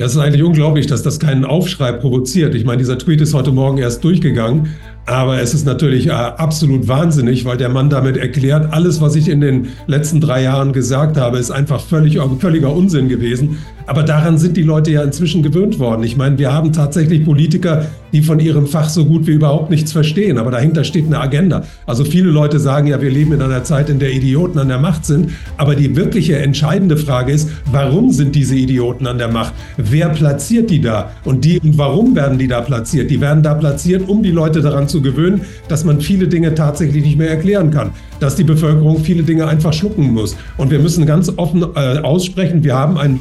Ja, 0.00 0.06
es 0.06 0.12
ist 0.12 0.18
eigentlich 0.18 0.42
unglaublich, 0.42 0.86
dass 0.86 1.02
das 1.02 1.20
keinen 1.20 1.44
Aufschrei 1.44 1.92
provoziert. 1.92 2.54
Ich 2.54 2.64
meine, 2.64 2.78
dieser 2.78 2.96
Tweet 2.96 3.20
ist 3.20 3.34
heute 3.34 3.52
Morgen 3.52 3.76
erst 3.76 4.02
durchgegangen. 4.02 4.74
Aber 5.06 5.40
es 5.40 5.54
ist 5.54 5.66
natürlich 5.66 6.06
äh, 6.06 6.10
absolut 6.10 6.86
wahnsinnig, 6.86 7.44
weil 7.44 7.56
der 7.56 7.68
Mann 7.68 7.90
damit 7.90 8.16
erklärt, 8.16 8.72
alles, 8.72 9.00
was 9.00 9.16
ich 9.16 9.28
in 9.28 9.40
den 9.40 9.68
letzten 9.86 10.20
drei 10.20 10.42
Jahren 10.42 10.72
gesagt 10.72 11.16
habe, 11.16 11.38
ist 11.38 11.50
einfach 11.50 11.80
völlig, 11.80 12.18
völliger 12.38 12.72
Unsinn 12.72 13.08
gewesen. 13.08 13.58
Aber 13.90 14.04
daran 14.04 14.38
sind 14.38 14.56
die 14.56 14.62
Leute 14.62 14.92
ja 14.92 15.02
inzwischen 15.02 15.42
gewöhnt 15.42 15.80
worden. 15.80 16.04
Ich 16.04 16.16
meine, 16.16 16.38
wir 16.38 16.52
haben 16.52 16.72
tatsächlich 16.72 17.24
Politiker, 17.24 17.86
die 18.12 18.22
von 18.22 18.38
ihrem 18.38 18.68
Fach 18.68 18.88
so 18.88 19.04
gut 19.04 19.26
wie 19.26 19.32
überhaupt 19.32 19.68
nichts 19.68 19.90
verstehen. 19.90 20.38
Aber 20.38 20.52
dahinter 20.52 20.84
steht 20.84 21.06
eine 21.06 21.18
Agenda. 21.18 21.64
Also 21.86 22.04
viele 22.04 22.30
Leute 22.30 22.60
sagen 22.60 22.86
ja, 22.86 23.00
wir 23.02 23.10
leben 23.10 23.32
in 23.32 23.42
einer 23.42 23.64
Zeit, 23.64 23.90
in 23.90 23.98
der 23.98 24.12
Idioten 24.12 24.58
an 24.60 24.68
der 24.68 24.78
Macht 24.78 25.06
sind. 25.06 25.30
Aber 25.56 25.74
die 25.74 25.96
wirkliche 25.96 26.38
entscheidende 26.38 26.96
Frage 26.96 27.32
ist, 27.32 27.48
warum 27.72 28.12
sind 28.12 28.36
diese 28.36 28.54
Idioten 28.54 29.08
an 29.08 29.18
der 29.18 29.26
Macht? 29.26 29.54
Wer 29.76 30.10
platziert 30.10 30.70
die 30.70 30.80
da? 30.80 31.10
Und 31.24 31.44
die 31.44 31.58
und 31.58 31.76
warum 31.76 32.14
werden 32.14 32.38
die 32.38 32.46
da 32.46 32.60
platziert? 32.60 33.10
Die 33.10 33.20
werden 33.20 33.42
da 33.42 33.54
platziert, 33.54 34.08
um 34.08 34.22
die 34.22 34.30
Leute 34.30 34.60
daran 34.60 34.86
zu 34.86 34.99
gewöhnen, 35.02 35.42
dass 35.68 35.84
man 35.84 36.00
viele 36.00 36.28
Dinge 36.28 36.54
tatsächlich 36.54 37.04
nicht 37.04 37.18
mehr 37.18 37.30
erklären 37.30 37.70
kann, 37.70 37.90
dass 38.18 38.36
die 38.36 38.44
Bevölkerung 38.44 39.00
viele 39.02 39.22
Dinge 39.22 39.46
einfach 39.46 39.72
schlucken 39.72 40.12
muss. 40.12 40.36
Und 40.56 40.70
wir 40.70 40.78
müssen 40.78 41.06
ganz 41.06 41.32
offen 41.36 41.62
äh, 41.74 41.98
aussprechen, 41.98 42.64
wir 42.64 42.74
haben 42.74 42.98
einen 42.98 43.20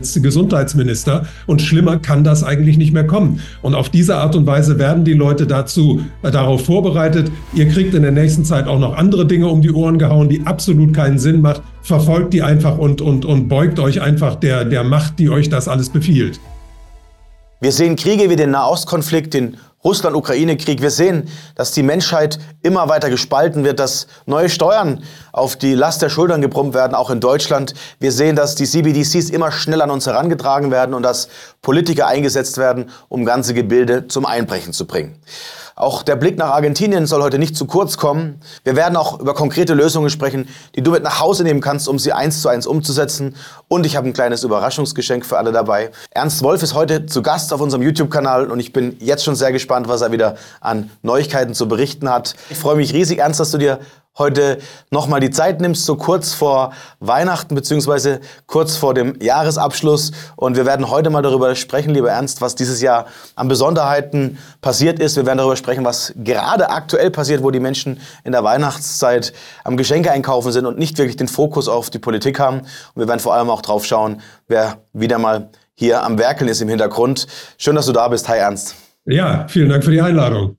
Gesundheitsminister 0.00 1.26
und 1.46 1.62
schlimmer 1.62 1.98
kann 1.98 2.24
das 2.24 2.42
eigentlich 2.42 2.78
nicht 2.78 2.92
mehr 2.92 3.06
kommen. 3.06 3.40
Und 3.62 3.74
auf 3.74 3.88
diese 3.88 4.16
Art 4.16 4.34
und 4.36 4.46
Weise 4.46 4.78
werden 4.78 5.04
die 5.04 5.12
Leute 5.12 5.46
dazu 5.46 6.00
äh, 6.22 6.30
darauf 6.30 6.64
vorbereitet. 6.64 7.30
Ihr 7.54 7.68
kriegt 7.68 7.94
in 7.94 8.02
der 8.02 8.12
nächsten 8.12 8.44
Zeit 8.44 8.66
auch 8.66 8.78
noch 8.78 8.96
andere 8.96 9.26
Dinge 9.26 9.48
um 9.48 9.62
die 9.62 9.70
Ohren 9.70 9.98
gehauen, 9.98 10.28
die 10.28 10.46
absolut 10.46 10.94
keinen 10.94 11.18
Sinn 11.18 11.40
macht. 11.40 11.62
Verfolgt 11.82 12.34
die 12.34 12.42
einfach 12.42 12.78
und, 12.78 13.00
und, 13.00 13.24
und 13.24 13.48
beugt 13.48 13.78
euch 13.78 14.00
einfach 14.00 14.36
der, 14.36 14.64
der 14.64 14.84
Macht, 14.84 15.18
die 15.18 15.30
euch 15.30 15.48
das 15.48 15.68
alles 15.68 15.90
befiehlt. 15.90 16.40
Wir 17.60 17.72
sehen 17.72 17.96
Kriege 17.96 18.28
wie 18.28 18.36
den 18.36 18.50
Nahostkonflikt, 18.50 19.32
den 19.32 19.56
Russland-Ukraine-Krieg. 19.84 20.80
Wir 20.80 20.90
sehen, 20.90 21.28
dass 21.54 21.72
die 21.72 21.82
Menschheit 21.82 22.38
immer 22.62 22.88
weiter 22.88 23.10
gespalten 23.10 23.64
wird, 23.64 23.78
dass 23.78 24.06
neue 24.26 24.48
Steuern 24.48 25.04
auf 25.32 25.56
die 25.56 25.74
Last 25.74 26.00
der 26.00 26.08
Schultern 26.08 26.40
gebrummt 26.40 26.74
werden, 26.74 26.94
auch 26.94 27.10
in 27.10 27.20
Deutschland. 27.20 27.74
Wir 28.00 28.10
sehen, 28.10 28.34
dass 28.34 28.54
die 28.54 28.64
CBDCs 28.64 29.30
immer 29.30 29.52
schneller 29.52 29.84
an 29.84 29.90
uns 29.90 30.06
herangetragen 30.06 30.70
werden 30.70 30.94
und 30.94 31.02
dass 31.02 31.28
Politiker 31.60 32.06
eingesetzt 32.06 32.56
werden, 32.56 32.90
um 33.08 33.24
ganze 33.24 33.52
Gebilde 33.52 34.08
zum 34.08 34.24
Einbrechen 34.24 34.72
zu 34.72 34.86
bringen. 34.86 35.20
Auch 35.76 36.04
der 36.04 36.14
Blick 36.14 36.38
nach 36.38 36.50
Argentinien 36.50 37.06
soll 37.06 37.20
heute 37.22 37.40
nicht 37.40 37.56
zu 37.56 37.66
kurz 37.66 37.96
kommen. 37.96 38.40
Wir 38.62 38.76
werden 38.76 38.96
auch 38.96 39.18
über 39.18 39.34
konkrete 39.34 39.74
Lösungen 39.74 40.08
sprechen, 40.08 40.48
die 40.76 40.82
du 40.82 40.92
mit 40.92 41.02
nach 41.02 41.18
Hause 41.18 41.42
nehmen 41.42 41.60
kannst, 41.60 41.88
um 41.88 41.98
sie 41.98 42.12
eins 42.12 42.42
zu 42.42 42.48
eins 42.48 42.66
umzusetzen. 42.66 43.34
Und 43.66 43.84
ich 43.84 43.96
habe 43.96 44.08
ein 44.08 44.12
kleines 44.12 44.44
Überraschungsgeschenk 44.44 45.26
für 45.26 45.36
alle 45.36 45.50
dabei. 45.50 45.90
Ernst 46.10 46.42
Wolf 46.42 46.62
ist 46.62 46.74
heute 46.74 47.06
zu 47.06 47.22
Gast 47.22 47.52
auf 47.52 47.60
unserem 47.60 47.82
YouTube-Kanal 47.82 48.52
und 48.52 48.60
ich 48.60 48.72
bin 48.72 48.96
jetzt 49.00 49.24
schon 49.24 49.34
sehr 49.34 49.50
gespannt, 49.50 49.88
was 49.88 50.00
er 50.00 50.12
wieder 50.12 50.36
an 50.60 50.90
Neuigkeiten 51.02 51.54
zu 51.54 51.66
berichten 51.66 52.08
hat. 52.08 52.36
Ich 52.50 52.58
freue 52.58 52.76
mich 52.76 52.92
riesig, 52.92 53.18
Ernst, 53.18 53.40
dass 53.40 53.50
du 53.50 53.58
dir 53.58 53.80
heute 54.16 54.58
nochmal 54.90 55.20
die 55.20 55.30
Zeit 55.30 55.60
nimmst, 55.60 55.84
so 55.84 55.96
kurz 55.96 56.34
vor 56.34 56.72
Weihnachten 57.00 57.54
beziehungsweise 57.54 58.20
kurz 58.46 58.76
vor 58.76 58.94
dem 58.94 59.20
Jahresabschluss. 59.20 60.12
Und 60.36 60.56
wir 60.56 60.66
werden 60.66 60.88
heute 60.90 61.10
mal 61.10 61.22
darüber 61.22 61.54
sprechen, 61.54 61.92
lieber 61.92 62.10
Ernst, 62.10 62.40
was 62.40 62.54
dieses 62.54 62.80
Jahr 62.80 63.06
an 63.34 63.48
Besonderheiten 63.48 64.38
passiert 64.60 64.98
ist. 65.00 65.16
Wir 65.16 65.26
werden 65.26 65.38
darüber 65.38 65.56
sprechen, 65.56 65.84
was 65.84 66.12
gerade 66.16 66.70
aktuell 66.70 67.10
passiert, 67.10 67.42
wo 67.42 67.50
die 67.50 67.60
Menschen 67.60 68.00
in 68.22 68.32
der 68.32 68.44
Weihnachtszeit 68.44 69.32
am 69.64 69.76
Geschenke 69.76 70.12
einkaufen 70.12 70.52
sind 70.52 70.66
und 70.66 70.78
nicht 70.78 70.96
wirklich 70.98 71.16
den 71.16 71.28
Fokus 71.28 71.68
auf 71.68 71.90
die 71.90 71.98
Politik 71.98 72.38
haben. 72.38 72.60
Und 72.60 72.96
wir 72.96 73.08
werden 73.08 73.20
vor 73.20 73.34
allem 73.34 73.50
auch 73.50 73.62
drauf 73.62 73.84
schauen, 73.84 74.20
wer 74.46 74.78
wieder 74.92 75.18
mal 75.18 75.50
hier 75.74 76.04
am 76.04 76.18
Werkeln 76.18 76.48
ist 76.48 76.60
im 76.60 76.68
Hintergrund. 76.68 77.26
Schön, 77.58 77.74
dass 77.74 77.86
du 77.86 77.92
da 77.92 78.06
bist. 78.08 78.28
Hi 78.28 78.38
Ernst. 78.38 78.76
Ja, 79.06 79.46
vielen 79.48 79.68
Dank 79.68 79.84
für 79.84 79.90
die 79.90 80.00
Einladung. 80.00 80.56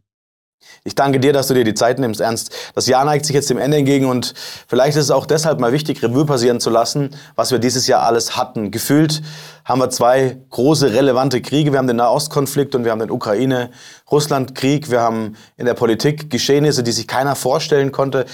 Ich 0.84 0.96
danke 0.96 1.20
dir, 1.20 1.34
dass 1.34 1.48
du 1.48 1.54
dir 1.54 1.64
die 1.64 1.74
Zeit 1.74 2.00
nimmst, 2.00 2.22
Ernst. 2.22 2.54
Das 2.76 2.88
Jahr 2.88 3.06
neigt 3.06 3.26
sich 3.26 3.34
jetzt 3.34 3.50
dem 3.50 3.58
Ende 3.58 3.78
entgegen 3.78 4.06
und 4.06 4.34
vielleicht 4.68 4.98
ist 4.98 5.06
es 5.06 5.12
auch 5.12 5.26
deshalb 5.26 5.60
mal 5.60 5.72
wichtig, 5.72 6.04
Revue 6.04 6.26
passieren 6.26 6.60
zu 6.60 6.70
lassen, 6.70 7.10
was 7.36 7.52
wir 7.52 7.60
dieses 7.60 7.88
Jahr 7.88 8.04
alles 8.04 8.38
hatten. 8.38 8.72
Gefühlt 8.72 9.22
haben 9.64 9.80
wir 9.80 9.90
zwei 9.90 10.38
große 10.52 10.94
relevante 10.94 11.42
Kriege. 11.42 11.72
Wir 11.72 11.80
haben 11.80 11.88
den 11.88 11.98
Nahostkonflikt 11.98 12.76
und 12.76 12.84
wir 12.84 12.92
haben 12.92 13.00
den 13.00 13.12
Ukraine-Russland-Krieg. 13.12 14.92
Wir 14.92 15.02
haben 15.02 15.36
in 15.58 15.66
der 15.66 15.74
Politik 15.74 16.30
Geschehnisse, 16.30 16.84
die 16.84 16.92
sich 16.92 17.08
keiner 17.08 17.36
vorstellen 17.36 17.92
konnte. 17.92 18.26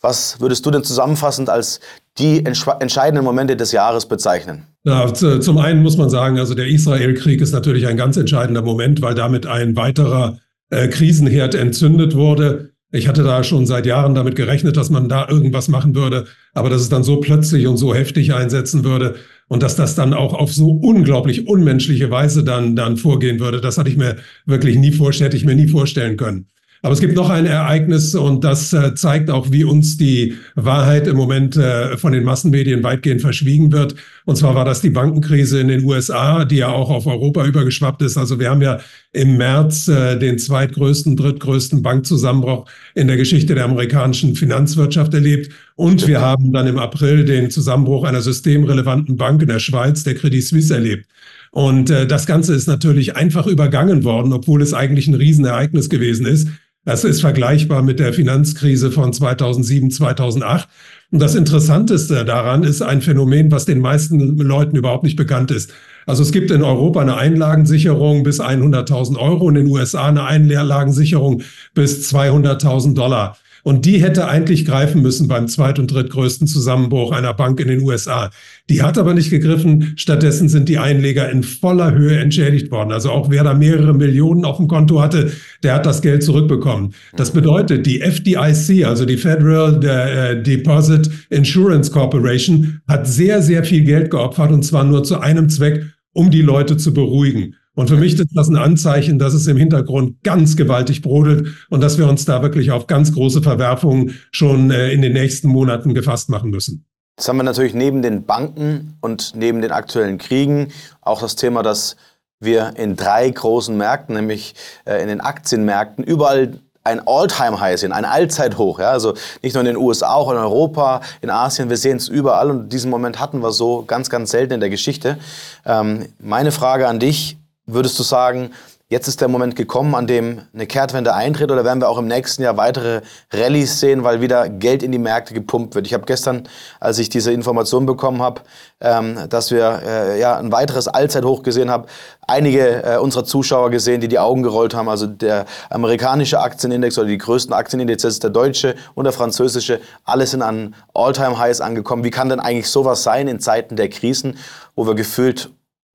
Was 0.00 0.40
würdest 0.40 0.64
du 0.64 0.70
denn 0.70 0.82
zusammenfassend 0.82 1.50
als 1.50 1.80
die 2.18 2.44
entscheidenden 2.44 3.22
Momente 3.22 3.54
des 3.54 3.70
Jahres 3.70 4.06
bezeichnen? 4.06 4.66
Ja, 4.82 5.12
zum 5.12 5.58
einen 5.58 5.82
muss 5.82 5.98
man 5.98 6.08
sagen, 6.08 6.38
also 6.38 6.54
der 6.54 6.66
Israel-Krieg 6.66 7.40
ist 7.40 7.52
natürlich 7.52 7.86
ein 7.86 7.98
ganz 7.98 8.16
entscheidender 8.16 8.62
Moment, 8.62 9.02
weil 9.02 9.14
damit 9.14 9.46
ein 9.46 9.76
weiterer 9.76 10.38
äh, 10.70 10.88
Krisenherd 10.88 11.54
entzündet 11.54 12.14
wurde. 12.14 12.72
Ich 12.92 13.06
hatte 13.06 13.22
da 13.22 13.44
schon 13.44 13.66
seit 13.66 13.86
Jahren 13.86 14.14
damit 14.14 14.34
gerechnet, 14.34 14.76
dass 14.76 14.90
man 14.90 15.08
da 15.08 15.28
irgendwas 15.28 15.68
machen 15.68 15.94
würde, 15.94 16.24
aber 16.54 16.70
dass 16.70 16.80
es 16.80 16.88
dann 16.88 17.04
so 17.04 17.18
plötzlich 17.18 17.68
und 17.68 17.76
so 17.76 17.94
heftig 17.94 18.34
einsetzen 18.34 18.82
würde 18.82 19.14
und 19.48 19.62
dass 19.62 19.76
das 19.76 19.94
dann 19.94 20.12
auch 20.12 20.34
auf 20.34 20.52
so 20.52 20.70
unglaublich 20.70 21.46
unmenschliche 21.46 22.10
Weise 22.10 22.42
dann, 22.42 22.74
dann 22.74 22.96
vorgehen 22.96 23.38
würde, 23.38 23.60
das 23.60 23.78
hatte 23.78 23.90
ich 23.90 23.96
mir 23.96 24.16
wirklich 24.44 24.76
nie 24.76 24.90
vorstellen, 24.90 25.26
hätte 25.26 25.36
ich 25.36 25.44
mir 25.44 25.54
nie 25.54 25.68
vorstellen 25.68 26.16
können. 26.16 26.48
Aber 26.82 26.94
es 26.94 27.00
gibt 27.00 27.14
noch 27.14 27.28
ein 27.28 27.44
Ereignis 27.44 28.14
und 28.14 28.42
das 28.42 28.72
äh, 28.72 28.94
zeigt 28.94 29.28
auch, 29.28 29.52
wie 29.52 29.64
uns 29.64 29.98
die 29.98 30.34
Wahrheit 30.54 31.06
im 31.06 31.16
Moment 31.16 31.56
äh, 31.56 31.98
von 31.98 32.12
den 32.12 32.24
Massenmedien 32.24 32.82
weitgehend 32.82 33.20
verschwiegen 33.20 33.70
wird. 33.70 33.94
Und 34.24 34.36
zwar 34.36 34.54
war 34.54 34.64
das 34.64 34.80
die 34.80 34.88
Bankenkrise 34.88 35.60
in 35.60 35.68
den 35.68 35.84
USA, 35.84 36.46
die 36.46 36.56
ja 36.56 36.68
auch 36.68 36.88
auf 36.88 37.06
Europa 37.06 37.44
übergeschwappt 37.44 38.00
ist. 38.00 38.16
Also 38.16 38.40
wir 38.40 38.48
haben 38.48 38.62
ja 38.62 38.80
im 39.12 39.36
März 39.36 39.88
äh, 39.88 40.18
den 40.18 40.38
zweitgrößten, 40.38 41.16
drittgrößten 41.16 41.82
Bankzusammenbruch 41.82 42.64
in 42.94 43.08
der 43.08 43.18
Geschichte 43.18 43.54
der 43.54 43.64
amerikanischen 43.64 44.34
Finanzwirtschaft 44.34 45.12
erlebt. 45.12 45.52
Und 45.74 46.06
wir 46.06 46.22
haben 46.22 46.50
dann 46.50 46.66
im 46.66 46.78
April 46.78 47.26
den 47.26 47.50
Zusammenbruch 47.50 48.04
einer 48.04 48.22
systemrelevanten 48.22 49.16
Bank 49.16 49.42
in 49.42 49.48
der 49.48 49.58
Schweiz, 49.58 50.02
der 50.04 50.14
Credit 50.14 50.42
Suisse, 50.42 50.72
erlebt. 50.72 51.06
Und 51.50 51.90
äh, 51.90 52.06
das 52.06 52.26
Ganze 52.26 52.54
ist 52.54 52.68
natürlich 52.68 53.16
einfach 53.16 53.46
übergangen 53.46 54.04
worden, 54.04 54.32
obwohl 54.32 54.62
es 54.62 54.72
eigentlich 54.72 55.08
ein 55.08 55.14
Riesenereignis 55.14 55.90
gewesen 55.90 56.26
ist. 56.26 56.48
Das 56.86 57.04
ist 57.04 57.20
vergleichbar 57.20 57.82
mit 57.82 58.00
der 58.00 58.14
Finanzkrise 58.14 58.90
von 58.90 59.12
2007, 59.12 59.90
2008. 59.90 60.66
Und 61.12 61.20
das 61.20 61.34
Interessanteste 61.34 62.24
daran 62.24 62.62
ist 62.62 62.80
ein 62.80 63.02
Phänomen, 63.02 63.50
was 63.50 63.66
den 63.66 63.80
meisten 63.80 64.38
Leuten 64.38 64.76
überhaupt 64.76 65.04
nicht 65.04 65.16
bekannt 65.16 65.50
ist. 65.50 65.72
Also 66.06 66.22
es 66.22 66.32
gibt 66.32 66.50
in 66.50 66.62
Europa 66.62 67.00
eine 67.00 67.18
Einlagensicherung 67.18 68.22
bis 68.22 68.40
100.000 68.40 69.18
Euro 69.18 69.44
und 69.46 69.56
in 69.56 69.66
den 69.66 69.72
USA 69.72 70.08
eine 70.08 70.24
Einlagensicherung 70.24 71.42
bis 71.74 72.10
200.000 72.12 72.94
Dollar. 72.94 73.36
Und 73.62 73.84
die 73.84 74.02
hätte 74.02 74.28
eigentlich 74.28 74.64
greifen 74.64 75.02
müssen 75.02 75.28
beim 75.28 75.48
zweit- 75.48 75.78
und 75.78 75.92
drittgrößten 75.92 76.46
Zusammenbruch 76.46 77.12
einer 77.12 77.34
Bank 77.34 77.60
in 77.60 77.68
den 77.68 77.80
USA. 77.80 78.30
Die 78.68 78.82
hat 78.82 78.98
aber 78.98 79.14
nicht 79.14 79.30
gegriffen. 79.30 79.94
Stattdessen 79.96 80.48
sind 80.48 80.68
die 80.68 80.78
Einleger 80.78 81.30
in 81.30 81.42
voller 81.42 81.92
Höhe 81.92 82.18
entschädigt 82.18 82.70
worden. 82.70 82.92
Also 82.92 83.10
auch 83.10 83.30
wer 83.30 83.44
da 83.44 83.54
mehrere 83.54 83.94
Millionen 83.94 84.44
auf 84.44 84.56
dem 84.56 84.68
Konto 84.68 85.00
hatte, 85.00 85.32
der 85.62 85.74
hat 85.74 85.86
das 85.86 86.02
Geld 86.02 86.22
zurückbekommen. 86.22 86.94
Das 87.16 87.32
bedeutet, 87.32 87.86
die 87.86 88.00
FDIC, 88.00 88.86
also 88.86 89.04
die 89.04 89.16
Federal 89.16 89.84
äh, 89.84 90.42
Deposit 90.42 91.10
Insurance 91.30 91.90
Corporation, 91.90 92.80
hat 92.88 93.06
sehr, 93.06 93.42
sehr 93.42 93.64
viel 93.64 93.84
Geld 93.84 94.10
geopfert 94.10 94.50
und 94.52 94.64
zwar 94.64 94.84
nur 94.84 95.04
zu 95.04 95.20
einem 95.20 95.48
Zweck, 95.48 95.84
um 96.12 96.30
die 96.30 96.42
Leute 96.42 96.76
zu 96.76 96.92
beruhigen. 96.92 97.54
Und 97.76 97.88
für 97.88 97.96
mich 97.96 98.18
ist 98.18 98.28
das 98.34 98.48
ein 98.48 98.56
Anzeichen, 98.56 99.18
dass 99.18 99.32
es 99.32 99.46
im 99.46 99.56
Hintergrund 99.56 100.22
ganz 100.22 100.56
gewaltig 100.56 101.02
brodelt 101.02 101.48
und 101.70 101.80
dass 101.80 101.98
wir 101.98 102.08
uns 102.08 102.24
da 102.24 102.42
wirklich 102.42 102.72
auf 102.72 102.86
ganz 102.86 103.12
große 103.12 103.42
Verwerfungen 103.42 104.18
schon 104.32 104.70
äh, 104.70 104.90
in 104.90 105.02
den 105.02 105.12
nächsten 105.12 105.48
Monaten 105.48 105.94
gefasst 105.94 106.28
machen 106.28 106.50
müssen. 106.50 106.84
Jetzt 107.16 107.28
haben 107.28 107.36
wir 107.36 107.42
natürlich 107.42 107.74
neben 107.74 108.02
den 108.02 108.24
Banken 108.24 108.96
und 109.00 109.34
neben 109.36 109.60
den 109.60 109.72
aktuellen 109.72 110.18
Kriegen 110.18 110.68
auch 111.00 111.20
das 111.20 111.36
Thema, 111.36 111.62
dass 111.62 111.96
wir 112.40 112.72
in 112.76 112.96
drei 112.96 113.28
großen 113.28 113.76
Märkten, 113.76 114.14
nämlich 114.14 114.54
äh, 114.86 115.02
in 115.02 115.08
den 115.08 115.20
Aktienmärkten, 115.20 116.02
überall 116.02 116.58
ein 116.82 117.06
All-Time-High 117.06 117.78
sehen, 117.78 117.92
ein 117.92 118.06
Allzeithoch. 118.06 118.80
Ja? 118.80 118.90
Also 118.90 119.14
nicht 119.42 119.54
nur 119.54 119.60
in 119.60 119.66
den 119.66 119.76
USA, 119.76 120.14
auch 120.14 120.30
in 120.30 120.38
Europa, 120.38 121.02
in 121.20 121.30
Asien, 121.30 121.68
wir 121.68 121.76
sehen 121.76 121.98
es 121.98 122.08
überall 122.08 122.50
und 122.50 122.72
diesen 122.72 122.90
Moment 122.90 123.20
hatten 123.20 123.42
wir 123.42 123.52
so 123.52 123.84
ganz, 123.86 124.08
ganz 124.08 124.30
selten 124.30 124.54
in 124.54 124.60
der 124.60 124.70
Geschichte. 124.70 125.18
Ähm, 125.66 126.06
meine 126.18 126.52
Frage 126.52 126.88
an 126.88 126.98
dich, 126.98 127.36
Würdest 127.72 127.98
du 127.98 128.02
sagen, 128.02 128.50
jetzt 128.90 129.06
ist 129.06 129.20
der 129.20 129.28
Moment 129.28 129.54
gekommen, 129.54 129.94
an 129.94 130.08
dem 130.08 130.42
eine 130.52 130.66
Kehrtwende 130.66 131.14
eintritt 131.14 131.52
oder 131.52 131.64
werden 131.64 131.80
wir 131.80 131.88
auch 131.88 131.98
im 131.98 132.08
nächsten 132.08 132.42
Jahr 132.42 132.56
weitere 132.56 133.02
Rallyes 133.32 133.78
sehen, 133.78 134.02
weil 134.02 134.20
wieder 134.20 134.48
Geld 134.48 134.82
in 134.82 134.90
die 134.90 134.98
Märkte 134.98 135.32
gepumpt 135.32 135.76
wird? 135.76 135.86
Ich 135.86 135.94
habe 135.94 136.04
gestern, 136.04 136.48
als 136.80 136.98
ich 136.98 137.08
diese 137.08 137.32
Information 137.32 137.86
bekommen 137.86 138.20
habe, 138.20 138.42
ähm, 138.80 139.28
dass 139.28 139.52
wir 139.52 139.80
äh, 139.86 140.20
ja 140.20 140.36
ein 140.36 140.50
weiteres 140.50 140.88
Allzeithoch 140.88 141.44
gesehen 141.44 141.70
haben, 141.70 141.84
einige 142.26 142.82
äh, 142.82 142.96
unserer 142.98 143.24
Zuschauer 143.24 143.70
gesehen, 143.70 144.00
die 144.00 144.08
die 144.08 144.18
Augen 144.18 144.42
gerollt 144.42 144.74
haben. 144.74 144.88
Also 144.88 145.06
der 145.06 145.46
amerikanische 145.70 146.40
Aktienindex 146.40 146.98
oder 146.98 147.06
die 147.06 147.18
größten 147.18 147.54
Aktienindizes, 147.54 148.18
der 148.18 148.30
deutsche 148.30 148.74
und 148.96 149.04
der 149.04 149.12
französische, 149.12 149.80
alles 150.04 150.32
sind 150.32 150.42
an 150.42 150.74
All-Time-Highs 150.94 151.60
angekommen. 151.60 152.02
Wie 152.02 152.10
kann 152.10 152.28
denn 152.28 152.40
eigentlich 152.40 152.68
sowas 152.68 153.04
sein 153.04 153.28
in 153.28 153.38
Zeiten 153.38 153.76
der 153.76 153.88
Krisen, 153.88 154.36
wo 154.74 154.84
wir 154.86 154.96
gefühlt 154.96 155.50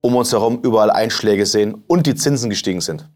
um 0.06 0.16
uns 0.16 0.32
herum 0.32 0.60
überall 0.64 0.92
Einschläge 0.92 1.48
sehen 1.48 1.76
und 1.88 2.06
die 2.06 2.14
Zinsen 2.14 2.52
gestiegen 2.52 2.80
sind. 2.80 3.10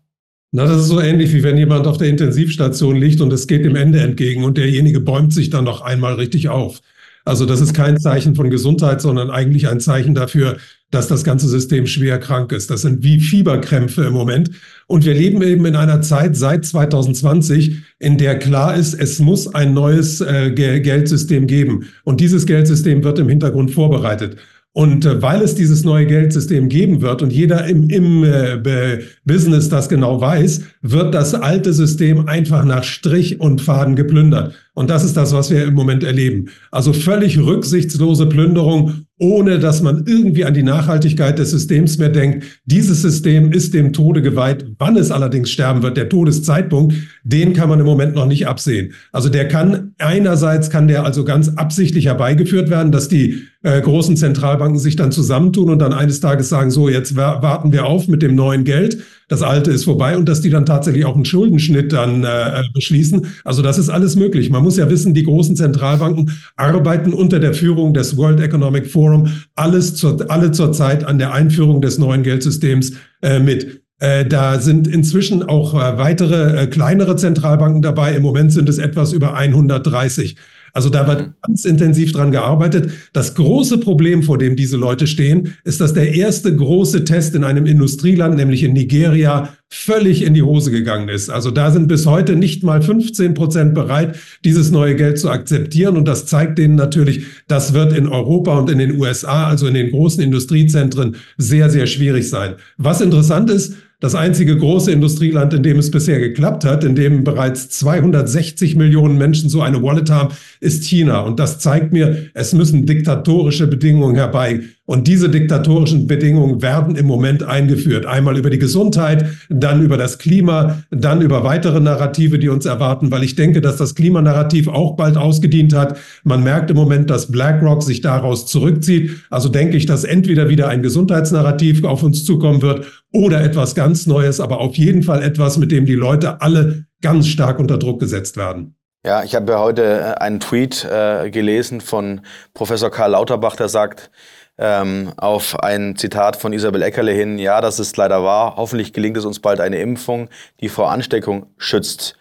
Na, 0.51 0.65
das 0.65 0.81
ist 0.81 0.87
so 0.87 0.99
ähnlich, 0.99 1.31
wie 1.33 1.43
wenn 1.43 1.57
jemand 1.57 1.85
auf 1.85 1.99
der 1.99 2.07
Intensivstation 2.07 2.95
liegt 2.95 3.21
und 3.21 3.31
es 3.31 3.45
geht 3.45 3.63
dem 3.63 3.75
Ende 3.75 3.99
entgegen 3.99 4.43
und 4.43 4.57
derjenige 4.57 4.99
bäumt 4.99 5.31
sich 5.31 5.51
dann 5.51 5.65
noch 5.65 5.81
einmal 5.81 6.15
richtig 6.15 6.49
auf. 6.49 6.79
Also 7.25 7.45
das 7.45 7.61
ist 7.61 7.75
kein 7.75 7.99
Zeichen 7.99 8.33
von 8.33 8.49
Gesundheit, 8.49 9.01
sondern 9.01 9.29
eigentlich 9.29 9.67
ein 9.67 9.79
Zeichen 9.79 10.15
dafür, 10.15 10.57
dass 10.89 11.07
das 11.07 11.23
ganze 11.23 11.47
System 11.47 11.85
schwer 11.85 12.17
krank 12.17 12.51
ist. 12.51 12.71
Das 12.71 12.81
sind 12.81 13.03
wie 13.03 13.19
Fieberkrämpfe 13.19 14.05
im 14.05 14.13
Moment. 14.13 14.49
Und 14.87 15.05
wir 15.05 15.13
leben 15.13 15.43
eben 15.43 15.67
in 15.67 15.75
einer 15.75 16.01
Zeit 16.01 16.35
seit 16.35 16.65
2020, 16.65 17.83
in 17.99 18.17
der 18.17 18.39
klar 18.39 18.75
ist, 18.75 18.95
es 18.95 19.19
muss 19.19 19.53
ein 19.53 19.75
neues 19.75 20.21
äh, 20.21 20.49
Geldsystem 20.49 21.45
geben. 21.45 21.85
Und 22.03 22.19
dieses 22.19 22.47
Geldsystem 22.47 23.03
wird 23.03 23.19
im 23.19 23.29
Hintergrund 23.29 23.69
vorbereitet. 23.69 24.37
Und 24.73 25.03
äh, 25.05 25.21
weil 25.21 25.41
es 25.41 25.55
dieses 25.55 25.83
neue 25.83 26.05
Geldsystem 26.05 26.69
geben 26.69 27.01
wird 27.01 27.21
und 27.21 27.33
jeder 27.33 27.65
im, 27.65 27.89
im 27.89 28.23
äh, 28.23 28.99
Business 29.25 29.67
das 29.67 29.89
genau 29.89 30.21
weiß, 30.21 30.61
wird 30.81 31.13
das 31.13 31.33
alte 31.33 31.73
System 31.73 32.27
einfach 32.27 32.63
nach 32.63 32.83
Strich 32.83 33.39
und 33.39 33.61
Faden 33.61 33.95
geplündert. 33.95 34.53
Und 34.75 34.89
das 34.89 35.03
ist 35.03 35.17
das, 35.17 35.33
was 35.33 35.49
wir 35.49 35.63
im 35.63 35.73
Moment 35.73 36.03
erleben. 36.03 36.49
Also 36.71 36.93
völlig 36.93 37.39
rücksichtslose 37.39 38.27
Plünderung, 38.27 39.05
ohne 39.19 39.59
dass 39.59 39.81
man 39.81 40.05
irgendwie 40.07 40.45
an 40.45 40.53
die 40.53 40.63
Nachhaltigkeit 40.63 41.37
des 41.37 41.51
Systems 41.51 41.97
mehr 41.97 42.09
denkt. 42.09 42.45
Dieses 42.65 43.01
System 43.01 43.51
ist 43.51 43.73
dem 43.73 43.93
Tode 43.93 44.21
geweiht. 44.21 44.65
Wann 44.79 44.95
es 44.95 45.11
allerdings 45.11 45.51
sterben 45.51 45.83
wird, 45.83 45.97
der 45.97 46.09
Todeszeitpunkt, 46.09 46.95
den 47.23 47.53
kann 47.53 47.69
man 47.69 47.79
im 47.81 47.85
Moment 47.85 48.15
noch 48.15 48.25
nicht 48.25 48.47
absehen. 48.47 48.93
Also 49.11 49.27
der 49.29 49.47
kann, 49.47 49.93
einerseits 49.99 50.69
kann 50.69 50.87
der 50.87 51.03
also 51.03 51.25
ganz 51.25 51.49
absichtlich 51.49 52.05
herbeigeführt 52.05 52.69
werden, 52.69 52.93
dass 52.93 53.09
die 53.09 53.43
äh, 53.61 53.81
großen 53.81 54.15
Zentralbanken 54.15 54.79
sich 54.79 54.95
dann 54.95 55.11
zusammentun 55.11 55.69
und 55.69 55.79
dann 55.79 55.93
eines 55.93 56.21
Tages 56.21 56.47
sagen, 56.47 56.71
so, 56.71 56.87
jetzt 56.87 57.17
warten 57.17 57.73
wir 57.73 57.85
auf 57.85 58.07
mit 58.07 58.21
dem 58.21 58.35
neuen 58.35 58.63
Geld 58.63 58.99
das 59.29 59.43
Alte 59.43 59.69
ist 59.71 59.85
vorbei 59.85 60.17
und 60.17 60.27
dass 60.27 60.41
die 60.41 60.49
dann 60.49 60.65
tatsächlich 60.65 61.05
auch 61.05 61.13
einen 61.15 61.23
Schuldenschnitt 61.23 61.93
dann 61.93 62.23
äh, 62.23 62.63
beschließen. 62.73 63.27
Also 63.45 63.61
das 63.61 63.77
ist 63.77 63.89
alles 63.89 64.15
möglich. 64.15 64.49
Man 64.49 64.63
muss 64.63 64.75
ja 64.75 64.89
wissen, 64.89 65.13
die 65.13 65.23
großen 65.23 65.55
Zentralbanken 65.55 66.31
arbeiten 66.55 67.13
unter 67.13 67.39
der 67.39 67.53
Führung 67.53 67.93
des 67.93 68.17
World 68.17 68.39
Economic 68.39 68.87
Forum 68.87 69.08
alles 69.55 69.95
zur, 69.95 70.29
alle 70.29 70.51
zur 70.51 70.71
Zeit 70.71 71.03
an 71.03 71.19
der 71.19 71.33
Einführung 71.33 71.81
des 71.81 71.97
neuen 71.97 72.23
Geldsystems 72.23 72.93
äh, 73.21 73.39
mit. 73.39 73.81
Äh, 73.99 74.25
da 74.25 74.59
sind 74.59 74.87
inzwischen 74.87 75.43
auch 75.43 75.73
äh, 75.73 75.97
weitere 75.97 76.63
äh, 76.63 76.67
kleinere 76.67 77.15
Zentralbanken 77.17 77.81
dabei. 77.81 78.15
Im 78.15 78.23
Moment 78.23 78.53
sind 78.53 78.69
es 78.69 78.77
etwas 78.77 79.11
über 79.11 79.35
130. 79.35 80.37
Also 80.73 80.89
da 80.89 81.07
wird 81.07 81.21
mhm. 81.21 81.33
ganz 81.41 81.65
intensiv 81.65 82.11
dran 82.11 82.31
gearbeitet. 82.31 82.91
Das 83.13 83.35
große 83.35 83.79
Problem, 83.79 84.23
vor 84.23 84.37
dem 84.37 84.55
diese 84.55 84.77
Leute 84.77 85.07
stehen, 85.07 85.55
ist, 85.63 85.81
dass 85.81 85.93
der 85.93 86.13
erste 86.13 86.55
große 86.55 87.03
Test 87.03 87.35
in 87.35 87.43
einem 87.43 87.65
Industrieland, 87.65 88.35
nämlich 88.35 88.63
in 88.63 88.73
Nigeria, 88.73 89.49
völlig 89.71 90.23
in 90.23 90.33
die 90.33 90.41
Hose 90.41 90.71
gegangen 90.71 91.09
ist. 91.09 91.29
Also 91.29 91.51
da 91.51 91.69
sind 91.69 91.87
bis 91.87 92.05
heute 92.07 92.35
nicht 92.35 92.63
mal 92.63 92.81
15 92.81 93.35
Prozent 93.35 93.75
bereit, 93.75 94.17
dieses 94.43 94.71
neue 94.71 94.95
Geld 94.95 95.19
zu 95.19 95.29
akzeptieren. 95.29 95.95
Und 95.95 96.07
das 96.07 96.25
zeigt 96.25 96.57
denen 96.57 96.75
natürlich, 96.75 97.25
das 97.47 97.73
wird 97.73 97.95
in 97.95 98.07
Europa 98.07 98.57
und 98.57 98.69
in 98.69 98.79
den 98.79 98.99
USA, 98.99 99.47
also 99.47 99.67
in 99.67 99.75
den 99.75 99.91
großen 99.91 100.23
Industriezentren, 100.23 101.17
sehr, 101.37 101.69
sehr 101.69 101.85
schwierig 101.85 102.29
sein. 102.29 102.55
Was 102.77 103.01
interessant 103.01 103.51
ist, 103.51 103.75
das 104.01 104.15
einzige 104.15 104.55
große 104.57 104.91
Industrieland, 104.91 105.53
in 105.53 105.63
dem 105.63 105.77
es 105.77 105.91
bisher 105.91 106.19
geklappt 106.19 106.63
hat, 106.63 106.85
in 106.85 106.95
dem 106.95 107.25
bereits 107.25 107.69
260 107.69 108.75
Millionen 108.75 109.17
Menschen 109.17 109.49
so 109.49 109.61
eine 109.61 109.83
Wallet 109.83 110.09
haben, 110.09 110.33
ist 110.61 110.85
China. 110.85 111.19
Und 111.21 111.39
das 111.39 111.59
zeigt 111.59 111.91
mir, 111.91 112.27
es 112.33 112.53
müssen 112.53 112.85
diktatorische 112.85 113.67
Bedingungen 113.67 114.15
herbei 114.15 114.61
und 114.89 115.07
diese 115.07 115.29
diktatorischen 115.29 116.07
Bedingungen 116.07 116.63
werden 116.63 116.95
im 116.95 117.05
Moment 117.05 117.43
eingeführt. 117.43 118.07
Einmal 118.07 118.39
über 118.39 118.49
die 118.49 118.57
Gesundheit, 118.57 119.23
dann 119.47 119.83
über 119.83 119.97
das 119.97 120.17
Klima, 120.17 120.81
dann 120.89 121.21
über 121.21 121.43
weitere 121.43 121.79
Narrative, 121.79 122.39
die 122.39 122.49
uns 122.49 122.65
erwarten, 122.65 123.11
weil 123.11 123.23
ich 123.23 123.35
denke, 123.35 123.61
dass 123.61 123.77
das 123.77 123.93
Klimanarrativ 123.93 124.67
auch 124.67 124.95
bald 124.95 125.15
ausgedient 125.15 125.73
hat. 125.73 125.99
Man 126.23 126.41
merkt 126.43 126.71
im 126.71 126.75
Moment, 126.75 127.11
dass 127.11 127.31
BlackRock 127.31 127.83
sich 127.83 128.01
daraus 128.01 128.47
zurückzieht. 128.47 129.11
Also 129.29 129.47
denke 129.49 129.77
ich, 129.77 129.85
dass 129.85 130.05
entweder 130.05 130.49
wieder 130.49 130.69
ein 130.69 130.81
Gesundheitsnarrativ 130.81 131.83
auf 131.83 132.01
uns 132.01 132.25
zukommen 132.25 132.63
wird 132.63 132.98
oder 133.11 133.41
etwas 133.41 133.75
ganz 133.75 134.05
Neues, 134.05 134.39
aber 134.39 134.59
auf 134.59 134.75
jeden 134.75 135.03
Fall 135.03 135.23
etwas, 135.23 135.57
mit 135.57 135.71
dem 135.71 135.85
die 135.85 135.95
Leute 135.95 136.41
alle 136.41 136.85
ganz 137.01 137.27
stark 137.27 137.59
unter 137.59 137.77
Druck 137.77 137.99
gesetzt 137.99 138.37
werden. 138.37 138.75
Ja, 139.05 139.23
ich 139.23 139.33
habe 139.33 139.51
ja 139.51 139.59
heute 139.59 139.83
äh, 139.83 140.21
einen 140.21 140.39
Tweet 140.39 140.83
äh, 140.83 141.29
gelesen 141.31 141.79
von 141.79 142.21
Professor 142.53 142.91
Karl 142.91 143.11
Lauterbach, 143.11 143.55
der 143.55 143.69
sagt, 143.69 144.11
ähm, 144.57 145.13
auf 145.15 145.57
ein 145.61 145.95
Zitat 145.95 146.35
von 146.35 146.51
Isabel 146.51 146.81
Eckerle 146.81 147.13
hin, 147.13 147.39
ja, 147.39 147.61
das 147.61 147.79
ist 147.79 147.95
leider 147.95 148.23
wahr. 148.23 148.55
Hoffentlich 148.57 148.91
gelingt 148.91 149.15
es 149.15 149.23
uns 149.23 149.39
bald 149.39 149.61
eine 149.61 149.79
Impfung, 149.79 150.27
die 150.59 150.67
vor 150.67 150.91
Ansteckung 150.91 151.45
schützt. 151.57 152.18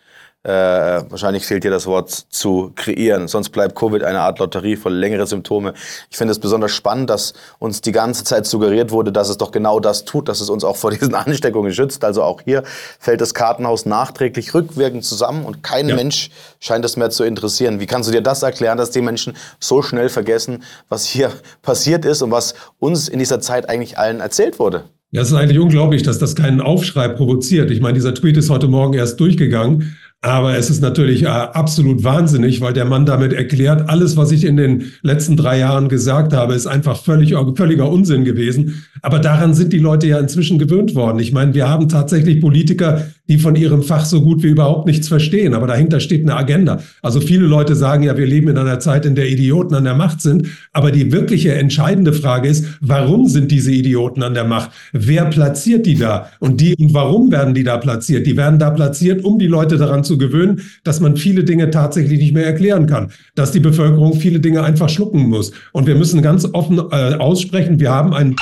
Äh, 0.49 1.05
wahrscheinlich 1.11 1.45
fehlt 1.45 1.63
dir 1.65 1.71
das 1.71 1.85
Wort 1.87 2.09
zu 2.11 2.73
kreieren. 2.75 3.29
Sonst 3.29 3.51
bleibt 3.51 3.75
Covid 3.75 4.03
eine 4.03 4.21
Art 4.21 4.39
Lotterie 4.39 4.77
voll 4.77 4.95
längere 4.95 5.27
Symptome. 5.27 5.75
Ich 6.09 6.17
finde 6.17 6.33
es 6.33 6.39
besonders 6.39 6.73
spannend, 6.73 7.11
dass 7.11 7.35
uns 7.59 7.83
die 7.83 7.93
ganze 7.93 8.25
Zeit 8.25 8.47
suggeriert 8.47 8.91
wurde, 8.91 9.13
dass 9.13 9.29
es 9.29 9.37
doch 9.37 9.51
genau 9.51 9.79
das 9.79 10.07
tut, 10.07 10.27
dass 10.27 10.41
es 10.41 10.49
uns 10.49 10.65
auch 10.65 10.77
vor 10.77 10.91
diesen 10.99 11.15
Ansteckungen 11.15 11.75
schützt. 11.75 12.03
Also 12.03 12.23
auch 12.23 12.41
hier 12.41 12.63
fällt 12.99 13.21
das 13.21 13.35
Kartenhaus 13.35 13.85
nachträglich 13.85 14.55
rückwirkend 14.55 15.05
zusammen 15.05 15.45
und 15.45 15.63
kein 15.63 15.91
ja. 15.91 15.97
Mensch 15.97 16.31
scheint 16.61 16.83
es 16.87 16.97
mehr 16.97 17.11
zu 17.11 17.25
interessieren. 17.25 17.79
Wie 17.79 17.87
kannst 17.87 18.09
du 18.09 18.13
dir 18.15 18.23
das 18.23 18.43
erklären, 18.43 18.79
dass 18.79 18.91
die 18.91 19.03
Menschen 19.03 19.37
so 19.61 19.83
schnell 19.83 20.09
vergessen, 20.09 20.63
was 20.89 21.05
hier 21.05 21.31
passiert 21.61 22.07
ist 22.07 22.23
und 22.23 22.31
was 22.31 22.55
uns 22.79 23.11
in 23.11 23.19
dieser 23.19 23.41
Zeit 23.41 23.69
eigentlich 23.69 23.99
allen 23.99 24.21
erzählt 24.21 24.59
wurde? 24.59 24.85
Ja, 25.11 25.21
es 25.23 25.29
ist 25.29 25.35
eigentlich 25.35 25.59
unglaublich, 25.59 26.03
dass 26.03 26.19
das 26.19 26.35
keinen 26.35 26.63
Aufschrei 26.63 27.09
provoziert. 27.09 27.71
Ich 27.71 27.83
meine, 27.83 27.95
dieser 27.95 28.15
Tweet 28.15 28.37
ist 28.39 28.49
heute 28.49 28.69
Morgen 28.69 28.95
erst 28.95 29.21
durchgegangen 29.21 29.97
aber 30.21 30.59
es 30.59 30.69
ist 30.69 30.83
natürlich 30.83 31.23
äh, 31.23 31.27
absolut 31.29 32.03
wahnsinnig, 32.03 32.61
weil 32.61 32.73
der 32.73 32.87
Mann 32.87 33.07
damit 33.07 33.33
erklärt, 33.33 33.89
alles, 33.89 34.17
was 34.17 34.33
ich 34.33 34.45
in 34.45 34.57
den 34.57 34.87
letzten 35.03 35.37
drei 35.37 35.61
Jahren 35.61 35.89
gesagt 35.89 36.33
habe, 36.33 36.55
ist 36.55 36.67
einfach 36.67 37.01
völlig, 37.01 37.35
völliger 37.55 37.89
Unsinn 37.89 38.25
gewesen. 38.25 38.83
Aber 39.01 39.21
daran 39.21 39.55
sind 39.55 39.73
die 39.73 39.79
Leute 39.79 40.09
ja 40.09 40.19
inzwischen 40.19 40.59
gewöhnt 40.59 40.97
worden. 40.97 41.21
Ich 41.21 41.33
meine, 41.33 41.55
wir 41.55 41.69
haben 41.69 41.89
tatsächlich 41.89 42.41
Politiker, 42.41 43.07
die 43.29 43.39
von 43.39 43.55
ihrem 43.55 43.83
Fach 43.83 44.05
so 44.05 44.23
gut 44.23 44.43
wie 44.43 44.49
überhaupt 44.49 44.87
nichts 44.87 45.07
verstehen. 45.07 45.55
Aber 45.55 45.69
dahinter 45.69 46.01
steht 46.01 46.23
eine 46.23 46.35
Agenda. 46.35 46.81
Also 47.01 47.21
viele 47.21 47.47
Leute 47.47 47.77
sagen 47.77 48.03
ja, 48.03 48.17
wir 48.17 48.27
leben 48.27 48.49
in 48.49 48.59
einer 48.59 48.81
Zeit, 48.81 49.07
in 49.07 49.15
der 49.15 49.29
Idioten 49.29 49.75
an 49.75 49.85
der 49.85 49.95
Macht 49.95 50.21
sind. 50.21 50.49
Aber 50.73 50.91
die 50.91 51.13
wirkliche 51.13 51.55
entscheidende 51.55 52.13
Frage 52.13 52.49
ist, 52.49 52.65
warum 52.81 53.29
sind 53.29 53.53
diese 53.53 53.71
Idioten 53.71 54.23
an 54.23 54.35
der 54.35 54.45
Macht? 54.45 54.71
Wer 54.93 55.27
platziert 55.27 55.87
die 55.87 55.97
da? 55.97 56.31
Und 56.41 56.61
die, 56.61 56.75
und 56.77 56.93
warum 56.95 57.31
werden 57.31 57.55
die 57.55 57.65
da 57.65 57.77
platziert? 57.77 58.27
Die 58.27 58.37
werden 58.37 58.59
da 58.59 58.71
platziert, 58.71 59.23
um 59.23 59.39
die 59.39 59.47
Leute 59.47 59.77
daran 59.77 60.05
zu 60.09 60.19
gewöhnen, 60.19 60.63
dass 60.83 60.99
man 60.99 61.17
viele 61.17 61.45
Dinge 61.45 61.71
tatsächlich 61.71 62.19
nicht 62.19 62.35
mehr 62.35 62.47
erklären 62.47 62.87
kann, 62.89 63.13
dass 63.37 63.53
die 63.53 63.61
Bevölkerung 63.61 64.15
viele 64.15 64.41
Dinge 64.41 64.65
einfach 64.65 64.89
schlucken 64.89 65.29
muss. 65.29 65.53
Und 65.73 65.87
wir 65.87 65.95
müssen 65.95 66.21
ganz 66.23 66.49
offen 66.53 66.79
äh, 66.91 67.15
aussprechen, 67.15 67.79
wir 67.79 67.93
haben 67.93 68.13
einen 68.13 68.35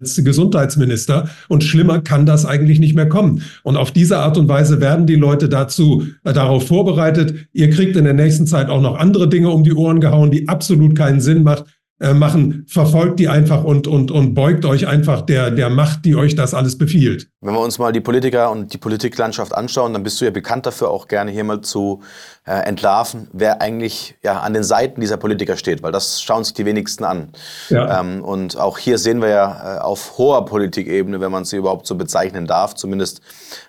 als 0.00 0.22
Gesundheitsminister 0.22 1.28
und 1.48 1.64
schlimmer 1.64 2.00
kann 2.00 2.26
das 2.26 2.46
eigentlich 2.46 2.78
nicht 2.78 2.94
mehr 2.94 3.08
kommen. 3.08 3.42
Und 3.62 3.76
auf 3.76 3.90
diese 3.90 4.18
Art 4.18 4.38
und 4.38 4.48
Weise 4.48 4.80
werden 4.80 5.06
die 5.06 5.16
Leute 5.16 5.48
dazu 5.48 6.04
äh, 6.24 6.32
darauf 6.32 6.68
vorbereitet. 6.68 7.34
Ihr 7.52 7.70
kriegt 7.70 7.96
in 7.96 8.04
der 8.04 8.14
nächsten 8.14 8.46
Zeit 8.46 8.68
auch 8.68 8.80
noch 8.80 8.96
andere 8.96 9.28
Dinge 9.28 9.50
um 9.50 9.64
die 9.64 9.74
Ohren 9.74 10.00
gehauen, 10.00 10.30
die 10.30 10.48
absolut 10.48 10.96
keinen 10.96 11.20
Sinn 11.20 11.42
macht. 11.42 11.64
Äh, 12.00 12.14
machen, 12.14 12.64
verfolgt 12.68 13.18
die 13.18 13.26
einfach 13.26 13.64
und, 13.64 13.88
und, 13.88 14.12
und 14.12 14.32
beugt 14.32 14.64
euch 14.64 14.86
einfach 14.86 15.22
der, 15.22 15.50
der 15.50 15.68
Macht, 15.68 16.04
die 16.04 16.14
euch 16.14 16.36
das 16.36 16.54
alles 16.54 16.78
befiehlt. 16.78 17.28
Wenn 17.40 17.54
wir 17.54 17.60
uns 17.60 17.80
mal 17.80 17.92
die 17.92 18.00
Politiker 18.00 18.52
und 18.52 18.72
die 18.72 18.78
Politiklandschaft 18.78 19.52
anschauen, 19.52 19.94
dann 19.94 20.04
bist 20.04 20.20
du 20.20 20.24
ja 20.24 20.30
bekannt 20.30 20.64
dafür, 20.64 20.90
auch 20.90 21.08
gerne 21.08 21.32
hier 21.32 21.42
mal 21.42 21.60
zu 21.60 22.02
äh, 22.46 22.52
entlarven, 22.52 23.26
wer 23.32 23.60
eigentlich 23.60 24.14
ja, 24.22 24.38
an 24.38 24.54
den 24.54 24.62
Seiten 24.62 25.00
dieser 25.00 25.16
Politiker 25.16 25.56
steht, 25.56 25.82
weil 25.82 25.90
das 25.90 26.22
schauen 26.22 26.44
sich 26.44 26.54
die 26.54 26.66
wenigsten 26.66 27.02
an. 27.02 27.32
Ja. 27.68 27.98
Ähm, 27.98 28.22
und 28.22 28.56
auch 28.56 28.78
hier 28.78 28.98
sehen 28.98 29.20
wir 29.20 29.30
ja 29.30 29.78
äh, 29.78 29.80
auf 29.80 30.18
hoher 30.18 30.44
Politikebene, 30.44 31.20
wenn 31.20 31.32
man 31.32 31.44
sie 31.44 31.56
überhaupt 31.56 31.88
so 31.88 31.96
bezeichnen 31.96 32.46
darf, 32.46 32.76
zumindest 32.76 33.22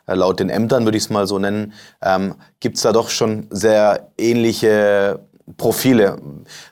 äh, 0.06 0.14
laut 0.14 0.40
den 0.40 0.52
Ämtern 0.52 0.86
würde 0.86 1.00
ich 1.00 1.06
es 1.06 1.10
mal 1.10 1.26
so 1.26 1.40
nennen, 1.40 1.74
ähm, 2.04 2.36
gibt 2.60 2.78
es 2.78 2.84
da 2.84 2.92
doch 2.92 3.10
schon 3.10 3.48
sehr 3.50 4.12
ähnliche 4.20 5.20
Profile. 5.58 6.18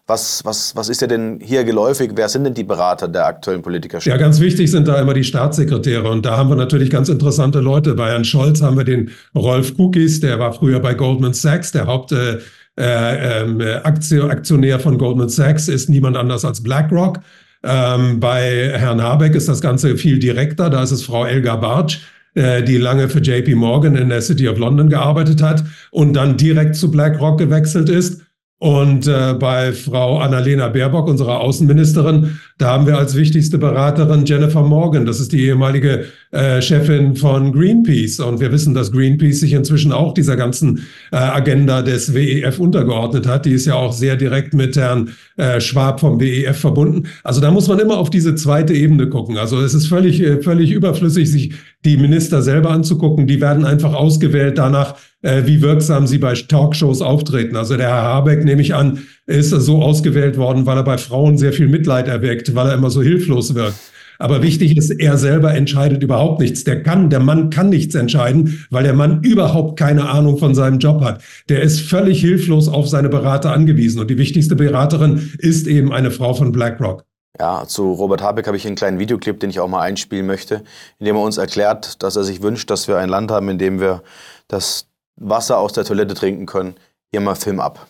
Was, 0.05 0.43
was, 0.45 0.75
was 0.75 0.89
ist 0.89 1.01
dir 1.01 1.07
denn 1.07 1.39
hier 1.41 1.63
geläufig? 1.63 2.11
Wer 2.15 2.29
sind 2.29 2.43
denn 2.43 2.53
die 2.53 2.63
Berater 2.63 3.07
der 3.07 3.25
aktuellen 3.25 3.61
Politiker? 3.61 3.99
Ja, 4.01 4.17
ganz 4.17 4.39
wichtig 4.39 4.69
sind 4.69 4.87
da 4.87 4.99
immer 4.99 5.13
die 5.13 5.23
Staatssekretäre. 5.23 6.09
Und 6.09 6.25
da 6.25 6.37
haben 6.37 6.49
wir 6.49 6.55
natürlich 6.55 6.89
ganz 6.89 7.09
interessante 7.09 7.59
Leute. 7.59 7.95
Bei 7.95 8.11
Herrn 8.11 8.25
Scholz 8.25 8.61
haben 8.61 8.77
wir 8.77 8.83
den 8.83 9.11
Rolf 9.35 9.75
Kukis, 9.75 10.19
der 10.19 10.39
war 10.39 10.53
früher 10.53 10.79
bei 10.79 10.93
Goldman 10.93 11.33
Sachs, 11.33 11.71
der 11.71 11.87
Haupt, 11.87 12.11
äh, 12.11 12.39
äh, 12.77 13.81
Aktionär 13.83 14.79
von 14.79 14.97
Goldman 14.97 15.29
Sachs 15.29 15.67
ist 15.67 15.89
niemand 15.89 16.15
anders 16.15 16.45
als 16.45 16.61
BlackRock. 16.61 17.19
Ähm, 17.63 18.19
bei 18.19 18.71
Herrn 18.75 19.01
Habeck 19.01 19.33
ist 19.33 19.49
das 19.49 19.61
Ganze 19.61 19.97
viel 19.97 20.19
direkter. 20.19 20.69
Da 20.69 20.83
ist 20.83 20.91
es 20.91 21.03
Frau 21.03 21.25
Elga 21.25 21.55
Bartsch, 21.55 21.99
äh, 22.35 22.61
die 22.61 22.77
lange 22.77 23.09
für 23.09 23.19
JP 23.19 23.55
Morgan 23.55 23.95
in 23.95 24.09
der 24.09 24.21
City 24.21 24.47
of 24.47 24.59
London 24.59 24.89
gearbeitet 24.89 25.41
hat 25.41 25.63
und 25.89 26.13
dann 26.13 26.37
direkt 26.37 26.75
zu 26.75 26.91
BlackRock 26.91 27.39
gewechselt 27.39 27.89
ist. 27.89 28.26
Und 28.59 29.07
äh, 29.07 29.35
bei 29.35 29.71
Frau 29.71 30.19
Annalena 30.19 30.67
Baerbock, 30.69 31.07
unserer 31.07 31.41
Außenministerin, 31.41 32.39
Da 32.57 32.71
haben 32.71 32.87
wir 32.87 32.97
als 32.97 33.15
wichtigste 33.15 33.59
Beraterin 33.59 34.25
Jennifer 34.25 34.63
Morgan. 34.63 35.05
Das 35.05 35.19
ist 35.19 35.31
die 35.31 35.45
ehemalige 35.45 36.05
äh, 36.31 36.59
Chefin 36.59 37.15
von 37.15 37.51
Greenpeace. 37.51 38.19
Und 38.19 38.39
wir 38.39 38.51
wissen, 38.51 38.73
dass 38.73 38.91
Greenpeace 38.91 39.41
sich 39.41 39.53
inzwischen 39.53 39.91
auch 39.91 40.15
dieser 40.15 40.35
ganzen 40.35 40.79
äh, 41.11 41.17
Agenda 41.17 41.83
des 41.83 42.15
WEF 42.15 42.59
untergeordnet 42.59 43.27
hat. 43.27 43.45
Die 43.45 43.51
ist 43.51 43.67
ja 43.67 43.75
auch 43.75 43.93
sehr 43.93 44.15
direkt 44.15 44.55
mit 44.55 44.75
Herrn 44.75 45.11
äh, 45.35 45.61
Schwab 45.61 45.99
vom 45.99 46.19
WEF 46.19 46.57
verbunden. 46.57 47.07
Also 47.23 47.41
da 47.41 47.51
muss 47.51 47.67
man 47.67 47.77
immer 47.77 47.99
auf 47.99 48.09
diese 48.09 48.33
zweite 48.33 48.73
Ebene 48.73 49.07
gucken. 49.07 49.37
Also 49.37 49.61
es 49.61 49.75
ist 49.75 49.85
völlig, 49.85 50.19
äh, 50.19 50.41
völlig 50.41 50.71
überflüssig, 50.71 51.29
sich 51.29 51.53
die 51.85 51.97
Minister 51.97 52.41
selber 52.41 52.71
anzugucken. 52.71 53.27
Die 53.27 53.39
werden 53.39 53.65
einfach 53.65 53.93
ausgewählt 53.93 54.57
danach, 54.57 54.95
äh, 55.21 55.43
wie 55.45 55.61
wirksam 55.61 56.07
sie 56.07 56.17
bei 56.17 56.33
Talkshows 56.33 57.03
auftreten. 57.03 57.55
Also 57.55 57.77
der 57.77 57.89
Herr 57.89 58.01
Habeck, 58.01 58.43
nehme 58.43 58.63
ich 58.63 58.73
an, 58.73 59.03
ist 59.27 59.49
so 59.49 59.81
ausgewählt 59.81 60.37
worden, 60.37 60.65
weil 60.65 60.77
er 60.77 60.83
bei 60.83 60.97
Frauen 60.97 61.37
sehr 61.37 61.53
viel 61.53 61.67
Mitleid 61.67 62.07
erweckt, 62.07 62.55
weil 62.55 62.67
er 62.67 62.73
immer 62.73 62.89
so 62.89 63.01
hilflos 63.01 63.53
wirkt. 63.53 63.75
Aber 64.19 64.41
wichtig 64.41 64.75
ist, 64.75 64.89
er 64.89 65.17
selber 65.17 65.53
entscheidet 65.53 66.01
überhaupt 66.01 66.39
nichts. 66.39 66.63
Der 66.63 66.81
kann, 66.81 67.09
der 67.09 67.19
Mann 67.19 67.49
kann 67.49 67.69
nichts 67.69 67.93
entscheiden, 67.93 68.65
weil 68.71 68.83
der 68.83 68.93
Mann 68.93 69.21
überhaupt 69.21 69.77
keine 69.77 70.09
Ahnung 70.09 70.37
von 70.37 70.55
seinem 70.55 70.79
Job 70.79 71.03
hat. 71.03 71.21
Der 71.49 71.61
ist 71.61 71.81
völlig 71.81 72.21
hilflos 72.21 72.67
auf 72.67 72.87
seine 72.87 73.09
Berater 73.09 73.51
angewiesen. 73.51 73.99
Und 74.01 74.09
die 74.09 74.17
wichtigste 74.17 74.55
Beraterin 74.55 75.33
ist 75.37 75.67
eben 75.67 75.93
eine 75.93 76.09
Frau 76.09 76.33
von 76.33 76.51
BlackRock. 76.51 77.03
Ja, 77.39 77.65
zu 77.67 77.91
Robert 77.91 78.23
Habeck 78.23 78.47
habe 78.47 78.57
ich 78.57 78.65
einen 78.65 78.75
kleinen 78.75 78.97
Videoclip, 78.97 79.39
den 79.39 79.51
ich 79.51 79.59
auch 79.59 79.67
mal 79.67 79.81
einspielen 79.81 80.25
möchte, 80.25 80.63
in 80.97 81.05
dem 81.05 81.15
er 81.15 81.21
uns 81.21 81.37
erklärt, 81.37 82.01
dass 82.01 82.15
er 82.15 82.23
sich 82.23 82.41
wünscht, 82.41 82.71
dass 82.71 82.87
wir 82.87 82.97
ein 82.97 83.09
Land 83.09 83.29
haben, 83.29 83.49
in 83.49 83.59
dem 83.59 83.79
wir 83.79 84.01
das 84.47 84.87
Wasser 85.17 85.59
aus 85.59 85.73
der 85.73 85.83
Toilette 85.83 86.15
trinken 86.15 86.47
können. 86.47 86.73
Hier 87.11 87.21
mal 87.21 87.35
Film 87.35 87.59
ab. 87.59 87.87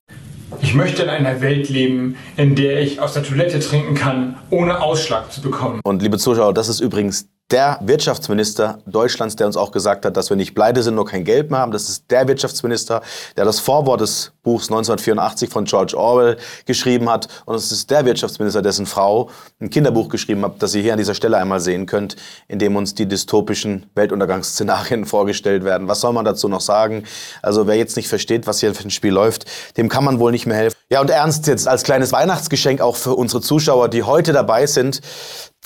Ich 0.67 0.73
möchte 0.73 1.01
in 1.03 1.09
einer 1.09 1.39
Welt 1.39 1.69
leben, 1.69 2.17
in 2.35 2.53
der 2.55 2.81
ich 2.81 2.99
aus 2.99 3.13
der 3.13 3.23
Toilette 3.23 3.61
trinken 3.61 3.95
kann, 3.95 4.35
ohne 4.49 4.81
Ausschlag 4.81 5.31
zu 5.31 5.41
bekommen. 5.41 5.79
Und 5.85 6.01
liebe 6.01 6.17
Zuschauer, 6.17 6.53
das 6.53 6.67
ist 6.67 6.81
übrigens 6.81 7.29
der 7.51 7.79
Wirtschaftsminister 7.81 8.79
Deutschlands, 8.85 9.37
der 9.37 9.47
uns 9.47 9.55
auch 9.55 9.71
gesagt 9.71 10.05
hat, 10.05 10.17
dass 10.17 10.29
wir 10.29 10.35
nicht 10.35 10.53
pleite 10.53 10.83
sind, 10.83 10.95
nur 10.95 11.05
kein 11.05 11.23
Geld 11.23 11.49
mehr 11.49 11.61
haben. 11.61 11.71
Das 11.71 11.87
ist 11.87 12.11
der 12.11 12.27
Wirtschaftsminister, 12.27 13.01
der 13.37 13.45
das 13.45 13.59
Vorwort 13.59 14.01
des 14.01 14.33
Buchs 14.43 14.65
1984 14.65 15.49
von 15.49 15.63
George 15.63 15.97
Orwell 15.97 16.37
geschrieben 16.65 17.09
hat. 17.09 17.27
Und 17.45 17.55
es 17.55 17.71
ist 17.71 17.89
der 17.89 18.03
Wirtschaftsminister, 18.05 18.61
dessen 18.61 18.85
Frau 18.85 19.29
ein 19.61 19.69
Kinderbuch 19.69 20.09
geschrieben 20.09 20.43
hat, 20.43 20.61
das 20.61 20.75
ihr 20.75 20.81
hier 20.81 20.93
an 20.93 20.97
dieser 20.97 21.13
Stelle 21.13 21.37
einmal 21.37 21.61
sehen 21.61 21.85
könnt, 21.85 22.17
in 22.49 22.59
dem 22.59 22.75
uns 22.75 22.95
die 22.95 23.07
dystopischen 23.07 23.85
Weltuntergangsszenarien 23.95 25.05
vorgestellt 25.05 25.63
werden. 25.63 25.87
Was 25.87 26.01
soll 26.01 26.11
man 26.11 26.25
dazu 26.25 26.49
noch 26.49 26.61
sagen? 26.61 27.03
Also 27.41 27.65
wer 27.65 27.75
jetzt 27.75 27.95
nicht 27.95 28.09
versteht, 28.09 28.45
was 28.45 28.59
hier 28.59 28.75
für 28.75 28.83
ein 28.83 28.91
Spiel 28.91 29.13
läuft, 29.13 29.45
dem 29.77 29.87
kann 29.87 30.03
man 30.03 30.19
wohl 30.19 30.31
nicht 30.31 30.47
mehr 30.47 30.57
helfen. 30.57 30.77
Ja, 30.89 31.01
und 31.01 31.09
ernst 31.09 31.47
jetzt 31.47 31.67
als 31.67 31.83
kleines 31.83 32.11
Weihnachtsgeschenk 32.11 32.81
auch 32.81 32.95
für 32.95 33.13
unsere 33.15 33.41
Zuschauer, 33.41 33.89
die 33.89 34.03
heute 34.03 34.31
dabei 34.33 34.67
sind. 34.67 35.01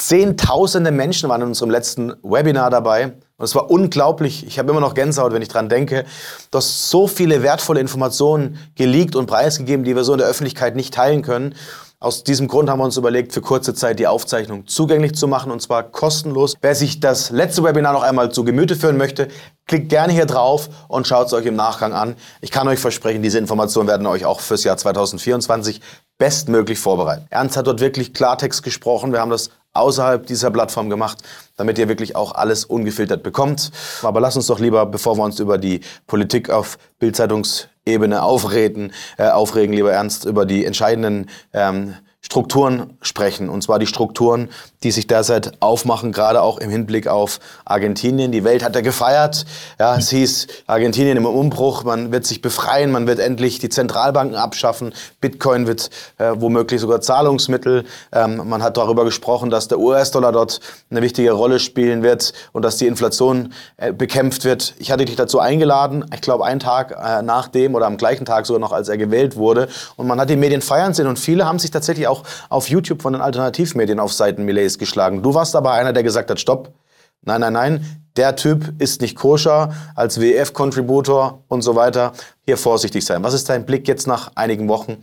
Zehntausende 0.02 0.90
Menschen 0.90 1.30
waren 1.30 1.44
in 1.44 1.50
unserem 1.50 1.70
letzten 1.70 2.14
Webinar 2.24 2.72
dabei. 2.72 3.14
Und 3.38 3.46
es 3.46 3.54
war 3.54 3.70
unglaublich. 3.70 4.48
Ich 4.48 4.58
habe 4.58 4.72
immer 4.72 4.80
noch 4.80 4.96
Gänsehaut, 4.96 5.32
wenn 5.32 5.44
ich 5.44 5.48
dran 5.48 5.70
denke. 5.70 6.06
Du 6.50 6.60
so 6.60 7.06
viele 7.06 7.44
wertvolle 7.44 7.80
Informationen 7.80 8.58
geleakt 8.76 9.16
und 9.16 9.28
preisgegeben, 9.28 9.86
die 9.86 9.96
wir 9.96 10.04
so 10.04 10.14
in 10.14 10.18
der 10.18 10.28
Öffentlichkeit 10.28 10.76
nicht 10.76 10.96
teilen 10.96 11.22
können. 11.22 11.54
Aus 12.04 12.24
diesem 12.24 12.48
Grund 12.48 12.68
haben 12.68 12.80
wir 12.80 12.86
uns 12.86 12.98
überlegt, 12.98 13.32
für 13.32 13.42
kurze 13.42 13.76
Zeit 13.76 14.00
die 14.00 14.08
Aufzeichnung 14.08 14.66
zugänglich 14.66 15.14
zu 15.14 15.28
machen 15.28 15.52
und 15.52 15.62
zwar 15.62 15.84
kostenlos. 15.84 16.56
Wer 16.60 16.74
sich 16.74 17.00
das 17.00 17.30
letzte 17.30 17.64
Webinar 17.64 17.94
noch 17.94 18.02
einmal 18.02 18.32
zu 18.32 18.44
Gemüte 18.44 18.76
führen 18.76 18.98
möchte, 18.98 19.28
klickt 19.68 19.90
gerne 19.90 20.12
hier 20.12 20.26
drauf 20.26 20.70
und 20.88 21.06
schaut 21.06 21.28
es 21.28 21.34
euch 21.34 21.46
im 21.46 21.56
Nachgang 21.56 21.94
an. 21.94 22.16
Ich 22.42 22.50
kann 22.50 22.68
euch 22.68 22.80
versprechen, 22.80 23.22
diese 23.22 23.38
Informationen 23.38 23.88
werden 23.88 24.08
euch 24.08 24.26
auch 24.26 24.40
fürs 24.40 24.64
Jahr 24.64 24.78
2024 24.78 25.80
bestmöglich 26.18 26.80
vorbereiten. 26.80 27.28
Ernst 27.30 27.56
hat 27.56 27.68
dort 27.68 27.82
wirklich 27.82 28.16
Klartext 28.16 28.64
gesprochen. 28.64 29.12
Wir 29.12 29.20
haben 29.20 29.30
das 29.30 29.52
außerhalb 29.74 30.26
dieser 30.26 30.50
Plattform 30.50 30.90
gemacht, 30.90 31.20
damit 31.56 31.78
ihr 31.78 31.88
wirklich 31.88 32.16
auch 32.16 32.34
alles 32.34 32.66
ungefiltert 32.66 33.22
bekommt. 33.22 33.70
Aber 34.02 34.20
lasst 34.22 34.38
uns 34.38 34.48
doch 34.48 34.60
lieber, 34.60 34.88
bevor 34.88 35.18
wir 35.18 35.24
uns 35.24 35.40
über 35.40 35.60
die 35.60 35.82
Politik 36.08 36.50
auf 36.50 36.80
Bildzeitungs 36.98 37.68
Ebene 37.86 38.22
aufreden, 38.22 38.94
äh, 39.18 39.30
aufregen, 39.30 39.74
lieber 39.74 39.92
Ernst, 39.92 40.26
über 40.26 40.46
die 40.46 40.66
entscheidenden 40.66 41.30
ähm, 41.54 41.96
Strukturen 42.24 42.98
sprechen. 43.02 43.50
Und 43.50 43.64
zwar 43.64 43.80
die 43.80 43.88
Strukturen, 43.88 44.50
die 44.84 44.92
sich 44.92 45.08
derzeit 45.08 45.54
aufmachen, 45.60 46.12
gerade 46.12 46.42
auch 46.44 46.60
im 46.60 46.70
Hinblick 46.70 47.08
auf 47.08 47.40
Argentinien. 47.66 48.32
Die 48.32 48.44
Welt 48.44 48.64
hat 48.64 48.76
ja 48.76 48.82
gefeiert. 48.82 49.46
Ja, 49.80 49.98
es 49.98 50.12
hieß 50.12 50.48
Argentinien 50.68 51.18
im 51.18 51.26
Umbruch. 51.26 51.84
Man 51.84 52.12
wird 52.12 52.26
sich 52.26 52.42
befreien. 52.42 52.92
Man 52.92 53.08
wird 53.08 53.20
endlich 53.20 53.58
die 53.58 53.70
Zentralbanken 53.70 54.36
abschaffen. 54.36 54.94
Bitcoin 55.20 55.66
wird 55.66 55.90
äh, 56.20 56.34
womöglich 56.36 56.80
sogar 56.80 57.02
Zahlungsmittel. 57.02 57.86
Ähm, 58.12 58.48
man 58.48 58.62
hat 58.62 58.78
darüber 58.78 59.04
gesprochen, 59.04 59.50
dass 59.50 59.68
der 59.68 59.80
US-Dollar 59.80 60.32
dort 60.32 60.60
eine 60.92 61.02
wichtige 61.02 61.32
Rolle 61.32 61.60
spielen 61.60 62.04
wird 62.04 62.34
und 62.52 62.62
dass 62.64 62.78
die 62.78 62.86
Inflation 62.86 63.52
äh, 63.78 63.92
bekämpft 63.92 64.46
wird. 64.46 64.76
Ich 64.78 64.92
hatte 64.92 65.06
dich 65.06 65.16
dazu 65.16 65.40
eingeladen. 65.40 66.06
Ich 66.14 66.22
glaube, 66.22 66.46
einen 66.46 66.60
Tag 66.60 66.92
äh, 66.92 67.24
nach 67.24 67.48
dem 67.48 67.74
oder 67.74 67.88
am 67.88 67.98
gleichen 67.98 68.26
Tag 68.26 68.46
sogar 68.46 68.60
noch, 68.60 68.72
als 68.72 68.90
er 68.90 68.98
gewählt 68.98 69.36
wurde. 69.36 69.70
Und 69.96 70.06
man 70.06 70.20
hat 70.20 70.30
die 70.30 70.36
Medien 70.36 70.62
feiern 70.62 70.94
sehen. 70.94 71.08
Und 71.08 71.18
viele 71.18 71.46
haben 71.46 71.58
sich 71.58 71.72
tatsächlich 71.72 72.11
auch 72.12 72.24
auf 72.50 72.70
YouTube 72.70 73.02
von 73.02 73.14
den 73.14 73.22
Alternativmedien 73.22 74.00
auf 74.00 74.14
Seiten 74.14 74.46
Millets 74.46 74.78
geschlagen. 74.78 75.24
Du 75.24 75.34
warst 75.34 75.56
aber 75.56 75.72
einer, 75.72 75.94
der 75.94 76.04
gesagt 76.04 76.30
hat, 76.30 76.40
stopp, 76.40 76.74
nein, 77.24 77.42
nein, 77.42 77.54
nein, 77.54 77.86
der 78.18 78.36
Typ 78.36 78.74
ist 78.80 79.02
nicht 79.02 79.16
koscher 79.16 79.74
als 79.96 80.20
WF-Contributor 80.20 81.44
und 81.48 81.62
so 81.62 81.76
weiter. 81.76 82.12
Hier 82.46 82.58
vorsichtig 82.58 83.06
sein. 83.06 83.24
Was 83.24 83.34
ist 83.34 83.48
dein 83.48 83.66
Blick 83.66 83.88
jetzt 83.88 84.08
nach 84.08 84.32
einigen 84.36 84.68
Wochen, 84.68 84.98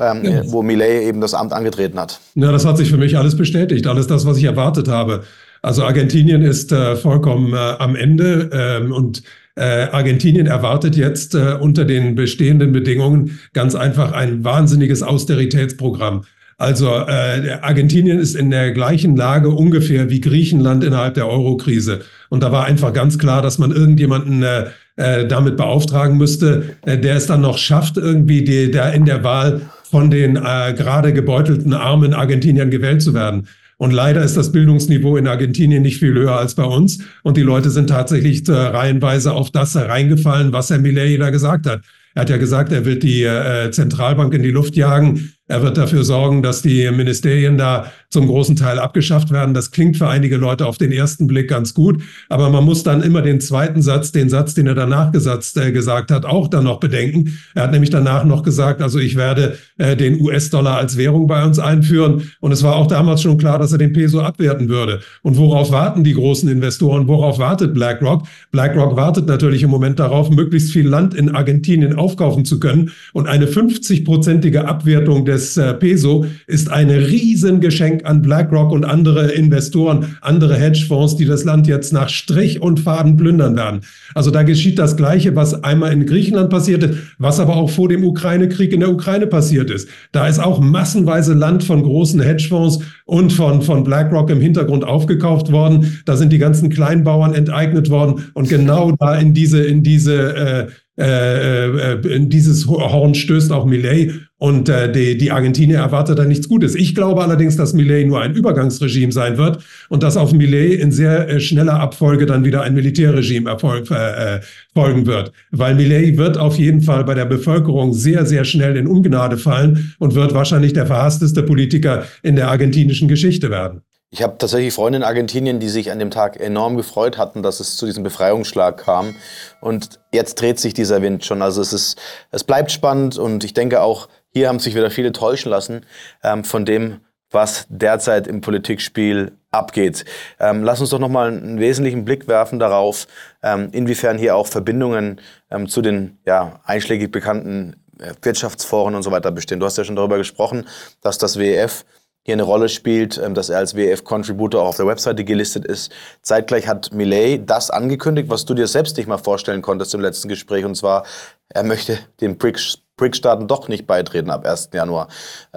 ähm, 0.00 0.24
ja. 0.24 0.42
wo 0.46 0.62
Millet 0.62 1.02
eben 1.02 1.20
das 1.20 1.34
Amt 1.34 1.52
angetreten 1.52 1.98
hat? 1.98 2.20
Ja, 2.36 2.52
das 2.52 2.64
hat 2.64 2.76
sich 2.76 2.90
für 2.90 2.96
mich 2.96 3.18
alles 3.18 3.36
bestätigt. 3.36 3.86
Alles 3.86 4.06
das, 4.06 4.24
was 4.24 4.36
ich 4.36 4.44
erwartet 4.44 4.88
habe. 4.88 5.24
Also 5.62 5.82
Argentinien 5.84 6.42
ist 6.42 6.70
äh, 6.72 6.94
vollkommen 6.94 7.54
äh, 7.54 7.56
am 7.56 7.96
Ende 7.96 8.50
ähm, 8.52 8.92
und 8.92 9.22
äh, 9.56 9.86
Argentinien 9.92 10.46
erwartet 10.46 10.96
jetzt 10.96 11.34
äh, 11.34 11.56
unter 11.60 11.84
den 11.84 12.14
bestehenden 12.16 12.72
Bedingungen 12.72 13.38
ganz 13.52 13.74
einfach 13.74 14.12
ein 14.12 14.44
wahnsinniges 14.44 15.02
Austeritätsprogramm. 15.02 16.24
Also 16.56 16.88
äh, 16.88 17.58
Argentinien 17.62 18.18
ist 18.18 18.36
in 18.36 18.50
der 18.50 18.72
gleichen 18.72 19.16
Lage 19.16 19.50
ungefähr 19.50 20.10
wie 20.10 20.20
Griechenland 20.20 20.84
innerhalb 20.84 21.14
der 21.14 21.28
Eurokrise. 21.28 22.00
Und 22.28 22.42
da 22.42 22.52
war 22.52 22.64
einfach 22.64 22.92
ganz 22.92 23.18
klar, 23.18 23.42
dass 23.42 23.58
man 23.58 23.72
irgendjemanden 23.72 24.42
äh, 24.42 24.66
äh, 24.96 25.26
damit 25.26 25.56
beauftragen 25.56 26.16
müsste, 26.16 26.76
äh, 26.86 26.96
der 26.98 27.16
es 27.16 27.26
dann 27.26 27.40
noch 27.40 27.58
schafft, 27.58 27.96
irgendwie 27.96 28.44
die, 28.44 28.70
der 28.70 28.92
in 28.92 29.04
der 29.04 29.24
Wahl 29.24 29.62
von 29.90 30.10
den 30.10 30.36
äh, 30.36 30.74
gerade 30.76 31.12
gebeutelten 31.12 31.72
armen 31.72 32.14
Argentiniern 32.14 32.70
gewählt 32.70 33.02
zu 33.02 33.14
werden. 33.14 33.48
Und 33.76 33.90
leider 33.90 34.22
ist 34.22 34.36
das 34.36 34.52
Bildungsniveau 34.52 35.16
in 35.16 35.26
Argentinien 35.26 35.82
nicht 35.82 35.98
viel 35.98 36.14
höher 36.14 36.38
als 36.38 36.54
bei 36.54 36.64
uns. 36.64 37.00
Und 37.22 37.36
die 37.36 37.42
Leute 37.42 37.70
sind 37.70 37.90
tatsächlich 37.90 38.48
äh, 38.48 38.52
reihenweise 38.52 39.32
auf 39.32 39.50
das 39.50 39.74
reingefallen, 39.76 40.52
was 40.52 40.70
Herr 40.70 40.78
Millet 40.78 41.20
da 41.20 41.30
gesagt 41.30 41.66
hat. 41.66 41.82
Er 42.14 42.22
hat 42.22 42.30
ja 42.30 42.36
gesagt, 42.36 42.72
er 42.72 42.84
wird 42.84 43.02
die 43.02 43.24
äh, 43.24 43.70
Zentralbank 43.72 44.32
in 44.34 44.42
die 44.42 44.52
Luft 44.52 44.76
jagen. 44.76 45.32
Er 45.46 45.62
wird 45.62 45.76
dafür 45.76 46.04
sorgen, 46.04 46.42
dass 46.42 46.62
die 46.62 46.90
Ministerien 46.90 47.58
da 47.58 47.92
zum 48.08 48.28
großen 48.28 48.56
Teil 48.56 48.78
abgeschafft 48.78 49.30
werden. 49.30 49.52
Das 49.52 49.72
klingt 49.72 49.98
für 49.98 50.08
einige 50.08 50.38
Leute 50.38 50.64
auf 50.64 50.78
den 50.78 50.90
ersten 50.90 51.26
Blick 51.26 51.48
ganz 51.48 51.74
gut, 51.74 52.02
aber 52.30 52.48
man 52.48 52.64
muss 52.64 52.82
dann 52.82 53.02
immer 53.02 53.20
den 53.20 53.42
zweiten 53.42 53.82
Satz, 53.82 54.10
den 54.10 54.30
Satz, 54.30 54.54
den 54.54 54.68
er 54.68 54.74
danach 54.74 55.12
gesetzt, 55.12 55.58
äh, 55.58 55.70
gesagt 55.70 56.10
hat, 56.10 56.24
auch 56.24 56.48
dann 56.48 56.64
noch 56.64 56.80
bedenken. 56.80 57.36
Er 57.54 57.64
hat 57.64 57.72
nämlich 57.72 57.90
danach 57.90 58.24
noch 58.24 58.42
gesagt, 58.42 58.80
also 58.80 58.98
ich 58.98 59.16
werde 59.16 59.58
äh, 59.76 59.96
den 59.96 60.18
US-Dollar 60.20 60.78
als 60.78 60.96
Währung 60.96 61.26
bei 61.26 61.44
uns 61.44 61.58
einführen. 61.58 62.30
Und 62.40 62.52
es 62.52 62.62
war 62.62 62.76
auch 62.76 62.86
damals 62.86 63.20
schon 63.20 63.36
klar, 63.36 63.58
dass 63.58 63.72
er 63.72 63.78
den 63.78 63.92
Peso 63.92 64.20
abwerten 64.20 64.70
würde. 64.70 65.00
Und 65.22 65.36
worauf 65.36 65.72
warten 65.72 66.04
die 66.04 66.14
großen 66.14 66.48
Investoren? 66.48 67.06
Worauf 67.06 67.38
wartet 67.38 67.74
BlackRock? 67.74 68.22
BlackRock 68.50 68.96
wartet 68.96 69.26
natürlich 69.26 69.62
im 69.62 69.70
Moment 69.70 69.98
darauf, 69.98 70.30
möglichst 70.30 70.72
viel 70.72 70.88
Land 70.88 71.12
in 71.14 71.34
Argentinien 71.34 71.96
aufkaufen 71.96 72.46
zu 72.46 72.60
können. 72.60 72.92
Und 73.12 73.26
eine 73.26 73.46
50-prozentige 73.46 74.60
Abwertung 74.60 75.26
des 75.34 75.56
äh, 75.56 75.74
Peso 75.74 76.26
ist 76.46 76.70
ein 76.70 76.90
Riesengeschenk 76.90 78.04
an 78.04 78.22
BlackRock 78.22 78.70
und 78.70 78.84
andere 78.84 79.32
Investoren, 79.32 80.16
andere 80.20 80.56
Hedgefonds, 80.56 81.16
die 81.16 81.24
das 81.24 81.44
Land 81.44 81.66
jetzt 81.66 81.92
nach 81.92 82.08
Strich 82.08 82.62
und 82.62 82.80
Faden 82.80 83.16
plündern 83.16 83.56
werden. 83.56 83.80
Also 84.14 84.30
da 84.30 84.42
geschieht 84.42 84.78
das 84.78 84.96
Gleiche, 84.96 85.34
was 85.34 85.64
einmal 85.64 85.92
in 85.92 86.06
Griechenland 86.06 86.50
passierte, 86.50 86.98
was 87.18 87.40
aber 87.40 87.56
auch 87.56 87.70
vor 87.70 87.88
dem 87.88 88.04
Ukraine-Krieg 88.04 88.72
in 88.72 88.80
der 88.80 88.90
Ukraine 88.90 89.26
passiert 89.26 89.70
ist. 89.70 89.88
Da 90.12 90.28
ist 90.28 90.38
auch 90.38 90.60
massenweise 90.60 91.34
Land 91.34 91.64
von 91.64 91.82
großen 91.82 92.20
Hedgefonds 92.20 92.80
und 93.04 93.32
von, 93.32 93.62
von 93.62 93.84
BlackRock 93.84 94.30
im 94.30 94.40
Hintergrund 94.40 94.84
aufgekauft 94.84 95.50
worden. 95.50 96.00
Da 96.04 96.16
sind 96.16 96.32
die 96.32 96.38
ganzen 96.38 96.70
Kleinbauern 96.70 97.34
enteignet 97.34 97.90
worden 97.90 98.26
und 98.34 98.48
genau 98.48 98.92
da 98.92 99.16
in 99.16 99.34
diese, 99.34 99.64
in 99.64 99.82
diese 99.82 100.36
äh, 100.36 100.66
äh, 100.96 101.94
äh, 101.94 102.14
in 102.14 102.28
dieses 102.28 102.68
Horn 102.68 103.14
stößt 103.14 103.50
auch 103.50 103.64
Millet 103.64 104.12
Und 104.38 104.68
äh, 104.68 104.92
die, 104.92 105.18
die 105.18 105.32
Argentinier 105.32 105.78
erwartet 105.78 106.20
da 106.20 106.24
nichts 106.24 106.48
Gutes. 106.48 106.76
Ich 106.76 106.94
glaube 106.94 107.20
allerdings, 107.22 107.56
dass 107.56 107.72
Millet 107.72 108.06
nur 108.06 108.20
ein 108.20 108.34
Übergangsregime 108.34 109.10
sein 109.10 109.36
wird 109.36 109.58
und 109.88 110.04
dass 110.04 110.16
auf 110.16 110.32
Millet 110.32 110.80
in 110.80 110.92
sehr 110.92 111.28
äh, 111.28 111.40
schneller 111.40 111.80
Abfolge 111.80 112.26
dann 112.26 112.44
wieder 112.44 112.62
ein 112.62 112.74
Militärregime 112.74 113.50
erfolg, 113.50 113.90
äh, 113.90 114.36
äh, 114.36 114.40
folgen 114.72 115.06
wird. 115.06 115.32
Weil 115.50 115.74
Millet 115.74 116.16
wird 116.16 116.38
auf 116.38 116.58
jeden 116.58 116.80
Fall 116.80 117.02
bei 117.02 117.14
der 117.14 117.24
Bevölkerung 117.24 117.92
sehr, 117.92 118.24
sehr 118.24 118.44
schnell 118.44 118.76
in 118.76 118.86
Ungnade 118.86 119.36
fallen 119.36 119.94
und 119.98 120.14
wird 120.14 120.32
wahrscheinlich 120.32 120.74
der 120.74 120.86
verhassteste 120.86 121.42
Politiker 121.42 122.04
in 122.22 122.36
der 122.36 122.48
argentinischen 122.50 123.08
Geschichte 123.08 123.50
werden. 123.50 123.82
Ich 124.14 124.22
habe 124.22 124.38
tatsächlich 124.38 124.72
Freunde 124.72 124.98
in 124.98 125.02
Argentinien, 125.02 125.58
die 125.58 125.68
sich 125.68 125.90
an 125.90 125.98
dem 125.98 126.12
Tag 126.12 126.38
enorm 126.38 126.76
gefreut 126.76 127.18
hatten, 127.18 127.42
dass 127.42 127.58
es 127.58 127.76
zu 127.76 127.84
diesem 127.84 128.04
Befreiungsschlag 128.04 128.76
kam. 128.76 129.16
Und 129.60 129.98
jetzt 130.12 130.40
dreht 130.40 130.60
sich 130.60 130.72
dieser 130.72 131.02
Wind 131.02 131.24
schon. 131.24 131.42
Also 131.42 131.60
es 131.60 131.72
ist, 131.72 132.00
es 132.30 132.44
bleibt 132.44 132.70
spannend 132.70 133.18
und 133.18 133.42
ich 133.42 133.54
denke 133.54 133.82
auch, 133.82 134.08
hier 134.28 134.46
haben 134.46 134.60
sich 134.60 134.76
wieder 134.76 134.92
viele 134.92 135.10
täuschen 135.10 135.50
lassen 135.50 135.84
ähm, 136.22 136.44
von 136.44 136.64
dem, 136.64 137.00
was 137.32 137.66
derzeit 137.68 138.28
im 138.28 138.40
Politikspiel 138.40 139.32
abgeht. 139.50 140.04
Ähm, 140.38 140.62
lass 140.62 140.80
uns 140.80 140.90
doch 140.90 141.00
nochmal 141.00 141.32
einen 141.32 141.58
wesentlichen 141.58 142.04
Blick 142.04 142.28
werfen 142.28 142.60
darauf, 142.60 143.08
ähm, 143.42 143.70
inwiefern 143.72 144.16
hier 144.16 144.36
auch 144.36 144.46
Verbindungen 144.46 145.20
ähm, 145.50 145.68
zu 145.68 145.82
den 145.82 146.18
ja, 146.24 146.60
einschlägig 146.62 147.10
bekannten 147.10 147.82
äh, 147.98 148.12
Wirtschaftsforen 148.22 148.94
und 148.94 149.02
so 149.02 149.10
weiter 149.10 149.32
bestehen. 149.32 149.58
Du 149.58 149.66
hast 149.66 149.76
ja 149.76 149.82
schon 149.82 149.96
darüber 149.96 150.18
gesprochen, 150.18 150.68
dass 151.00 151.18
das 151.18 151.36
WEF 151.36 151.84
hier 152.24 152.34
eine 152.34 152.42
Rolle 152.42 152.68
spielt, 152.68 153.20
ähm, 153.22 153.34
dass 153.34 153.50
er 153.50 153.58
als 153.58 153.76
WF-Contributor 153.76 154.62
auch 154.62 154.68
auf 154.68 154.76
der 154.76 154.86
Webseite 154.86 155.24
gelistet 155.24 155.64
ist. 155.64 155.92
Zeitgleich 156.22 156.66
hat 156.66 156.92
Millet 156.92 157.48
das 157.48 157.70
angekündigt, 157.70 158.30
was 158.30 158.44
du 158.44 158.54
dir 158.54 158.66
selbst 158.66 158.96
nicht 158.96 159.06
mal 159.06 159.18
vorstellen 159.18 159.62
konntest 159.62 159.94
im 159.94 160.00
letzten 160.00 160.28
Gespräch, 160.28 160.64
und 160.64 160.74
zwar, 160.74 161.04
er 161.50 161.62
möchte 161.62 161.98
den 162.22 162.38
BRICS-Staaten 162.38 163.46
doch 163.46 163.68
nicht 163.68 163.86
beitreten 163.86 164.30
ab 164.30 164.46
1. 164.46 164.70
Januar. 164.72 165.08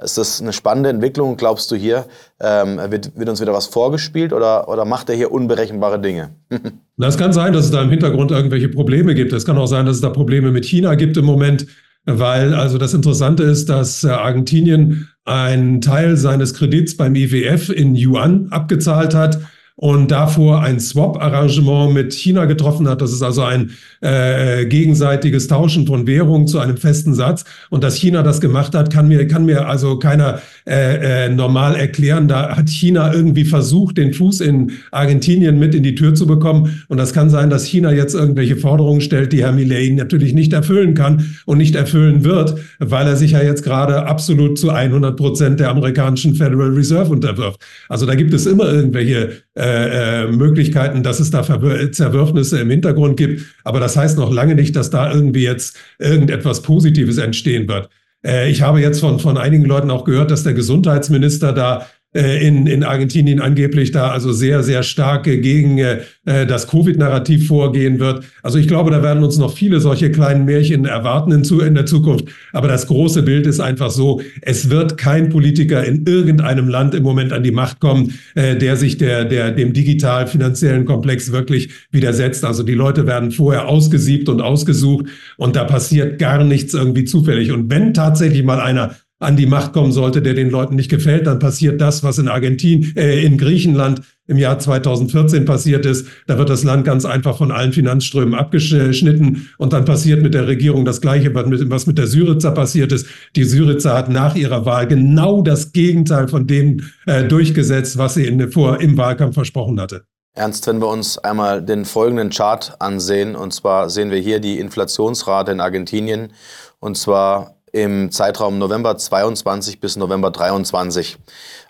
Ist 0.01 0.17
das 0.17 0.41
eine 0.41 0.51
spannende 0.51 0.89
Entwicklung? 0.89 1.37
Glaubst 1.37 1.71
du 1.71 1.75
hier, 1.75 2.05
ähm, 2.41 2.79
wird, 2.89 3.17
wird 3.17 3.29
uns 3.29 3.39
wieder 3.39 3.53
was 3.53 3.67
vorgespielt 3.67 4.33
oder, 4.33 4.67
oder 4.67 4.83
macht 4.83 5.09
er 5.09 5.15
hier 5.15 5.31
unberechenbare 5.31 5.99
Dinge? 5.99 6.35
Das 6.99 7.15
kann 7.15 7.31
sein, 7.31 7.53
dass 7.53 7.65
es 7.65 7.69
da 7.69 7.83
im 7.83 7.91
Hintergrund 7.91 8.31
irgendwelche 8.31 8.69
Probleme 8.69 9.13
gibt. 9.13 9.31
Es 9.31 9.45
kann 9.45 9.55
auch 9.59 9.67
sein, 9.67 9.85
dass 9.85 9.97
es 9.97 10.01
da 10.01 10.09
Probleme 10.09 10.49
mit 10.49 10.65
China 10.65 10.95
gibt 10.95 11.15
im 11.17 11.25
Moment, 11.25 11.67
weil 12.05 12.55
also 12.55 12.79
das 12.79 12.95
Interessante 12.95 13.43
ist, 13.43 13.69
dass 13.69 14.03
äh, 14.03 14.07
Argentinien 14.07 15.07
einen 15.27 15.81
Teil 15.81 16.17
seines 16.17 16.53
Kredits 16.53 16.95
beim 16.95 17.15
IWF 17.15 17.69
in 17.69 17.95
Yuan 17.95 18.47
abgezahlt 18.49 19.13
hat 19.13 19.39
und 19.77 20.09
davor 20.09 20.63
ein 20.63 20.79
Swap-Arrangement 20.79 21.93
mit 21.93 22.11
China 22.13 22.45
getroffen 22.45 22.89
hat. 22.89 22.99
Das 22.99 23.13
ist 23.13 23.21
also 23.21 23.43
ein 23.43 23.71
äh, 24.01 24.65
gegenseitiges 24.65 25.47
Tauschen 25.47 25.85
von 25.85 26.07
Währung 26.07 26.47
zu 26.47 26.57
einem 26.57 26.77
festen 26.77 27.13
Satz. 27.13 27.45
Und 27.69 27.83
dass 27.83 27.95
China 27.95 28.23
das 28.23 28.41
gemacht 28.41 28.73
hat, 28.73 28.91
kann 28.91 29.07
mir, 29.07 29.27
kann 29.27 29.45
mir 29.45 29.67
also 29.67 29.99
keiner 29.99 30.41
äh, 30.67 31.27
äh, 31.27 31.29
normal 31.29 31.77
erklären. 31.77 32.27
Da 32.27 32.57
hat 32.57 32.67
China 32.67 33.13
irgendwie 33.13 33.45
versucht, 33.45 33.97
den 33.97 34.13
Fuß 34.13 34.41
in 34.41 34.73
Argentinien 34.91 35.57
mit 35.57 35.73
in 35.73 35.81
die 35.81 35.95
Tür 35.95 36.13
zu 36.13 36.27
bekommen. 36.27 36.83
Und 36.89 36.97
das 36.97 37.13
kann 37.13 37.29
sein, 37.29 37.49
dass 37.49 37.65
China 37.65 37.93
jetzt 37.93 38.13
irgendwelche 38.13 38.57
Forderungen 38.57 38.99
stellt, 38.99 39.31
die 39.31 39.43
Herr 39.43 39.53
Millet 39.53 39.95
natürlich 39.95 40.33
nicht 40.33 40.51
erfüllen 40.51 40.93
kann 40.93 41.37
und 41.45 41.57
nicht 41.57 41.75
erfüllen 41.75 42.25
wird, 42.25 42.55
weil 42.79 43.07
er 43.07 43.15
sich 43.15 43.31
ja 43.31 43.41
jetzt 43.41 43.63
gerade 43.63 44.07
absolut 44.07 44.59
zu 44.59 44.69
100 44.69 45.15
Prozent 45.15 45.61
der 45.61 45.69
amerikanischen 45.69 46.35
Federal 46.35 46.73
Reserve 46.73 47.13
unterwirft. 47.13 47.61
Also 47.87 48.05
da 48.05 48.15
gibt 48.15 48.33
es 48.33 48.45
immer 48.45 48.69
irgendwelche 48.69 49.43
äh, 49.57 50.25
äh, 50.25 50.27
Möglichkeiten, 50.27 51.01
dass 51.01 51.21
es 51.21 51.31
da 51.31 51.43
Zerwürfnisse 51.43 52.59
im 52.59 52.69
Hintergrund 52.69 53.15
gibt. 53.15 53.45
Aber 53.63 53.79
das 53.79 53.95
heißt 53.95 54.17
noch 54.17 54.33
lange 54.33 54.55
nicht, 54.55 54.75
dass 54.75 54.89
da 54.89 55.13
irgendwie 55.13 55.43
jetzt 55.43 55.77
irgendetwas 55.97 56.61
Positives 56.61 57.17
entstehen 57.19 57.69
wird. 57.69 57.87
Äh, 58.27 58.49
ich 58.49 58.61
habe 58.61 58.81
jetzt 58.81 58.99
von, 58.99 59.19
von 59.19 59.37
einigen 59.37 59.65
Leuten 59.65 59.89
auch 59.89 60.03
gehört, 60.03 60.29
dass 60.29 60.43
der 60.43 60.53
Gesundheitsminister 60.53 61.53
da 61.53 61.87
in, 62.17 62.67
in 62.67 62.83
Argentinien 62.83 63.39
angeblich 63.39 63.91
da 63.91 64.09
also 64.09 64.31
sehr, 64.31 64.63
sehr 64.63 64.83
stark 64.83 65.23
gegen 65.23 65.77
äh, 65.77 65.99
das 66.23 66.67
Covid-Narrativ 66.67 67.47
vorgehen 67.47 67.99
wird. 67.99 68.25
Also 68.41 68.57
ich 68.57 68.67
glaube, 68.67 68.91
da 68.91 69.03
werden 69.03 69.23
uns 69.23 69.37
noch 69.37 69.53
viele 69.53 69.79
solche 69.79 70.11
kleinen 70.11 70.45
Märchen 70.45 70.85
erwarten 70.85 71.31
in, 71.31 71.43
in 71.59 71.75
der 71.75 71.85
Zukunft. 71.85 72.25
Aber 72.53 72.67
das 72.67 72.87
große 72.87 73.23
Bild 73.23 73.45
ist 73.45 73.59
einfach 73.59 73.91
so, 73.91 74.21
es 74.41 74.69
wird 74.69 74.97
kein 74.97 75.29
Politiker 75.29 75.83
in 75.83 76.05
irgendeinem 76.05 76.67
Land 76.67 76.95
im 76.95 77.03
Moment 77.03 77.33
an 77.33 77.43
die 77.43 77.51
Macht 77.51 77.79
kommen, 77.79 78.13
äh, 78.35 78.55
der 78.55 78.77
sich 78.77 78.97
der, 78.97 79.25
der, 79.25 79.51
dem 79.51 79.73
digital-finanziellen 79.73 80.85
Komplex 80.85 81.31
wirklich 81.31 81.69
widersetzt. 81.91 82.43
Also 82.43 82.63
die 82.63 82.73
Leute 82.73 83.05
werden 83.05 83.31
vorher 83.31 83.67
ausgesiebt 83.67 84.27
und 84.27 84.41
ausgesucht 84.41 85.05
und 85.37 85.55
da 85.55 85.63
passiert 85.63 86.19
gar 86.19 86.43
nichts 86.43 86.73
irgendwie 86.73 87.05
zufällig. 87.05 87.51
Und 87.51 87.69
wenn 87.69 87.93
tatsächlich 87.93 88.43
mal 88.43 88.59
einer 88.59 88.95
an 89.19 89.35
die 89.35 89.47
Macht 89.47 89.73
kommen 89.73 89.91
sollte, 89.91 90.21
der 90.21 90.35
den 90.35 90.49
Leuten 90.49 90.75
nicht 90.75 90.89
gefällt, 90.89 91.25
dann 91.25 91.39
passiert 91.39 91.81
das, 91.81 92.03
was 92.03 92.19
in 92.19 92.27
Argentinien, 92.27 92.95
äh, 92.95 93.23
in 93.23 93.37
Griechenland 93.37 94.01
im 94.27 94.37
Jahr 94.37 94.59
2014 94.59 95.45
passiert 95.45 95.85
ist. 95.85 96.07
Da 96.27 96.37
wird 96.37 96.49
das 96.49 96.63
Land 96.63 96.85
ganz 96.85 97.05
einfach 97.05 97.37
von 97.37 97.51
allen 97.51 97.73
Finanzströmen 97.73 98.35
abgeschnitten 98.35 99.49
und 99.57 99.73
dann 99.73 99.85
passiert 99.85 100.21
mit 100.21 100.33
der 100.33 100.47
Regierung 100.47 100.85
das 100.85 101.01
Gleiche, 101.01 101.33
was 101.33 101.47
mit, 101.47 101.69
was 101.69 101.87
mit 101.87 101.97
der 101.97 102.07
Syriza 102.07 102.51
passiert 102.51 102.91
ist. 102.91 103.07
Die 103.35 103.45
Syriza 103.45 103.97
hat 103.97 104.09
nach 104.09 104.35
ihrer 104.35 104.65
Wahl 104.65 104.87
genau 104.87 105.41
das 105.41 105.71
Gegenteil 105.71 106.27
von 106.27 106.45
dem 106.45 106.81
äh, 107.07 107.23
durchgesetzt, 107.23 107.97
was 107.97 108.13
sie 108.15 108.25
in, 108.25 108.51
vor, 108.51 108.79
im 108.81 108.97
Wahlkampf 108.97 109.33
versprochen 109.33 109.79
hatte. 109.79 110.03
Ernst, 110.35 110.67
wenn 110.67 110.79
wir 110.79 110.89
uns 110.89 111.17
einmal 111.17 111.63
den 111.63 111.83
folgenden 111.83 112.29
Chart 112.29 112.75
ansehen, 112.79 113.35
und 113.35 113.53
zwar 113.53 113.89
sehen 113.89 114.11
wir 114.11 114.19
hier 114.19 114.39
die 114.39 114.59
Inflationsrate 114.59 115.51
in 115.51 115.59
Argentinien, 115.59 116.31
und 116.79 116.95
zwar 116.95 117.56
im 117.71 118.11
Zeitraum 118.11 118.57
November 118.57 118.97
22 118.97 119.79
bis 119.79 119.97
November 119.97 120.31
23. 120.31 121.17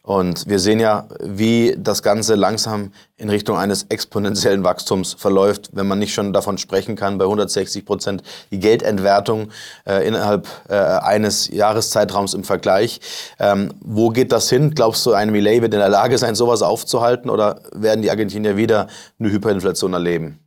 Und 0.03 0.47
wir 0.47 0.59
sehen 0.59 0.79
ja, 0.79 1.05
wie 1.21 1.75
das 1.77 2.01
Ganze 2.01 2.35
langsam 2.35 2.93
in 3.17 3.29
Richtung 3.29 3.57
eines 3.57 3.87
exponentiellen 3.89 4.63
Wachstums 4.63 5.13
verläuft, 5.13 5.71
wenn 5.73 5.85
man 5.85 5.99
nicht 5.99 6.13
schon 6.13 6.31
davon 6.31 6.57
sprechen 6.57 6.95
kann, 6.95 7.17
bei 7.17 7.25
160 7.25 7.85
Prozent 7.85 8.23
die 8.49 8.59
Geldentwertung 8.59 9.49
äh, 9.85 10.07
innerhalb 10.07 10.47
äh, 10.69 10.75
eines 10.75 11.49
Jahreszeitraums 11.49 12.35
im 12.35 12.45
Vergleich. 12.45 13.01
Ähm, 13.37 13.73
wo 13.81 14.09
geht 14.09 14.31
das 14.31 14.49
hin? 14.49 14.73
Glaubst 14.73 15.05
du, 15.05 15.11
ein 15.11 15.31
Millet 15.31 15.61
wird 15.61 15.73
in 15.73 15.79
der 15.81 15.89
Lage 15.89 16.17
sein, 16.17 16.35
sowas 16.35 16.61
aufzuhalten 16.61 17.29
oder 17.29 17.59
werden 17.73 18.01
die 18.01 18.09
Argentinier 18.09 18.55
wieder 18.55 18.87
eine 19.19 19.29
Hyperinflation 19.29 19.91
erleben? 19.91 20.39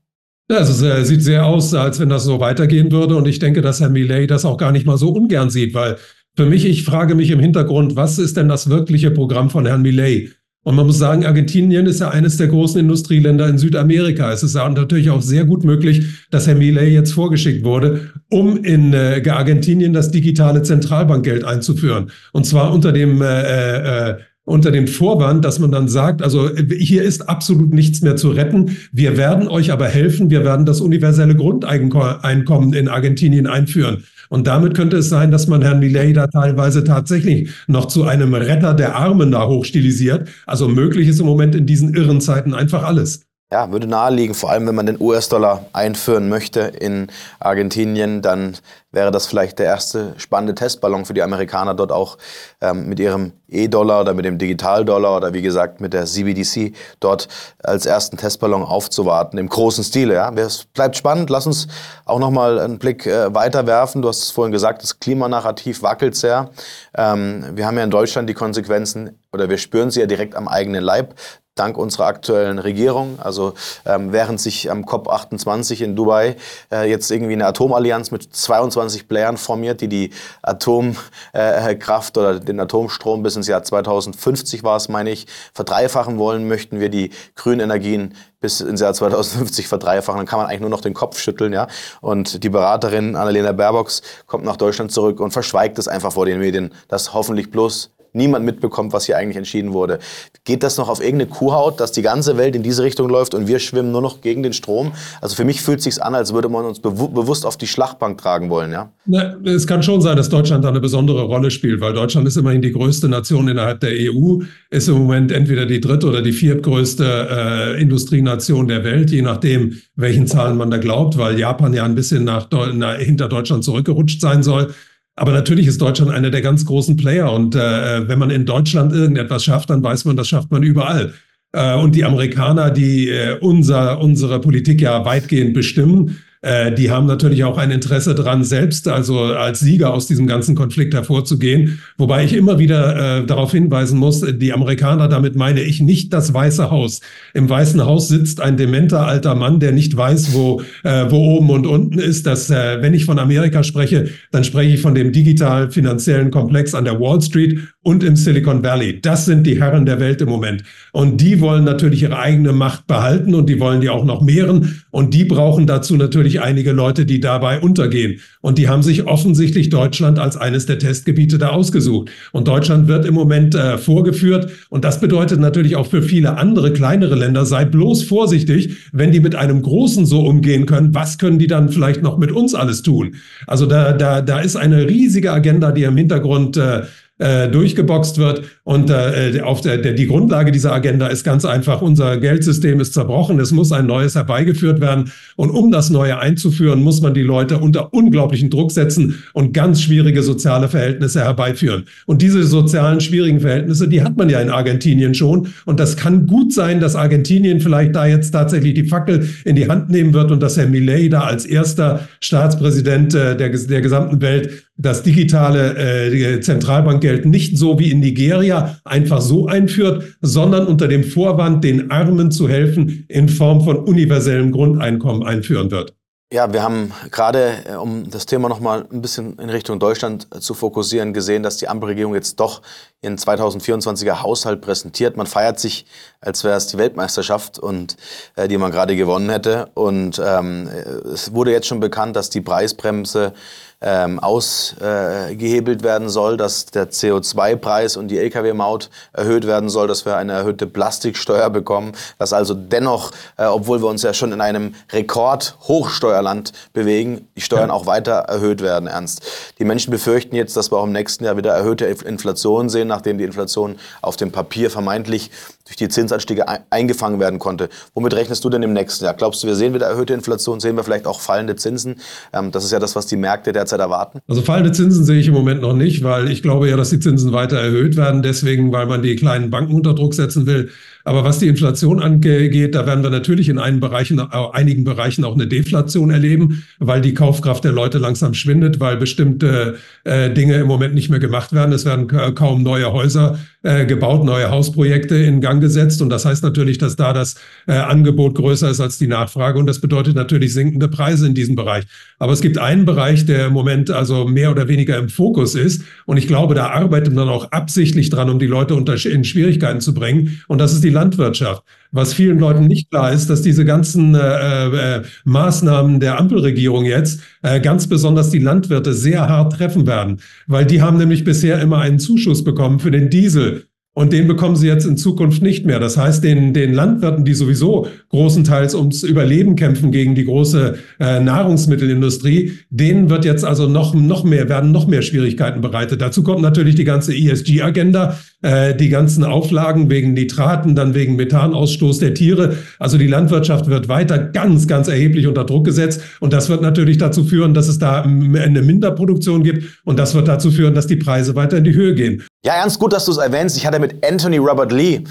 Ja, 0.51 0.57
also 0.57 0.85
es 0.85 1.07
sieht 1.07 1.23
sehr 1.23 1.47
aus, 1.47 1.75
als 1.75 2.01
wenn 2.01 2.09
das 2.09 2.25
so 2.25 2.41
weitergehen 2.41 2.91
würde. 2.91 3.15
Und 3.15 3.29
ich 3.29 3.39
denke, 3.39 3.61
dass 3.61 3.81
Herr 3.81 3.89
Millet 3.89 4.33
das 4.33 4.45
auch 4.45 4.57
gar 4.57 4.73
nicht 4.73 4.85
mal 4.85 4.99
so 4.99 5.11
ungern 5.11 5.49
sieht, 5.49 5.75
weil 5.75 5.97
für 6.37 6.45
mich, 6.45 6.65
ich 6.65 6.83
frage 6.83 7.15
mich 7.15 7.31
im 7.31 7.39
Hintergrund, 7.39 7.95
was 7.95 8.19
ist 8.19 8.37
denn 8.37 8.49
das 8.49 8.69
wirkliche 8.69 9.13
Programm 9.13 9.49
von 9.49 9.65
Herrn 9.65 9.83
Millet? 9.83 10.35
Und 10.65 10.75
man 10.75 10.87
muss 10.87 10.99
sagen, 10.99 11.25
Argentinien 11.25 11.87
ist 11.87 12.01
ja 12.01 12.11
eines 12.11 12.37
der 12.37 12.49
großen 12.49 12.81
Industrieländer 12.81 13.49
in 13.49 13.59
Südamerika. 13.59 14.33
Es 14.33 14.43
ist 14.43 14.55
natürlich 14.55 15.11
auch 15.11 15.23
sehr 15.23 15.45
gut 15.45 15.63
möglich, 15.63 16.27
dass 16.33 16.49
Herr 16.49 16.57
Millet 16.57 16.93
jetzt 16.93 17.13
vorgeschickt 17.13 17.65
wurde, 17.65 18.11
um 18.29 18.65
in 18.65 18.93
äh, 18.93 19.23
Argentinien 19.31 19.93
das 19.93 20.11
digitale 20.11 20.63
Zentralbankgeld 20.63 21.45
einzuführen. 21.45 22.11
Und 22.33 22.45
zwar 22.45 22.73
unter 22.73 22.91
dem 22.91 23.23
äh, 23.23 24.09
äh, 24.11 24.19
unter 24.45 24.71
dem 24.71 24.89
Vorwand, 24.89 25.45
dass 25.45 25.59
man 25.59 25.71
dann 25.71 25.89
sagt, 25.89 26.23
also 26.23 26.51
hier 26.57 27.03
ist 27.03 27.29
absolut 27.29 27.73
nichts 27.73 28.01
mehr 28.01 28.17
zu 28.17 28.31
retten. 28.31 28.77
Wir 28.93 29.17
werden 29.17 29.49
euch 29.49 29.71
aber 29.71 29.87
helfen. 29.87 30.31
Wir 30.31 30.45
werden 30.45 30.67
das 30.67 30.81
universelle 30.81 31.37
Grundeinkommen 31.37 32.73
in 32.73 32.89
Argentinien 32.89 33.47
einführen. 33.47 34.05
Und 34.29 34.47
damit 34.47 34.75
könnte 34.75 34.99
es 34.99 35.09
sein, 35.09 35.31
dass 35.31 35.49
man 35.49 35.63
Herrn 35.63 35.81
Millet 35.81 36.17
da 36.17 36.29
teilweise 36.29 36.85
tatsächlich 36.85 37.51
noch 37.67 37.87
zu 37.87 38.05
einem 38.05 38.35
Retter 38.35 38.75
der 38.75 38.95
Armen 38.95 39.33
da 39.33 39.47
hochstilisiert. 39.47 40.29
Also 40.47 40.69
möglich 40.69 41.09
ist 41.09 41.21
im 41.21 41.27
Moment 41.27 41.55
in 41.55 41.67
diesen 41.67 41.95
irren 41.95 42.21
Zeiten 42.21 42.55
einfach 42.55 42.85
alles. 42.85 43.23
Ja, 43.53 43.73
würde 43.73 43.89
naheliegen, 43.89 44.37
vor 44.37 44.51
allem 44.51 44.69
wenn 44.69 44.77
man 44.77 44.87
den 44.87 45.01
US-Dollar 45.01 45.67
einführen 45.73 46.29
möchte 46.29 46.61
in 46.61 47.09
Argentinien, 47.41 48.23
dann 48.23 48.57
wäre 48.93 49.11
das 49.11 49.27
vielleicht 49.27 49.59
der 49.59 49.67
erste 49.67 50.15
spannende 50.19 50.55
Testballon 50.55 51.05
für 51.05 51.15
die 51.15 51.23
Amerikaner 51.23 51.75
dort 51.75 51.91
auch 51.91 52.17
ähm, 52.61 52.89
mit 52.89 53.01
ihrem 53.01 53.33
E-Dollar 53.49 54.03
oder 54.03 54.15
mit 54.15 54.25
dem 54.25 54.39
Digitaldollar 54.39 55.17
oder 55.17 55.33
wie 55.33 55.43
gesagt 55.43 55.81
mit 55.81 55.93
der 55.93 56.07
CBDC 56.07 56.75
dort 56.99 57.29
als 57.63 57.87
ersten 57.87 58.17
Testballon 58.17 58.63
aufzuwarten 58.63 59.39
im 59.39 59.49
großen 59.49 59.85
Stile. 59.85 60.15
Ja, 60.15 60.33
es 60.35 60.65
bleibt 60.65 60.97
spannend. 60.97 61.31
Lass 61.31 61.47
uns 61.47 61.69
auch 62.05 62.19
noch 62.19 62.31
mal 62.31 62.59
einen 62.61 62.79
Blick 62.79 63.07
äh, 63.07 63.35
weiter 63.35 63.67
werfen. 63.67 64.03
Du 64.03 64.09
hast 64.09 64.23
es 64.23 64.31
vorhin 64.31 64.53
gesagt, 64.53 64.83
das 64.83 64.99
Klimanarrativ 64.99 65.83
wackelt 65.83 66.17
sehr. 66.17 66.51
Ähm, 66.97 67.45
wir 67.55 67.67
haben 67.67 67.77
ja 67.77 67.85
in 67.85 67.91
Deutschland 67.91 68.29
die 68.29 68.35
Konsequenzen 68.35 69.19
oder 69.33 69.49
wir 69.49 69.59
spüren 69.59 69.91
sie 69.91 70.01
ja 70.01 70.07
direkt 70.07 70.35
am 70.35 70.49
eigenen 70.49 70.83
Leib. 70.83 71.15
Dank 71.55 71.77
unserer 71.77 72.07
aktuellen 72.07 72.59
Regierung. 72.59 73.19
Also 73.21 73.55
ähm, 73.85 74.13
während 74.13 74.41
sich 74.41 74.71
am 74.71 74.85
COP28 74.85 75.83
in 75.83 75.97
Dubai 75.97 76.37
äh, 76.73 76.89
jetzt 76.89 77.11
irgendwie 77.11 77.35
eine 77.35 77.47
Atomallianz 77.47 78.11
mit 78.11 78.35
22 78.35 79.09
Playern 79.09 79.37
formiert, 79.37 79.81
die 79.81 79.89
die 79.89 80.11
Atomkraft 80.43 82.17
äh, 82.17 82.21
oder 82.21 82.41
den 82.41 82.61
Atomstrom 82.61 83.23
bis 83.23 83.37
ins 83.37 83.47
Jahr 83.47 83.63
2050 83.63 84.63
war 84.63 84.77
es, 84.77 84.89
meine 84.89 85.11
ich, 85.11 85.27
verdreifachen 85.53 86.19
wollen, 86.19 86.49
möchten 86.49 86.81
wir 86.81 86.89
die 86.89 87.11
grünen 87.35 87.61
Energien 87.61 88.15
bis 88.41 88.61
ins 88.61 88.81
Jahr 88.81 88.95
2050 88.95 89.69
verdreifachen. 89.69 90.19
Dann 90.19 90.27
kann 90.27 90.39
man 90.39 90.49
eigentlich 90.49 90.61
nur 90.61 90.71
noch 90.71 90.81
den 90.81 90.95
Kopf 90.95 91.19
schütteln. 91.19 91.53
Ja? 91.53 91.69
Und 92.01 92.43
die 92.43 92.49
Beraterin 92.49 93.17
Annalena 93.17 93.53
Baerbox 93.53 94.03
kommt 94.27 94.45
nach 94.45 94.57
Deutschland 94.57 94.93
zurück 94.93 95.21
und 95.21 95.33
verschweigt 95.33 95.79
es 95.79 95.89
einfach 95.89 96.13
vor 96.13 96.27
den 96.27 96.39
Medien, 96.39 96.73
dass 96.89 97.13
hoffentlich 97.13 97.51
bloß 97.51 97.91
niemand 98.13 98.45
mitbekommt, 98.45 98.93
was 98.93 99.07
hier 99.07 99.17
eigentlich 99.17 99.37
entschieden 99.37 99.73
wurde. 99.73 99.99
Geht 100.45 100.63
das 100.63 100.77
noch 100.77 100.89
auf 100.89 101.01
irgendeine 101.01 101.31
Kuhhaut, 101.31 101.81
dass 101.81 101.93
die 101.93 102.03
ganze 102.03 102.37
Welt 102.37 102.57
in 102.57 102.63
diese 102.63 102.83
Richtung 102.83 103.09
läuft 103.09 103.35
und 103.35 103.47
wir 103.47 103.59
schwimmen 103.59 103.93
nur 103.93 104.03
noch 104.03 104.21
gegen 104.21 104.43
den 104.43 104.53
Strom? 104.53 104.93
Also 105.21 105.37
für 105.37 105.45
mich 105.45 105.61
fühlt 105.63 105.79
es 105.79 105.85
sich 105.85 106.03
an, 106.03 106.15
als 106.15 106.33
würde 106.33 106.49
man 106.49 106.65
uns 106.65 106.81
bewu 106.81 107.09
bewusst 107.09 107.47
auf 107.47 107.57
die 107.57 107.67
Schlachtbank 107.67 108.19
tragen 108.19 108.51
wollen, 108.51 108.73
ja? 108.73 108.93
Na, 109.07 109.37
es 109.45 109.67
kann 109.67 109.83
schon 109.83 110.01
sein, 110.01 110.17
dass 110.17 110.29
Deutschland 110.29 110.65
da 110.65 110.69
eine 110.69 110.81
besondere 110.81 111.23
Rolle 111.23 111.51
spielt, 111.51 111.81
weil 111.81 111.93
Deutschland 111.93 112.27
ist 112.29 112.37
immerhin 112.37 112.63
die 112.63 112.73
größte 112.73 113.09
Nation 113.09 113.49
innerhalb 113.49 113.81
der 113.81 113.93
EU, 113.93 114.39
ist 114.71 114.89
im 114.89 114.99
Moment 114.99 115.33
entweder 115.33 115.67
die 115.67 115.81
dritte 115.81 116.07
oder 116.07 116.23
die 116.23 116.33
viertgrößte 116.33 117.29
äh, 117.31 117.83
Industrienation 117.83 118.69
der 118.69 118.85
Welt, 118.85 119.11
je 119.11 119.23
nachdem, 119.23 119.81
welchen 119.97 120.27
Zahlen 120.27 120.57
man 120.57 120.71
da 120.71 120.79
glaubt, 120.79 121.19
weil 121.19 121.39
Japan 121.39 121.73
ja 121.73 121.85
ein 121.85 121.95
bisschen 121.95 122.25
nach, 122.25 122.49
nach 122.51 122.97
hinter 122.97 123.29
Deutschland 123.29 123.65
zurückgerutscht 123.65 124.21
sein 124.21 124.43
soll. 124.43 124.75
Aber 125.17 125.33
natürlich 125.33 125.67
ist 125.67 125.81
Deutschland 125.81 126.11
einer 126.11 126.31
der 126.31 126.41
ganz 126.41 126.65
großen 126.65 126.97
Player. 126.97 127.33
Und 127.33 127.55
äh, 127.55 128.09
wenn 128.09 128.19
man 128.19 128.31
in 128.31 128.47
Deutschland 128.47 128.93
irgendetwas 128.93 129.45
schafft, 129.45 129.71
dann 129.71 129.83
weiß 129.83 130.05
man, 130.05 130.17
das 130.17 130.29
schafft 130.29 130.51
man 130.51 130.63
überall. 130.63 131.13
Äh, 131.53 131.75
und 131.77 131.95
die 131.95 132.05
Amerikaner, 132.05 132.71
die 132.71 133.09
äh, 133.09 133.39
unser, 133.41 134.01
unsere 134.01 134.41
Politik 134.41 134.81
ja 134.81 135.05
weitgehend 135.05 135.55
bestimmen, 135.55 136.19
äh, 136.43 136.73
die 136.73 136.91
haben 136.91 137.07
natürlich 137.07 137.45
auch 137.45 137.59
ein 137.59 137.71
Interesse 137.71 138.15
daran, 138.15 138.45
selbst 138.45 138.89
also 138.89 139.21
als 139.21 139.61
Sieger 139.61 139.93
aus 139.93 140.07
diesem 140.07 140.27
ganzen 140.27 140.55
Konflikt 140.55 140.95
hervorzugehen. 140.95 141.81
Wobei 141.99 142.25
ich 142.25 142.33
immer 142.33 142.59
wieder 142.59 143.19
äh, 143.19 143.27
darauf 143.27 143.53
hinweisen 143.53 143.99
muss, 143.99 144.21
die 144.23 144.53
Amerikaner, 144.53 145.09
damit 145.09 145.37
meine 145.37 145.61
ich 145.61 145.81
nicht 145.83 146.15
das 146.15 146.33
Weiße 146.33 146.71
Haus. 146.71 147.01
Im 147.35 147.49
Weißen 147.49 147.85
Haus 147.85 148.09
sitzt 148.09 148.41
ein 148.41 148.57
dementer 148.57 149.07
alter 149.07 149.35
Mann, 149.35 149.61
der 149.61 149.73
nicht 149.73 149.95
weiß, 149.95 150.33
wo, 150.33 150.63
äh, 150.83 151.11
wo 151.11 151.37
oben 151.37 151.51
und 151.51 151.67
unten 151.67 151.99
ist. 151.99 152.27
Dass, 152.27 152.49
äh, 152.49 152.79
wenn 152.81 152.95
ich 152.95 153.05
von 153.05 153.19
Amerika 153.19 153.63
spreche, 153.63 154.09
dann 154.31 154.43
spreche 154.45 154.75
ich 154.75 154.81
von 154.81 154.95
dem 154.95 155.13
digital-finanziellen 155.13 156.31
Komplex 156.31 156.75
an 156.75 156.87
der 156.87 156.99
Wall 157.01 157.21
Street 157.21 157.61
und 157.83 158.03
im 158.03 158.17
Silicon 158.17 158.63
Valley. 158.63 159.01
Das 159.01 159.25
sind 159.25 159.47
die 159.47 159.61
Herren 159.61 159.87
der 159.87 160.01
Welt 160.01 160.21
im 160.21 160.29
Moment. 160.29 160.63
Und 160.93 161.21
die 161.21 161.41
wollen 161.41 161.65
natürlich 161.65 162.03
ihre 162.03 162.19
eigene 162.19 162.53
Macht 162.53 162.87
behalten 162.87 163.35
und 163.35 163.49
die 163.49 163.61
wollen 163.61 163.81
die 163.81 163.89
auch 163.89 164.05
noch 164.05 164.23
mehren. 164.23 164.83
Und 164.91 165.15
die 165.15 165.25
brauchen 165.25 165.67
dazu 165.67 165.97
natürlich 165.97 166.30
einige 166.39 166.71
Leute, 166.71 167.05
die 167.05 167.19
dabei 167.19 167.59
untergehen. 167.59 168.21
Und 168.41 168.59
die 168.59 168.69
haben 168.69 168.85
sich 168.85 169.07
offensichtlich 169.07 169.69
Deutschland 169.69 170.21
als 170.21 170.37
eines 170.37 170.67
der 170.67 170.79
Testgebiete 170.79 171.39
da 171.39 171.49
ausgesucht. 171.49 172.11
Und 172.31 172.47
Deutschland 172.47 172.87
wird 172.87 173.05
im 173.05 173.15
Moment 173.15 173.57
äh, 173.57 173.77
vorgeführt. 173.77 174.53
Und 174.69 174.85
das 174.85 175.01
bedeutet 175.01 175.41
natürlich 175.41 175.75
auch 175.75 175.89
für 175.89 176.03
viele 176.03 176.37
andere 176.37 176.73
kleinere 176.73 177.17
Länder, 177.17 177.45
sei 177.45 177.65
bloß 177.65 178.05
vorsichtig, 178.05 178.77
wenn 178.93 179.11
die 179.11 179.21
mit 179.21 179.35
einem 179.35 179.63
Großen 179.63 180.07
so 180.07 180.21
umgehen 180.21 180.67
können, 180.67 180.95
was 180.95 181.19
können 181.19 181.41
die 181.41 181.49
dann 181.49 181.71
vielleicht 181.71 182.03
noch 182.03 182.17
mit 182.19 182.31
uns 182.31 182.55
alles 182.55 182.83
tun? 182.83 183.17
Also 183.49 183.67
da, 183.67 183.93
da, 183.93 184.21
da 184.21 184.39
ist 184.39 184.55
eine 184.55 184.89
riesige 184.89 185.33
Agenda, 185.33 185.73
die 185.73 185.83
im 185.83 185.97
Hintergrund 185.97 186.57
äh, 186.57 186.83
äh, 187.21 187.49
durchgeboxt 187.49 188.19
wird. 188.19 188.43
Und 188.65 188.91
äh, 188.91 189.41
auf 189.43 189.61
der, 189.61 189.79
der, 189.79 189.93
die 189.93 190.07
Grundlage 190.07 190.51
dieser 190.53 190.73
Agenda 190.73 191.07
ist 191.07 191.23
ganz 191.23 191.45
einfach, 191.45 191.83
unser 191.83 192.17
Geldsystem 192.17 192.81
ist 192.81 192.95
zerbrochen, 192.95 193.39
es 193.41 193.53
muss 193.53 193.73
ein 193.73 193.87
neues 193.87 194.15
herbeigeführt 194.15 194.81
werden. 194.81 195.13
Und 195.37 195.51
um 195.51 195.71
das 195.71 195.91
Neue 195.91 196.19
einzuführen, 196.19 196.83
muss 196.83 197.01
man 197.01 197.15
die 197.15 197.23
Leute 197.23 197.59
unter 197.59 197.93
unglaublichen 197.93 198.51
Druck 198.51 198.73
setzen 198.73 199.23
und 199.33 199.53
ganz 199.53 199.83
schwierige 199.83 200.23
soziale 200.23 200.69
Verhältnisse 200.69 201.21
herbeiführen. 201.21 201.85
Und 202.07 202.23
diese 202.23 202.43
sozialen 202.45 203.01
schwierigen 203.01 203.41
Verhältnisse, 203.41 203.89
die 203.89 204.03
hat 204.03 204.17
man 204.17 204.31
ja 204.31 204.41
in 204.41 204.51
Argentinien 204.51 205.15
schon. 205.15 205.49
Und 205.67 205.79
das 205.79 205.97
kann 205.97 206.27
gut 206.27 206.53
sein, 206.53 206.81
dass 206.81 206.97
Argentinien 206.97 207.61
vielleicht 207.61 207.95
da 207.95 208.07
jetzt 208.07 208.31
tatsächlich 208.31 208.75
die 208.75 208.85
Fackel 208.85 209.29
in 209.45 209.57
die 209.57 209.69
Hand 209.69 209.91
nehmen 209.91 210.15
wird 210.15 210.31
und 210.31 210.43
dass 210.43 210.57
Herr 210.57 210.67
Millet 210.67 211.13
da 211.13 211.21
als 211.21 211.45
erster 211.45 212.09
Staatspräsident 212.21 213.15
äh, 213.15 213.37
der, 213.37 213.51
der 213.51 213.81
gesamten 213.81 214.21
Welt 214.23 214.65
das 214.81 215.03
digitale 215.03 215.77
äh, 215.77 216.41
Zentralbankgeld 216.41 217.27
nicht 217.27 217.59
so 217.59 217.79
wie 217.79 217.91
in 217.91 218.01
Nigeria 218.01 218.79
einfach 218.85 219.21
so 219.21 219.47
einführt, 219.47 220.05
sondern 220.21 220.67
unter 220.67 220.89
dem 220.89 221.05
Vorwand, 221.05 221.63
den 221.63 221.91
Armen 221.91 222.31
zu 222.31 222.49
helfen, 222.49 223.05
in 223.09 223.29
Form 223.29 223.63
von 223.63 223.77
universellem 223.79 224.53
Grundeinkommen 224.53 225.23
einführen 225.23 225.71
wird. 225.71 225.95
Ja, 226.33 226.53
wir 226.53 226.63
haben 226.63 226.93
gerade, 227.11 227.55
äh, 227.69 227.75
um 227.75 228.09
das 228.09 228.25
Thema 228.25 228.49
nochmal 228.49 228.87
ein 228.93 229.03
bisschen 229.03 229.37
in 229.41 229.51
Richtung 229.51 229.81
Deutschland 229.81 230.29
äh, 230.33 230.39
zu 230.39 230.55
fokussieren, 230.55 231.13
gesehen, 231.13 231.43
dass 231.43 231.57
die 231.57 231.67
Ampelregierung 231.67 232.15
jetzt 232.15 232.39
doch 232.39 232.63
ihren 233.03 233.19
2024er 233.19 234.23
Haushalt 234.23 234.61
präsentiert. 234.61 235.17
Man 235.17 235.27
feiert 235.27 235.59
sich, 235.59 235.87
als 236.21 236.45
wäre 236.45 236.57
es 236.57 236.69
die 236.69 236.79
Weltmeisterschaft 236.79 237.59
und 237.59 237.97
äh, 238.37 238.47
die 238.47 238.59
man 238.59 238.71
gerade 238.71 238.95
gewonnen 238.95 239.29
hätte. 239.29 239.71
Und 239.75 240.23
ähm, 240.25 240.69
es 241.13 241.35
wurde 241.35 241.51
jetzt 241.51 241.67
schon 241.67 241.81
bekannt, 241.81 242.15
dass 242.15 242.31
die 242.31 242.41
Preisbremse 242.41 243.33
ähm, 243.81 244.19
ausgehebelt 244.19 245.81
äh, 245.81 245.85
werden 245.85 246.09
soll, 246.09 246.37
dass 246.37 246.67
der 246.67 246.91
CO2-Preis 246.91 247.97
und 247.97 248.09
die 248.09 248.19
Lkw-Maut 248.19 248.91
erhöht 249.13 249.47
werden 249.47 249.71
soll, 249.71 249.89
dass 249.89 250.05
wir 250.05 250.17
eine 250.17 250.33
erhöhte 250.33 250.67
Plastiksteuer 250.67 251.49
bekommen, 251.49 251.93
dass 252.19 252.33
also 252.33 252.55
dennoch, 252.55 253.11
äh, 253.37 253.47
obwohl 253.47 253.81
wir 253.81 253.89
uns 253.89 254.03
ja 254.03 254.13
schon 254.13 254.33
in 254.33 254.41
einem 254.41 254.75
Rekordhochsteuerland 254.93 256.53
bewegen, 256.73 257.29
die 257.37 257.41
Steuern 257.41 257.69
ja. 257.69 257.75
auch 257.75 257.87
weiter 257.87 258.13
erhöht 258.13 258.61
werden, 258.61 258.87
ernst. 258.87 259.23
Die 259.59 259.65
Menschen 259.65 259.91
befürchten 259.91 260.37
jetzt, 260.37 260.57
dass 260.57 260.71
wir 260.71 260.77
auch 260.77 260.85
im 260.85 260.93
nächsten 260.93 261.25
Jahr 261.25 261.37
wieder 261.37 261.53
erhöhte 261.53 261.87
Inflation 261.87 262.69
sehen, 262.69 262.89
nachdem 262.89 263.17
die 263.17 263.25
Inflation 263.25 263.79
auf 264.03 264.17
dem 264.17 264.31
Papier 264.31 264.71
vermeintlich 264.71 265.31
durch 265.71 265.77
die 265.77 265.89
Zinsanstiege 265.89 266.47
eingefangen 266.71 267.21
werden 267.21 267.39
konnte. 267.39 267.69
Womit 267.95 268.15
rechnest 268.15 268.45
du 268.45 268.51
denn 268.51 268.63
im 268.65 268.73
nächsten 268.73 269.05
Jahr? 269.05 269.15
Glaubst 269.15 269.43
du, 269.43 269.47
wir 269.47 269.55
sehen 269.55 269.73
wieder 269.73 269.87
erhöhte 269.87 270.13
Inflation? 270.15 270.59
Sehen 270.59 270.75
wir 270.77 270.83
vielleicht 270.83 271.07
auch 271.07 271.21
fallende 271.21 271.55
Zinsen? 271.55 271.97
Ähm, 272.33 272.51
das 272.51 272.65
ist 272.65 272.73
ja 272.73 272.81
das, 272.81 272.97
was 272.97 273.07
die 273.07 273.17
Märkte 273.17 273.53
derzeit 273.53 273.79
erwarten. 273.79 274.19
Also 274.27 274.43
fallende 274.43 274.73
Zinsen 274.73 275.05
sehe 275.05 275.21
ich 275.21 275.29
im 275.29 275.35
Moment 275.35 275.63
noch 275.63 275.75
nicht, 275.75 276.03
weil 276.03 276.29
ich 276.29 276.43
glaube 276.43 276.69
ja, 276.69 276.77
dass 276.77 276.91
die 276.91 276.99
Zinsen 276.99 277.33
weiter 277.33 277.59
erhöht 277.59 277.97
werden. 277.97 278.23
Deswegen, 278.23 278.73
weil 278.73 278.87
man 278.87 279.03
die 279.03 279.15
kleinen 279.15 279.51
Banken 279.51 279.75
unter 279.75 279.95
Druck 279.95 280.15
setzen 280.15 280.47
will. 280.47 280.71
Aber 281.05 281.25
was 281.25 281.39
die 281.39 281.49
Inflation 281.49 282.01
angeht, 282.01 282.75
da 282.75 282.87
werden 282.87 283.03
wir 283.03 283.11
natürlich 283.11 283.49
in 283.49 283.59
einigen 283.59 283.81
Bereichen, 283.81 284.19
äh, 284.19 284.25
einigen 284.53 284.85
Bereichen 284.85 285.25
auch 285.25 285.35
eine 285.35 285.47
Deflation 285.47 286.11
erleben, 286.11 286.65
weil 286.79 287.01
die 287.01 287.15
Kaufkraft 287.15 287.65
der 287.65 287.73
Leute 287.73 287.99
langsam 287.99 288.35
schwindet, 288.35 288.81
weil 288.81 288.97
bestimmte 288.97 289.77
äh, 290.05 290.31
Dinge 290.31 290.57
im 290.57 290.67
Moment 290.67 290.95
nicht 290.95 291.11
mehr 291.11 291.21
gemacht 291.21 291.53
werden. 291.53 291.73
Es 291.73 291.85
werden 291.85 292.07
kaum 292.35 292.63
neue 292.63 292.93
Häuser 292.93 293.39
äh, 293.63 293.85
gebaut, 293.85 294.25
neue 294.25 294.51
Hausprojekte 294.51 295.17
in 295.17 295.41
Gang 295.41 295.61
gesetzt. 295.61 296.01
Und 296.01 296.09
das 296.09 296.25
heißt 296.25 296.43
natürlich, 296.43 296.79
dass 296.79 296.97
da 296.97 297.13
das 297.13 297.37
äh, 297.67 297.73
Angebot 297.73 298.35
größer 298.35 298.71
ist 298.71 298.81
als 298.81 298.97
die 298.99 299.07
Nachfrage. 299.07 299.59
Und 299.59 299.67
das 299.67 299.81
bedeutet 299.81 300.17
natürlich 300.17 300.55
sinkende 300.55 300.89
Preise 300.89 301.27
in 301.27 301.35
diesem 301.35 301.57
Bereich. 301.57 301.85
Aber 302.19 302.33
es 302.33 302.41
gibt 302.41 302.57
einen 302.59 302.85
Bereich, 302.85 303.27
der 303.27 303.47
im 303.47 303.53
Moment 303.53 303.91
also 303.91 304.27
mehr 304.27 304.51
oder 304.51 304.69
weniger 304.69 304.97
im 304.97 305.09
Fokus 305.09 305.55
ist. 305.55 305.83
Und 306.07 306.17
ich 306.17 306.27
glaube, 306.27 306.55
da 306.55 306.69
arbeitet 306.71 307.15
man 307.15 307.29
auch 307.29 307.53
absichtlich 307.53 308.09
dran, 308.11 308.31
um 308.31 308.39
die 308.39 308.47
Leute 308.47 308.75
unter, 308.75 308.95
in 309.05 309.25
Schwierigkeiten 309.25 309.81
zu 309.81 309.93
bringen. 309.93 310.41
Und 310.49 310.59
das 310.59 310.73
ist 310.73 310.85
die 310.85 310.91
Landwirtschaft. 311.01 311.63
Was 311.93 312.15
vielen 312.15 312.39
Leuten 312.39 312.67
nicht 312.67 312.91
klar 312.91 313.13
ist, 313.13 313.31
dass 313.31 313.43
diese 313.43 313.65
ganzen 313.65 314.15
äh, 314.15 314.99
äh, 314.99 315.03
Maßnahmen 315.25 315.99
der 315.99 316.19
Ampelregierung 316.21 316.85
jetzt 316.85 317.21
äh, 317.43 317.61
ganz 317.61 317.89
besonders 317.89 318.31
die 318.31 318.39
Landwirte 318.39 318.93
sehr 318.93 319.29
hart 319.29 319.55
treffen 319.55 319.87
werden, 319.87 320.21
weil 320.47 320.67
die 320.67 320.83
haben 320.83 320.99
nämlich 320.99 321.25
bisher 321.25 321.61
immer 321.61 321.79
einen 321.79 321.99
Zuschuss 321.99 322.45
bekommen 322.45 322.79
für 322.79 322.91
den 322.91 323.11
Diesel. 323.11 323.70
Und 323.93 324.13
den 324.13 324.29
bekommen 324.29 324.55
sie 324.55 324.69
jetzt 324.69 324.87
in 324.87 324.97
Zukunft 324.97 325.43
nicht 325.43 325.67
mehr. 325.67 325.81
Das 325.81 325.97
heißt, 325.97 326.23
den, 326.23 326.55
den 326.55 326.73
Landwirten, 326.73 327.25
die 327.25 327.35
sowieso 327.35 327.89
großenteils 328.11 328.77
ums 328.77 329.03
Überleben 329.03 329.57
kämpfen 329.57 329.91
gegen 329.91 330.15
die 330.15 330.27
große 330.27 330.79
äh, 331.01 331.19
Nahrungsmittelindustrie, 331.19 332.53
denen 332.71 333.11
wird 333.11 333.25
jetzt 333.25 333.45
also 333.45 333.67
noch, 333.67 333.93
noch 333.93 334.23
mehr, 334.23 334.49
werden 334.49 334.71
noch 334.71 334.87
mehr 334.87 335.03
Schwierigkeiten 335.03 335.61
bereitet. 335.61 336.01
Dazu 336.01 336.23
kommt 336.23 336.41
natürlich 336.41 336.77
die 336.77 336.85
ganze 336.85 337.13
ESG-Agenda, 337.13 338.17
äh, 338.43 338.77
die 338.77 338.91
ganzen 338.91 339.25
Auflagen 339.25 339.91
wegen 339.91 340.13
Nitraten, 340.13 340.77
dann 340.77 340.95
wegen 340.95 341.17
Methanausstoß 341.17 341.99
der 341.99 342.15
Tiere. 342.15 342.59
Also 342.79 342.97
die 342.97 343.09
Landwirtschaft 343.09 343.67
wird 343.67 343.89
weiter 343.89 344.19
ganz, 344.19 344.69
ganz 344.69 344.87
erheblich 344.87 345.27
unter 345.27 345.45
Druck 345.45 345.65
gesetzt. 345.65 346.01
Und 346.21 346.33
das 346.33 346.49
wird 346.49 346.63
natürlich 346.63 346.99
dazu 346.99 347.25
führen, 347.25 347.55
dass 347.55 347.67
es 347.67 347.81
da 347.81 348.03
eine 348.03 348.63
Minderproduktion 348.63 349.43
gibt. 349.43 349.81
Und 349.85 349.99
das 349.99 350.15
wird 350.15 350.29
dazu 350.29 350.53
führen, 350.53 350.77
dass 350.77 350.87
die 350.87 350.97
Preise 350.97 351.35
weiter 351.35 351.57
in 351.57 351.65
die 351.65 351.75
Höhe 351.75 351.95
gehen. 351.97 352.23
Ja, 352.43 352.55
ernst 352.55 352.79
gut, 352.79 352.95
dass 352.95 353.05
du 353.05 353.11
es 353.11 353.19
erwähnst. 353.19 353.59
Ich 353.59 353.67
hatte 353.67 353.80
mit 353.81 354.05
Anthony 354.05 354.39
Robert 354.39 354.73
Lee, 354.73 355.05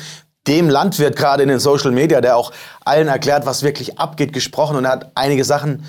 dem 0.47 0.69
Landwirt 0.69 1.15
gerade 1.15 1.43
in 1.43 1.49
den 1.49 1.59
Social 1.59 1.91
Media, 1.91 2.21
der 2.21 2.37
auch 2.37 2.51
allen 2.85 3.07
erklärt, 3.07 3.45
was 3.45 3.63
wirklich 3.63 3.99
abgeht, 3.99 4.33
gesprochen. 4.33 4.77
Und 4.77 4.85
er 4.85 4.91
hat 4.91 5.11
einige 5.15 5.43
Sachen 5.43 5.85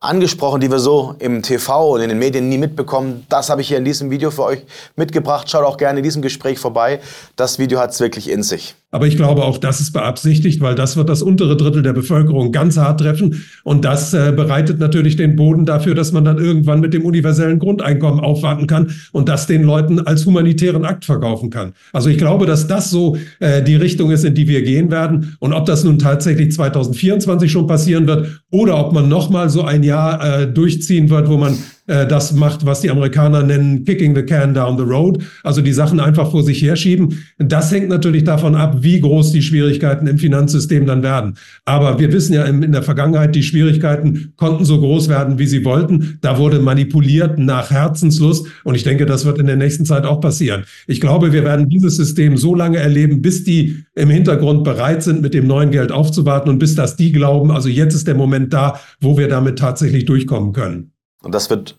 angesprochen, 0.00 0.60
die 0.60 0.70
wir 0.70 0.78
so 0.78 1.16
im 1.18 1.42
TV 1.42 1.94
und 1.94 2.00
in 2.00 2.10
den 2.10 2.18
Medien 2.18 2.48
nie 2.48 2.58
mitbekommen. 2.58 3.26
Das 3.28 3.48
habe 3.48 3.62
ich 3.62 3.68
hier 3.68 3.78
in 3.78 3.84
diesem 3.84 4.10
Video 4.10 4.30
für 4.30 4.44
euch 4.44 4.64
mitgebracht. 4.96 5.50
Schaut 5.50 5.64
auch 5.64 5.78
gerne 5.78 6.00
in 6.00 6.04
diesem 6.04 6.22
Gespräch 6.22 6.58
vorbei. 6.58 7.00
Das 7.36 7.58
Video 7.58 7.80
hat 7.80 7.90
es 7.90 8.00
wirklich 8.00 8.30
in 8.30 8.42
sich. 8.42 8.74
Aber 8.94 9.08
ich 9.08 9.16
glaube, 9.16 9.42
auch 9.42 9.58
das 9.58 9.80
ist 9.80 9.90
beabsichtigt, 9.90 10.60
weil 10.60 10.76
das 10.76 10.96
wird 10.96 11.08
das 11.08 11.20
untere 11.20 11.56
Drittel 11.56 11.82
der 11.82 11.92
Bevölkerung 11.92 12.52
ganz 12.52 12.76
hart 12.76 13.00
treffen. 13.00 13.42
Und 13.64 13.84
das 13.84 14.14
äh, 14.14 14.32
bereitet 14.34 14.78
natürlich 14.78 15.16
den 15.16 15.34
Boden 15.34 15.66
dafür, 15.66 15.96
dass 15.96 16.12
man 16.12 16.24
dann 16.24 16.38
irgendwann 16.38 16.78
mit 16.78 16.94
dem 16.94 17.04
universellen 17.04 17.58
Grundeinkommen 17.58 18.20
aufwarten 18.20 18.68
kann 18.68 18.92
und 19.10 19.28
das 19.28 19.48
den 19.48 19.64
Leuten 19.64 19.98
als 19.98 20.24
humanitären 20.26 20.84
Akt 20.84 21.06
verkaufen 21.06 21.50
kann. 21.50 21.72
Also 21.92 22.08
ich 22.08 22.18
glaube, 22.18 22.46
dass 22.46 22.68
das 22.68 22.88
so 22.88 23.16
äh, 23.40 23.64
die 23.64 23.74
Richtung 23.74 24.12
ist, 24.12 24.24
in 24.24 24.36
die 24.36 24.46
wir 24.46 24.62
gehen 24.62 24.92
werden. 24.92 25.34
Und 25.40 25.54
ob 25.54 25.66
das 25.66 25.82
nun 25.82 25.98
tatsächlich 25.98 26.52
2024 26.52 27.50
schon 27.50 27.66
passieren 27.66 28.06
wird 28.06 28.42
oder 28.52 28.78
ob 28.78 28.92
man 28.92 29.08
nochmal 29.08 29.50
so 29.50 29.64
ein 29.64 29.82
Jahr 29.82 30.42
äh, 30.42 30.46
durchziehen 30.46 31.10
wird, 31.10 31.28
wo 31.28 31.36
man 31.36 31.58
äh, 31.86 32.06
das 32.06 32.32
macht, 32.32 32.64
was 32.64 32.80
die 32.80 32.90
Amerikaner 32.90 33.42
nennen, 33.42 33.84
kicking 33.84 34.14
the 34.14 34.22
can 34.22 34.54
down 34.54 34.78
the 34.78 34.84
road, 34.84 35.22
also 35.42 35.60
die 35.60 35.72
Sachen 35.72 36.00
einfach 36.00 36.30
vor 36.30 36.42
sich 36.42 36.62
herschieben. 36.62 37.24
Das 37.38 37.70
hängt 37.70 37.88
natürlich 37.88 38.24
davon 38.24 38.54
ab, 38.54 38.78
wie 38.80 39.00
groß 39.00 39.32
die 39.32 39.42
Schwierigkeiten 39.42 40.06
im 40.06 40.18
Finanzsystem 40.18 40.86
dann 40.86 41.02
werden. 41.02 41.36
Aber 41.64 41.98
wir 41.98 42.12
wissen 42.12 42.32
ja 42.32 42.44
in 42.44 42.72
der 42.72 42.82
Vergangenheit, 42.82 43.34
die 43.34 43.42
Schwierigkeiten 43.42 44.32
konnten 44.36 44.64
so 44.64 44.80
groß 44.80 45.08
werden, 45.08 45.38
wie 45.38 45.46
sie 45.46 45.64
wollten. 45.64 46.18
Da 46.22 46.38
wurde 46.38 46.58
manipuliert 46.58 47.38
nach 47.38 47.70
Herzenslust 47.70 48.46
und 48.64 48.74
ich 48.74 48.84
denke, 48.84 49.04
das 49.04 49.24
wird 49.24 49.38
in 49.38 49.46
der 49.46 49.56
nächsten 49.56 49.84
Zeit 49.84 50.06
auch 50.06 50.20
passieren. 50.20 50.64
Ich 50.86 51.00
glaube, 51.00 51.32
wir 51.32 51.44
werden 51.44 51.68
dieses 51.68 51.96
System 51.96 52.36
so 52.36 52.54
lange 52.54 52.78
erleben, 52.78 53.20
bis 53.20 53.44
die 53.44 53.84
im 53.94 54.08
Hintergrund 54.08 54.64
bereit 54.64 55.02
sind, 55.02 55.20
mit 55.20 55.34
dem 55.34 55.46
neuen 55.46 55.70
Geld 55.70 55.92
aufzuwarten 55.92 56.48
und 56.48 56.58
bis 56.58 56.74
das 56.74 56.96
die 56.96 57.12
glauben, 57.12 57.50
also 57.50 57.68
jetzt 57.68 57.94
ist 57.94 58.06
der 58.06 58.14
Moment 58.14 58.52
da, 58.52 58.80
wo 59.00 59.18
wir 59.18 59.28
damit 59.28 59.58
tatsächlich 59.58 60.06
durchkommen 60.06 60.52
können. 60.52 60.93
Und 61.24 61.34
das 61.34 61.50
wird, 61.50 61.76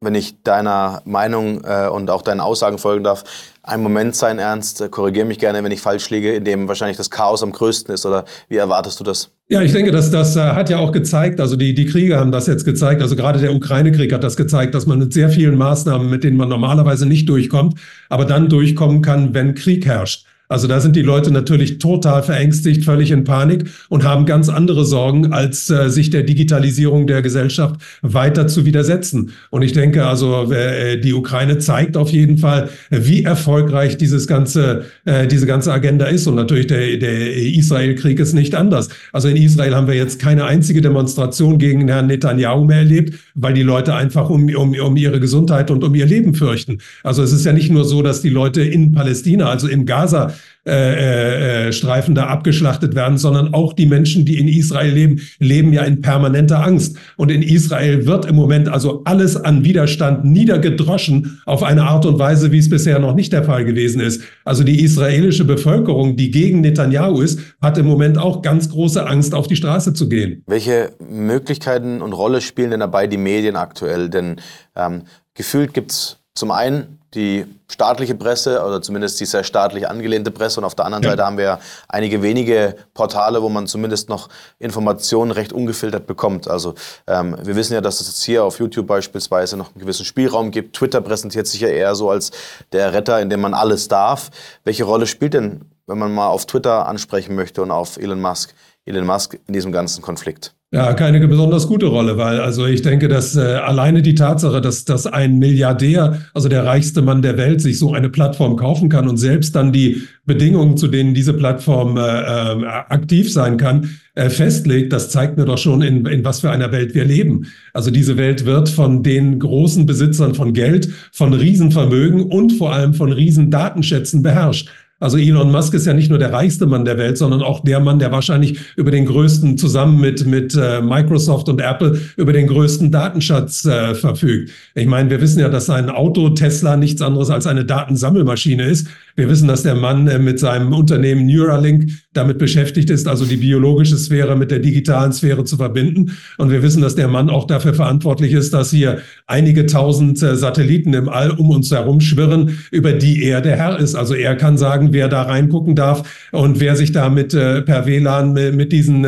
wenn 0.00 0.14
ich 0.14 0.42
deiner 0.42 1.02
Meinung 1.04 1.62
äh, 1.64 1.88
und 1.88 2.10
auch 2.10 2.22
deinen 2.22 2.40
Aussagen 2.40 2.78
folgen 2.78 3.04
darf, 3.04 3.24
ein 3.62 3.82
Moment 3.82 4.14
sein, 4.16 4.38
Ernst. 4.38 4.80
Äh, 4.80 4.88
korrigiere 4.88 5.26
mich 5.26 5.38
gerne, 5.38 5.62
wenn 5.62 5.72
ich 5.72 5.80
falsch 5.80 6.10
liege, 6.10 6.34
in 6.34 6.44
dem 6.44 6.68
wahrscheinlich 6.68 6.96
das 6.96 7.10
Chaos 7.10 7.42
am 7.42 7.52
größten 7.52 7.94
ist. 7.94 8.04
Oder 8.04 8.24
wie 8.48 8.56
erwartest 8.56 9.00
du 9.00 9.04
das? 9.04 9.30
Ja, 9.48 9.62
ich 9.62 9.72
denke, 9.72 9.92
dass 9.92 10.10
das 10.10 10.36
äh, 10.36 10.40
hat 10.40 10.68
ja 10.68 10.78
auch 10.78 10.92
gezeigt, 10.92 11.40
also 11.40 11.56
die, 11.56 11.74
die 11.74 11.86
Kriege 11.86 12.18
haben 12.18 12.32
das 12.32 12.46
jetzt 12.46 12.66
gezeigt, 12.66 13.00
also 13.00 13.16
gerade 13.16 13.40
der 13.40 13.54
Ukraine-Krieg 13.54 14.12
hat 14.12 14.22
das 14.22 14.36
gezeigt, 14.36 14.74
dass 14.74 14.84
man 14.84 14.98
mit 14.98 15.14
sehr 15.14 15.30
vielen 15.30 15.56
Maßnahmen, 15.56 16.10
mit 16.10 16.22
denen 16.22 16.36
man 16.36 16.50
normalerweise 16.50 17.06
nicht 17.06 17.28
durchkommt, 17.30 17.80
aber 18.10 18.26
dann 18.26 18.50
durchkommen 18.50 19.00
kann, 19.00 19.32
wenn 19.32 19.54
Krieg 19.54 19.86
herrscht. 19.86 20.26
Also 20.48 20.66
da 20.66 20.80
sind 20.80 20.96
die 20.96 21.02
Leute 21.02 21.30
natürlich 21.30 21.78
total 21.78 22.22
verängstigt, 22.22 22.84
völlig 22.84 23.10
in 23.10 23.24
Panik 23.24 23.64
und 23.90 24.02
haben 24.02 24.24
ganz 24.24 24.48
andere 24.48 24.86
Sorgen, 24.86 25.32
als 25.32 25.68
äh, 25.68 25.90
sich 25.90 26.08
der 26.08 26.22
Digitalisierung 26.22 27.06
der 27.06 27.20
Gesellschaft 27.20 27.76
weiter 28.00 28.46
zu 28.46 28.64
widersetzen. 28.64 29.32
Und 29.50 29.60
ich 29.60 29.74
denke 29.74 30.06
also, 30.06 30.50
äh, 30.50 30.98
die 30.98 31.12
Ukraine 31.12 31.58
zeigt 31.58 31.98
auf 31.98 32.10
jeden 32.10 32.38
Fall, 32.38 32.70
wie 32.90 33.24
erfolgreich 33.24 33.98
dieses 33.98 34.26
ganze, 34.26 34.86
äh, 35.04 35.26
diese 35.26 35.46
ganze 35.46 35.70
Agenda 35.70 36.06
ist. 36.06 36.26
Und 36.26 36.36
natürlich 36.36 36.66
der, 36.66 36.96
der 36.96 37.36
Israel-Krieg 37.36 38.18
ist 38.18 38.32
nicht 38.32 38.54
anders. 38.54 38.88
Also 39.12 39.28
in 39.28 39.36
Israel 39.36 39.74
haben 39.74 39.86
wir 39.86 39.94
jetzt 39.94 40.18
keine 40.18 40.46
einzige 40.46 40.80
Demonstration 40.80 41.58
gegen 41.58 41.86
Herrn 41.88 42.06
Netanyahu 42.06 42.64
mehr 42.64 42.78
erlebt, 42.78 43.18
weil 43.34 43.52
die 43.52 43.62
Leute 43.62 43.94
einfach 43.94 44.30
um, 44.30 44.48
um, 44.54 44.74
um 44.74 44.96
ihre 44.96 45.20
Gesundheit 45.20 45.70
und 45.70 45.84
um 45.84 45.94
ihr 45.94 46.06
Leben 46.06 46.34
fürchten. 46.34 46.78
Also 47.02 47.22
es 47.22 47.32
ist 47.32 47.44
ja 47.44 47.52
nicht 47.52 47.70
nur 47.70 47.84
so, 47.84 48.00
dass 48.00 48.22
die 48.22 48.30
Leute 48.30 48.62
in 48.62 48.92
Palästina, 48.92 49.50
also 49.50 49.68
im 49.68 49.84
Gaza, 49.84 50.32
äh, 50.68 51.68
äh, 51.68 51.72
Streifen 51.72 52.14
da 52.14 52.26
abgeschlachtet 52.26 52.94
werden, 52.94 53.16
sondern 53.16 53.54
auch 53.54 53.72
die 53.72 53.86
Menschen, 53.86 54.26
die 54.26 54.38
in 54.38 54.48
Israel 54.48 54.92
leben, 54.92 55.20
leben 55.38 55.72
ja 55.72 55.82
in 55.82 56.02
permanenter 56.02 56.62
Angst. 56.62 56.98
Und 57.16 57.30
in 57.30 57.42
Israel 57.42 58.04
wird 58.04 58.26
im 58.26 58.36
Moment 58.36 58.68
also 58.68 59.02
alles 59.04 59.36
an 59.36 59.64
Widerstand 59.64 60.26
niedergedroschen 60.26 61.40
auf 61.46 61.62
eine 61.62 61.84
Art 61.84 62.04
und 62.04 62.18
Weise, 62.18 62.52
wie 62.52 62.58
es 62.58 62.68
bisher 62.68 62.98
noch 62.98 63.14
nicht 63.14 63.32
der 63.32 63.44
Fall 63.44 63.64
gewesen 63.64 64.00
ist. 64.02 64.22
Also 64.44 64.62
die 64.62 64.82
israelische 64.82 65.46
Bevölkerung, 65.46 66.16
die 66.16 66.30
gegen 66.30 66.60
Netanyahu 66.60 67.22
ist, 67.22 67.40
hat 67.62 67.78
im 67.78 67.86
Moment 67.86 68.18
auch 68.18 68.42
ganz 68.42 68.68
große 68.68 69.06
Angst, 69.06 69.34
auf 69.34 69.46
die 69.46 69.56
Straße 69.56 69.94
zu 69.94 70.08
gehen. 70.08 70.42
Welche 70.46 70.90
Möglichkeiten 71.08 72.02
und 72.02 72.12
Rolle 72.12 72.42
spielen 72.42 72.72
denn 72.72 72.80
dabei 72.80 73.06
die 73.06 73.16
Medien 73.16 73.56
aktuell? 73.56 74.10
Denn 74.10 74.36
ähm, 74.76 75.04
gefühlt 75.34 75.72
gibt 75.72 75.92
es 75.92 76.18
zum 76.38 76.50
einen 76.50 76.98
die 77.14 77.46
staatliche 77.70 78.14
Presse 78.14 78.62
oder 78.62 78.82
zumindest 78.82 79.18
die 79.18 79.24
sehr 79.24 79.42
staatlich 79.42 79.88
angelehnte 79.88 80.30
Presse 80.30 80.60
und 80.60 80.64
auf 80.64 80.74
der 80.74 80.84
anderen 80.84 81.04
ja. 81.04 81.10
Seite 81.10 81.24
haben 81.24 81.38
wir 81.38 81.44
ja 81.44 81.60
einige 81.88 82.22
wenige 82.22 82.76
Portale, 82.92 83.42
wo 83.42 83.48
man 83.48 83.66
zumindest 83.66 84.08
noch 84.08 84.28
Informationen 84.58 85.30
recht 85.30 85.52
ungefiltert 85.52 86.06
bekommt. 86.06 86.48
Also 86.48 86.74
ähm, 87.06 87.36
wir 87.42 87.56
wissen 87.56 87.72
ja, 87.72 87.80
dass 87.80 88.00
es 88.00 88.08
jetzt 88.08 88.24
hier 88.24 88.44
auf 88.44 88.58
YouTube 88.58 88.86
beispielsweise 88.86 89.56
noch 89.56 89.72
einen 89.72 89.80
gewissen 89.80 90.04
Spielraum 90.04 90.50
gibt. 90.50 90.76
Twitter 90.76 91.00
präsentiert 91.00 91.46
sich 91.46 91.60
ja 91.60 91.68
eher 91.68 91.94
so 91.94 92.10
als 92.10 92.30
der 92.72 92.92
Retter, 92.92 93.20
in 93.20 93.30
dem 93.30 93.40
man 93.40 93.54
alles 93.54 93.88
darf. 93.88 94.30
Welche 94.64 94.84
Rolle 94.84 95.06
spielt 95.06 95.32
denn, 95.34 95.62
wenn 95.86 95.98
man 95.98 96.14
mal 96.14 96.28
auf 96.28 96.44
Twitter 96.44 96.86
ansprechen 96.86 97.34
möchte 97.34 97.62
und 97.62 97.70
auf 97.70 97.96
Elon 97.96 98.20
Musk, 98.20 98.54
Elon 98.88 99.06
Musk 99.06 99.38
in 99.46 99.54
diesem 99.54 99.72
ganzen 99.72 100.02
Konflikt? 100.02 100.54
Ja, 100.70 100.92
keine 100.92 101.26
besonders 101.26 101.66
gute 101.66 101.86
Rolle, 101.86 102.18
weil 102.18 102.40
also 102.40 102.66
ich 102.66 102.82
denke, 102.82 103.08
dass 103.08 103.34
äh, 103.36 103.40
alleine 103.40 104.02
die 104.02 104.14
Tatsache, 104.14 104.60
dass, 104.60 104.84
dass 104.84 105.06
ein 105.06 105.38
Milliardär, 105.38 106.20
also 106.34 106.50
der 106.50 106.66
reichste 106.66 107.00
Mann 107.00 107.22
der 107.22 107.38
Welt, 107.38 107.62
sich 107.62 107.78
so 107.78 107.94
eine 107.94 108.10
Plattform 108.10 108.56
kaufen 108.56 108.90
kann 108.90 109.08
und 109.08 109.16
selbst 109.16 109.56
dann 109.56 109.72
die 109.72 110.02
Bedingungen, 110.26 110.76
zu 110.76 110.88
denen 110.88 111.14
diese 111.14 111.32
Plattform 111.32 111.96
äh, 111.96 112.00
äh, 112.02 112.66
aktiv 112.66 113.32
sein 113.32 113.56
kann, 113.56 113.98
äh, 114.14 114.28
festlegt, 114.28 114.92
das 114.92 115.08
zeigt 115.08 115.38
mir 115.38 115.46
doch 115.46 115.56
schon, 115.56 115.80
in, 115.80 116.04
in 116.04 116.22
was 116.22 116.40
für 116.40 116.50
einer 116.50 116.70
Welt 116.70 116.94
wir 116.94 117.06
leben. 117.06 117.46
Also 117.72 117.90
diese 117.90 118.18
Welt 118.18 118.44
wird 118.44 118.68
von 118.68 119.02
den 119.02 119.38
großen 119.38 119.86
Besitzern 119.86 120.34
von 120.34 120.52
Geld, 120.52 120.90
von 121.12 121.32
Riesenvermögen 121.32 122.24
und 122.24 122.52
vor 122.52 122.74
allem 122.74 122.92
von 122.92 123.10
Riesendatenschätzen 123.10 124.22
beherrscht. 124.22 124.68
Also 125.00 125.16
Elon 125.16 125.52
Musk 125.52 125.74
ist 125.74 125.86
ja 125.86 125.94
nicht 125.94 126.10
nur 126.10 126.18
der 126.18 126.32
reichste 126.32 126.66
Mann 126.66 126.84
der 126.84 126.98
Welt, 126.98 127.18
sondern 127.18 127.40
auch 127.40 127.60
der 127.60 127.78
Mann, 127.78 128.00
der 128.00 128.10
wahrscheinlich 128.10 128.58
über 128.74 128.90
den 128.90 129.06
größten, 129.06 129.56
zusammen 129.56 130.00
mit, 130.00 130.26
mit 130.26 130.56
äh, 130.56 130.80
Microsoft 130.80 131.48
und 131.48 131.60
Apple, 131.60 132.00
über 132.16 132.32
den 132.32 132.48
größten 132.48 132.90
Datenschatz 132.90 133.64
äh, 133.64 133.94
verfügt. 133.94 134.50
Ich 134.74 134.86
meine, 134.86 135.08
wir 135.08 135.20
wissen 135.20 135.38
ja, 135.38 135.48
dass 135.48 135.70
ein 135.70 135.88
Auto 135.88 136.30
Tesla 136.30 136.76
nichts 136.76 137.00
anderes 137.00 137.30
als 137.30 137.46
eine 137.46 137.64
Datensammelmaschine 137.64 138.64
ist. 138.64 138.88
Wir 139.18 139.28
wissen, 139.28 139.48
dass 139.48 139.64
der 139.64 139.74
Mann 139.74 140.06
äh, 140.06 140.20
mit 140.20 140.38
seinem 140.38 140.72
Unternehmen 140.72 141.26
Neuralink 141.26 141.90
damit 142.12 142.38
beschäftigt 142.38 142.88
ist, 142.88 143.08
also 143.08 143.24
die 143.24 143.38
biologische 143.38 143.96
Sphäre 143.96 144.36
mit 144.36 144.52
der 144.52 144.60
digitalen 144.60 145.12
Sphäre 145.12 145.42
zu 145.42 145.56
verbinden. 145.56 146.16
Und 146.36 146.52
wir 146.52 146.62
wissen, 146.62 146.82
dass 146.82 146.94
der 146.94 147.08
Mann 147.08 147.28
auch 147.28 147.48
dafür 147.48 147.74
verantwortlich 147.74 148.32
ist, 148.32 148.54
dass 148.54 148.70
hier 148.70 148.98
einige 149.26 149.66
tausend 149.66 150.22
äh, 150.22 150.36
Satelliten 150.36 150.94
im 150.94 151.08
All 151.08 151.32
um 151.32 151.50
uns 151.50 151.72
herum 151.72 152.00
schwirren, 152.00 152.60
über 152.70 152.92
die 152.92 153.24
er 153.24 153.40
der 153.40 153.56
Herr 153.56 153.80
ist. 153.80 153.96
Also 153.96 154.14
er 154.14 154.36
kann 154.36 154.56
sagen, 154.56 154.92
wer 154.92 155.08
da 155.08 155.22
reingucken 155.22 155.74
darf 155.74 156.28
und 156.30 156.60
wer 156.60 156.76
sich 156.76 156.92
da 156.92 157.08
mit 157.08 157.34
äh, 157.34 157.62
per 157.62 157.86
WLAN 157.86 158.34
mit, 158.34 158.70
diesen 158.70 159.04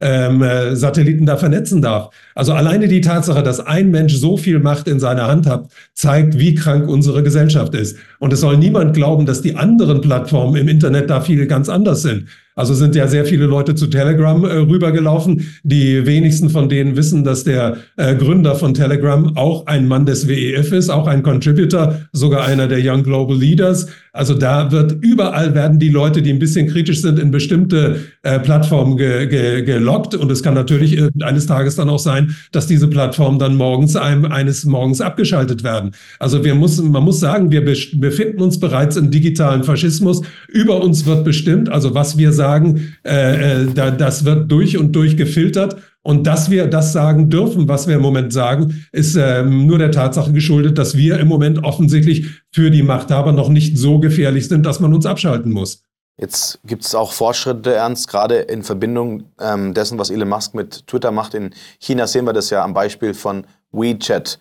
ähm, 0.00 0.42
äh, 0.42 0.74
Satelliten 0.76 1.26
da 1.26 1.36
vernetzen 1.36 1.82
darf. 1.82 2.10
Also 2.34 2.52
alleine 2.52 2.88
die 2.88 3.00
Tatsache, 3.00 3.42
dass 3.42 3.60
ein 3.60 3.90
Mensch 3.90 4.14
so 4.14 4.36
viel 4.36 4.58
Macht 4.58 4.88
in 4.88 5.00
seiner 5.00 5.26
Hand 5.26 5.46
hat, 5.46 5.70
zeigt, 5.94 6.38
wie 6.38 6.54
krank 6.54 6.88
unsere 6.88 7.22
Gesellschaft 7.22 7.74
ist. 7.74 7.96
Und 8.18 8.32
es 8.32 8.40
soll 8.40 8.56
niemand 8.56 8.94
glauben, 8.94 9.26
dass 9.26 9.42
die 9.42 9.56
anderen 9.56 10.00
Plattformen 10.00 10.56
im 10.56 10.68
Internet 10.68 11.10
da 11.10 11.20
viel 11.20 11.46
ganz 11.46 11.68
anders 11.68 12.02
sind. 12.02 12.26
Also 12.60 12.74
sind 12.74 12.94
ja 12.94 13.08
sehr 13.08 13.24
viele 13.24 13.46
Leute 13.46 13.74
zu 13.74 13.86
Telegram 13.86 14.44
äh, 14.44 14.48
rübergelaufen. 14.48 15.46
Die 15.62 16.04
wenigsten 16.04 16.50
von 16.50 16.68
denen 16.68 16.96
wissen, 16.96 17.24
dass 17.24 17.44
der 17.44 17.78
äh, 17.96 18.14
Gründer 18.16 18.54
von 18.54 18.74
Telegram 18.74 19.34
auch 19.36 19.66
ein 19.66 19.88
Mann 19.88 20.04
des 20.04 20.28
WEF 20.28 20.72
ist, 20.72 20.90
auch 20.90 21.06
ein 21.06 21.22
Contributor, 21.22 22.00
sogar 22.12 22.44
einer 22.44 22.68
der 22.68 22.80
Young 22.82 23.02
Global 23.02 23.36
Leaders. 23.36 23.86
Also 24.12 24.34
da 24.34 24.72
wird 24.72 24.96
überall 25.02 25.54
werden 25.54 25.78
die 25.78 25.88
Leute, 25.88 26.22
die 26.22 26.30
ein 26.30 26.38
bisschen 26.38 26.68
kritisch 26.68 27.00
sind, 27.00 27.18
in 27.18 27.30
bestimmte 27.30 28.00
äh, 28.22 28.38
Plattformen 28.40 28.96
ge, 28.96 29.26
ge, 29.26 29.62
gelockt. 29.62 30.14
Und 30.14 30.30
es 30.32 30.42
kann 30.42 30.54
natürlich 30.54 31.00
eines 31.22 31.46
Tages 31.46 31.76
dann 31.76 31.88
auch 31.88 31.98
sein, 31.98 32.34
dass 32.52 32.66
diese 32.66 32.88
Plattformen 32.88 33.38
dann 33.38 33.56
morgens 33.56 33.96
einem, 33.96 34.24
eines 34.24 34.64
Morgens 34.64 35.00
abgeschaltet 35.00 35.62
werden. 35.62 35.92
Also 36.18 36.44
wir 36.44 36.54
müssen, 36.54 36.90
man 36.90 37.04
muss 37.04 37.20
sagen, 37.20 37.50
wir 37.50 37.64
befinden 37.64 38.40
uns 38.40 38.58
bereits 38.58 38.96
im 38.96 39.10
digitalen 39.10 39.62
Faschismus. 39.62 40.22
Über 40.48 40.82
uns 40.82 41.06
wird 41.06 41.24
bestimmt, 41.24 41.68
also 41.68 41.94
was 41.94 42.18
wir 42.18 42.32
sagen, 42.32 42.94
äh, 43.04 43.62
äh, 43.62 43.66
da, 43.74 43.90
das 43.90 44.24
wird 44.24 44.50
durch 44.50 44.76
und 44.76 44.92
durch 44.92 45.16
gefiltert. 45.16 45.76
Und 46.02 46.26
dass 46.26 46.50
wir 46.50 46.66
das 46.66 46.94
sagen 46.94 47.28
dürfen, 47.28 47.68
was 47.68 47.86
wir 47.86 47.96
im 47.96 48.02
Moment 48.02 48.32
sagen, 48.32 48.86
ist 48.90 49.16
äh, 49.16 49.42
nur 49.44 49.76
der 49.76 49.90
Tatsache 49.90 50.32
geschuldet, 50.32 50.78
dass 50.78 50.96
wir 50.96 51.18
im 51.18 51.28
Moment 51.28 51.62
offensichtlich 51.62 52.39
für 52.52 52.70
die 52.70 52.82
Machthaber 52.82 53.32
noch 53.32 53.48
nicht 53.48 53.78
so 53.78 53.98
gefährlich 54.00 54.48
sind, 54.48 54.66
dass 54.66 54.80
man 54.80 54.92
uns 54.92 55.06
abschalten 55.06 55.52
muss. 55.52 55.84
Jetzt 56.20 56.60
gibt 56.64 56.84
es 56.84 56.94
auch 56.94 57.12
Fortschritte, 57.12 57.72
Ernst, 57.72 58.08
gerade 58.08 58.36
in 58.36 58.62
Verbindung 58.62 59.24
ähm, 59.40 59.72
dessen, 59.72 59.98
was 59.98 60.10
Elon 60.10 60.28
Musk 60.28 60.54
mit 60.54 60.86
Twitter 60.86 61.12
macht. 61.12 61.32
In 61.32 61.54
China 61.78 62.06
sehen 62.06 62.26
wir 62.26 62.34
das 62.34 62.50
ja 62.50 62.62
am 62.62 62.74
Beispiel 62.74 63.14
von 63.14 63.46
WeChat. 63.72 64.38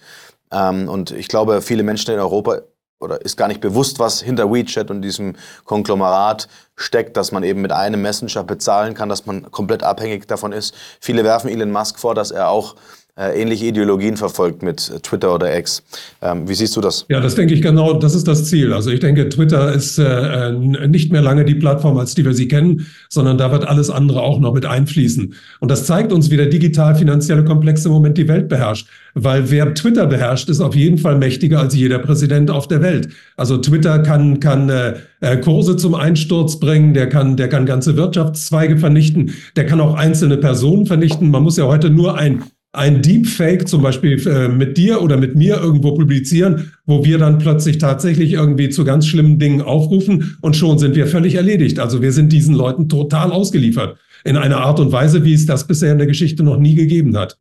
Ähm, 0.52 0.90
und 0.90 1.12
ich 1.12 1.30
glaube, 1.30 1.62
viele 1.62 1.84
Menschen 1.84 2.14
in 2.14 2.20
Europa 2.20 2.64
oder 3.00 3.22
ist 3.22 3.38
gar 3.38 3.48
nicht 3.48 3.62
bewusst, 3.62 3.98
was 3.98 4.22
hinter 4.22 4.52
WeChat 4.52 4.92
und 4.92 5.02
diesem 5.02 5.36
Konglomerat 5.64 6.50
steckt, 6.76 7.16
dass 7.16 7.32
man 7.32 7.44
eben 7.44 7.62
mit 7.62 7.72
einem 7.72 8.02
Messenger 8.02 8.44
bezahlen 8.44 8.94
kann, 8.94 9.08
dass 9.08 9.26
man 9.26 9.50
komplett 9.50 9.84
abhängig 9.84 10.28
davon 10.28 10.52
ist. 10.52 10.76
Viele 11.00 11.24
werfen 11.24 11.50
Elon 11.50 11.72
Musk 11.72 11.98
vor, 11.98 12.14
dass 12.14 12.32
er 12.32 12.50
auch 12.50 12.76
ähnliche 13.20 13.66
Ideologien 13.66 14.18
verfolgt 14.18 14.64
mit 14.64 14.92
Twitter 15.04 15.34
oder 15.36 15.58
X. 15.58 15.84
Ähm, 16.22 16.48
wie 16.48 16.54
siehst 16.54 16.76
du 16.76 16.82
das? 16.82 17.06
Ja, 17.10 17.20
das 17.20 17.36
denke 17.36 17.54
ich 17.54 17.62
genau, 17.62 17.94
das 17.94 18.16
ist 18.16 18.28
das 18.28 18.46
Ziel. 18.46 18.74
Also 18.74 18.92
ich 18.92 19.00
denke, 19.00 19.28
Twitter 19.30 19.74
ist 19.74 19.98
äh, 19.98 20.52
nicht 20.52 21.12
mehr 21.12 21.22
lange 21.22 21.46
die 21.46 21.56
Plattform, 21.56 21.98
als 21.98 22.16
die 22.16 22.26
wir 22.26 22.34
sie 22.34 22.48
kennen, 22.48 22.88
sondern 23.10 23.38
da 23.38 23.52
wird 23.52 23.68
alles 23.68 23.90
andere 23.90 24.22
auch 24.22 24.40
noch 24.40 24.54
mit 24.54 24.66
einfließen. 24.66 25.34
Und 25.60 25.72
das 25.72 25.86
zeigt 25.86 26.14
uns, 26.14 26.32
wie 26.32 26.38
der 26.38 26.48
digital-finanzielle 26.48 27.44
Komplex 27.44 27.86
im 27.86 27.92
Moment 27.92 28.18
die 28.18 28.28
Welt 28.28 28.48
beherrscht. 28.48 28.88
Weil 29.16 29.50
wer 29.52 29.74
Twitter 29.74 30.08
beherrscht, 30.08 30.50
ist 30.50 30.62
auf 30.62 30.76
jeden 30.76 30.98
Fall 30.98 31.18
mächtiger 31.18 31.60
als 31.60 31.76
jeder 31.76 32.00
Präsident 32.00 32.52
auf 32.52 32.68
der 32.68 32.82
Welt. 32.82 33.10
Also 33.36 33.58
Twitter 33.58 34.00
kann, 34.00 34.40
kann 34.40 34.70
äh, 34.70 34.94
äh 35.22 35.38
Kurse 35.38 35.76
zum 35.76 35.96
Einsturz 35.96 36.60
bringen, 36.60 36.94
der 36.94 37.10
kann, 37.10 37.36
der 37.36 37.50
kann 37.50 37.66
ganze 37.66 37.98
Wirtschaftszweige 37.98 38.78
vernichten, 38.78 39.34
der 39.56 39.66
kann 39.66 39.82
auch 39.82 39.96
einzelne 39.96 40.38
Personen 40.38 40.86
vernichten. 40.86 41.32
Man 41.32 41.44
muss 41.44 41.58
ja 41.58 41.66
heute 41.66 41.90
nur 41.90 42.18
ein 42.18 42.44
ein 42.72 43.02
Deepfake 43.02 43.68
zum 43.68 43.82
Beispiel 43.82 44.26
äh, 44.28 44.48
mit 44.48 44.78
dir 44.78 45.02
oder 45.02 45.18
mit 45.18 45.36
mir 45.36 45.58
irgendwo 45.58 45.96
publizieren, 45.96 46.72
wo 46.86 47.04
wir 47.04 47.18
dann 47.18 47.40
plötzlich 47.40 47.80
tatsächlich 47.80 48.34
irgendwie 48.34 48.70
zu 48.70 48.84
ganz 48.84 49.08
schlimmen 49.08 49.40
Dingen 49.40 49.62
aufrufen 49.62 50.38
und 50.42 50.56
schon 50.56 50.78
sind 50.78 50.96
wir 50.96 51.08
völlig 51.08 51.36
erledigt. 51.36 51.80
Also 51.80 52.02
wir 52.02 52.12
sind 52.12 52.32
diesen 52.32 52.54
Leuten 52.54 52.88
total 52.88 53.32
ausgeliefert 53.32 53.98
in 54.24 54.38
einer 54.38 54.58
Art 54.58 54.80
und 54.80 54.92
Weise, 54.92 55.24
wie 55.24 55.34
es 55.34 55.46
das 55.46 55.66
bisher 55.66 55.92
in 55.92 55.98
der 55.98 56.08
Geschichte 56.08 56.44
noch 56.44 56.58
nie 56.58 56.76
gegeben 56.76 57.18
hat. 57.18 57.38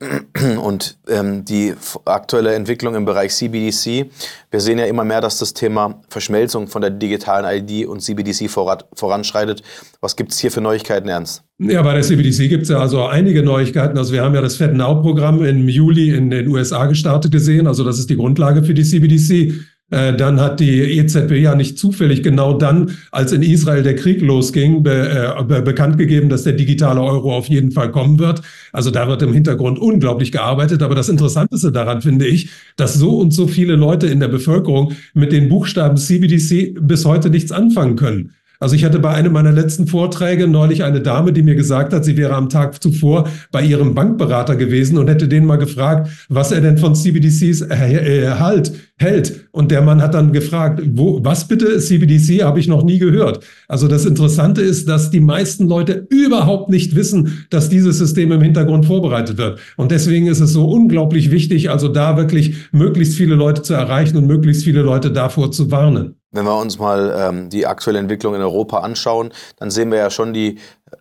Und 0.63 0.99
ähm, 1.09 1.45
die 1.45 1.75
aktuelle 2.05 2.55
Entwicklung 2.55 2.95
im 2.95 3.05
Bereich 3.05 3.33
CBDC, 3.33 4.07
wir 4.51 4.61
sehen 4.61 4.79
ja 4.79 4.87
immer 4.87 5.05
mehr, 5.05 5.21
dass 5.21 5.39
das 5.39 5.55
Thema 5.55 6.01
Verschmelzung 6.09 6.69
von 6.69 6.81
der 6.81 6.91
digitalen 6.91 7.45
ID 7.45 7.87
und 7.87 8.01
CBDC 8.01 8.49
voranschreitet. 8.49 9.63
Was 10.01 10.17
gibt 10.17 10.33
es 10.33 10.39
hier 10.39 10.51
für 10.51 10.61
Neuigkeiten, 10.61 11.09
Ernst? 11.09 11.43
Ja, 11.59 11.83
bei 11.83 11.95
der 11.95 12.03
CBDC 12.03 12.49
gibt 12.49 12.63
es 12.63 12.69
ja 12.69 12.79
also 12.79 13.07
einige 13.07 13.43
Neuigkeiten. 13.43 13.99
Also 13.99 14.13
wir 14.13 14.23
haben 14.23 14.35
ja 14.35 14.41
das 14.41 14.57
FedNow-Programm 14.57 15.45
im 15.45 15.69
Juli 15.69 16.15
in 16.15 16.31
den 16.31 16.47
USA 16.47 16.87
gestartet 16.87 17.33
gesehen. 17.33 17.67
Also 17.67 17.83
das 17.83 17.99
ist 17.99 18.09
die 18.09 18.17
Grundlage 18.17 18.63
für 18.63 18.75
die 18.75 18.85
CBDC. 18.85 19.55
Äh, 19.91 20.15
dann 20.15 20.39
hat 20.39 20.61
die 20.61 20.99
EZB 20.99 21.33
ja 21.33 21.55
nicht 21.55 21.79
zufällig 21.79 22.23
genau 22.23 22.53
dann, 22.53 22.97
als 23.11 23.33
in 23.33 23.43
Israel 23.43 23.83
der 23.83 23.97
Krieg 23.97 24.21
losging, 24.21 24.83
be, 24.83 25.37
äh, 25.39 25.45
be, 25.45 25.63
bekannt 25.63 25.97
gegeben, 25.97 26.29
dass 26.29 26.43
der 26.43 26.53
digitale 26.53 27.01
Euro 27.01 27.35
auf 27.35 27.47
jeden 27.47 27.71
Fall 27.71 27.91
kommen 27.91 28.19
wird. 28.19 28.43
Also 28.73 28.91
da 28.91 29.09
wird 29.09 29.23
im 29.23 29.33
Hintergrund 29.33 29.79
unglaublich 29.79 30.31
gearbeitet. 30.31 30.83
Aber 30.83 30.95
das 30.95 31.09
Interessanteste 31.09 31.73
daran 31.73 32.03
finde 32.03 32.27
ich, 32.27 32.51
dass 32.77 32.95
so 32.95 33.17
und 33.19 33.33
so 33.33 33.47
viele 33.47 33.77
Leute 33.77 34.09
in 34.09 34.21
der 34.21 34.29
Bevölkerung 34.29 34.93
mit 35.15 35.33
den 35.33 35.49
Buchstaben 35.49 35.97
CBDC 35.97 36.77
bis 36.81 37.07
heute 37.07 37.31
nichts 37.31 37.51
anfangen 37.51 37.97
können. 37.97 38.35
Also 38.61 38.75
ich 38.75 38.85
hatte 38.85 38.99
bei 38.99 39.11
einem 39.11 39.33
meiner 39.33 39.53
letzten 39.53 39.87
Vorträge 39.87 40.49
neulich 40.49 40.83
eine 40.83 41.01
Dame, 41.01 41.33
die 41.33 41.43
mir 41.43 41.55
gesagt 41.55 41.93
hat, 41.93 42.05
sie 42.05 42.17
wäre 42.17 42.35
am 42.35 42.49
Tag 42.49 42.83
zuvor 42.83 43.29
bei 43.53 43.63
ihrem 43.63 43.95
Bankberater 43.95 44.57
gewesen 44.57 44.99
und 44.99 45.09
hätte 45.09 45.29
den 45.29 45.47
mal 45.47 45.59
gefragt, 45.59 46.11
was 46.29 46.51
er 46.51 46.61
denn 46.61 46.77
von 46.77 46.97
CBDCs 46.97 47.69
halt, 47.71 48.73
hält. 48.97 49.49
Und 49.53 49.71
der 49.71 49.83
Mann 49.83 50.03
hat 50.03 50.15
dann 50.15 50.33
gefragt, 50.33 50.83
wo, 50.93 51.25
was 51.25 51.47
bitte 51.47 51.79
CBDC 51.79 52.43
habe 52.43 52.59
ich 52.59 52.67
noch 52.67 52.83
nie 52.83 52.99
gehört. 52.99 53.45
Also 53.69 53.87
das 53.87 54.05
Interessante 54.05 54.61
ist, 54.61 54.89
dass 54.89 55.11
die 55.11 55.21
meisten 55.21 55.69
Leute 55.69 56.07
überhaupt 56.11 56.69
nicht 56.69 56.97
wissen, 56.97 57.47
dass 57.51 57.69
dieses 57.69 57.99
System 57.99 58.33
im 58.33 58.43
Hintergrund 58.43 58.87
vorbereitet 58.87 59.39
wird. 59.39 59.61
Und 59.77 59.93
deswegen 59.93 60.27
ist 60.27 60.41
es 60.41 60.53
so 60.53 60.69
unglaublich 60.69 61.31
wichtig, 61.31 61.71
also 61.71 61.87
da 61.87 62.17
wirklich 62.17 62.57
möglichst 62.73 63.15
viele 63.15 63.37
Leute 63.37 63.63
zu 63.63 63.75
erreichen 63.75 64.17
und 64.17 64.27
möglichst 64.27 64.65
viele 64.65 64.83
Leute 64.83 65.13
davor 65.13 65.53
zu 65.53 65.71
warnen. 65.71 66.18
Wenn 66.31 66.45
wir 66.45 66.59
uns 66.59 66.79
mal 66.79 67.15
ähm, 67.17 67.49
die 67.49 67.67
aktuelle 67.67 67.99
Entwicklung 67.99 68.35
in 68.35 68.43
Europa 68.43 68.81
anschauen, 68.81 69.33
dann 69.57 69.71
sehen 69.71 69.91
wir 69.91 69.99
ja 69.99 70.11
schon 70.11 70.35
die 70.35 70.59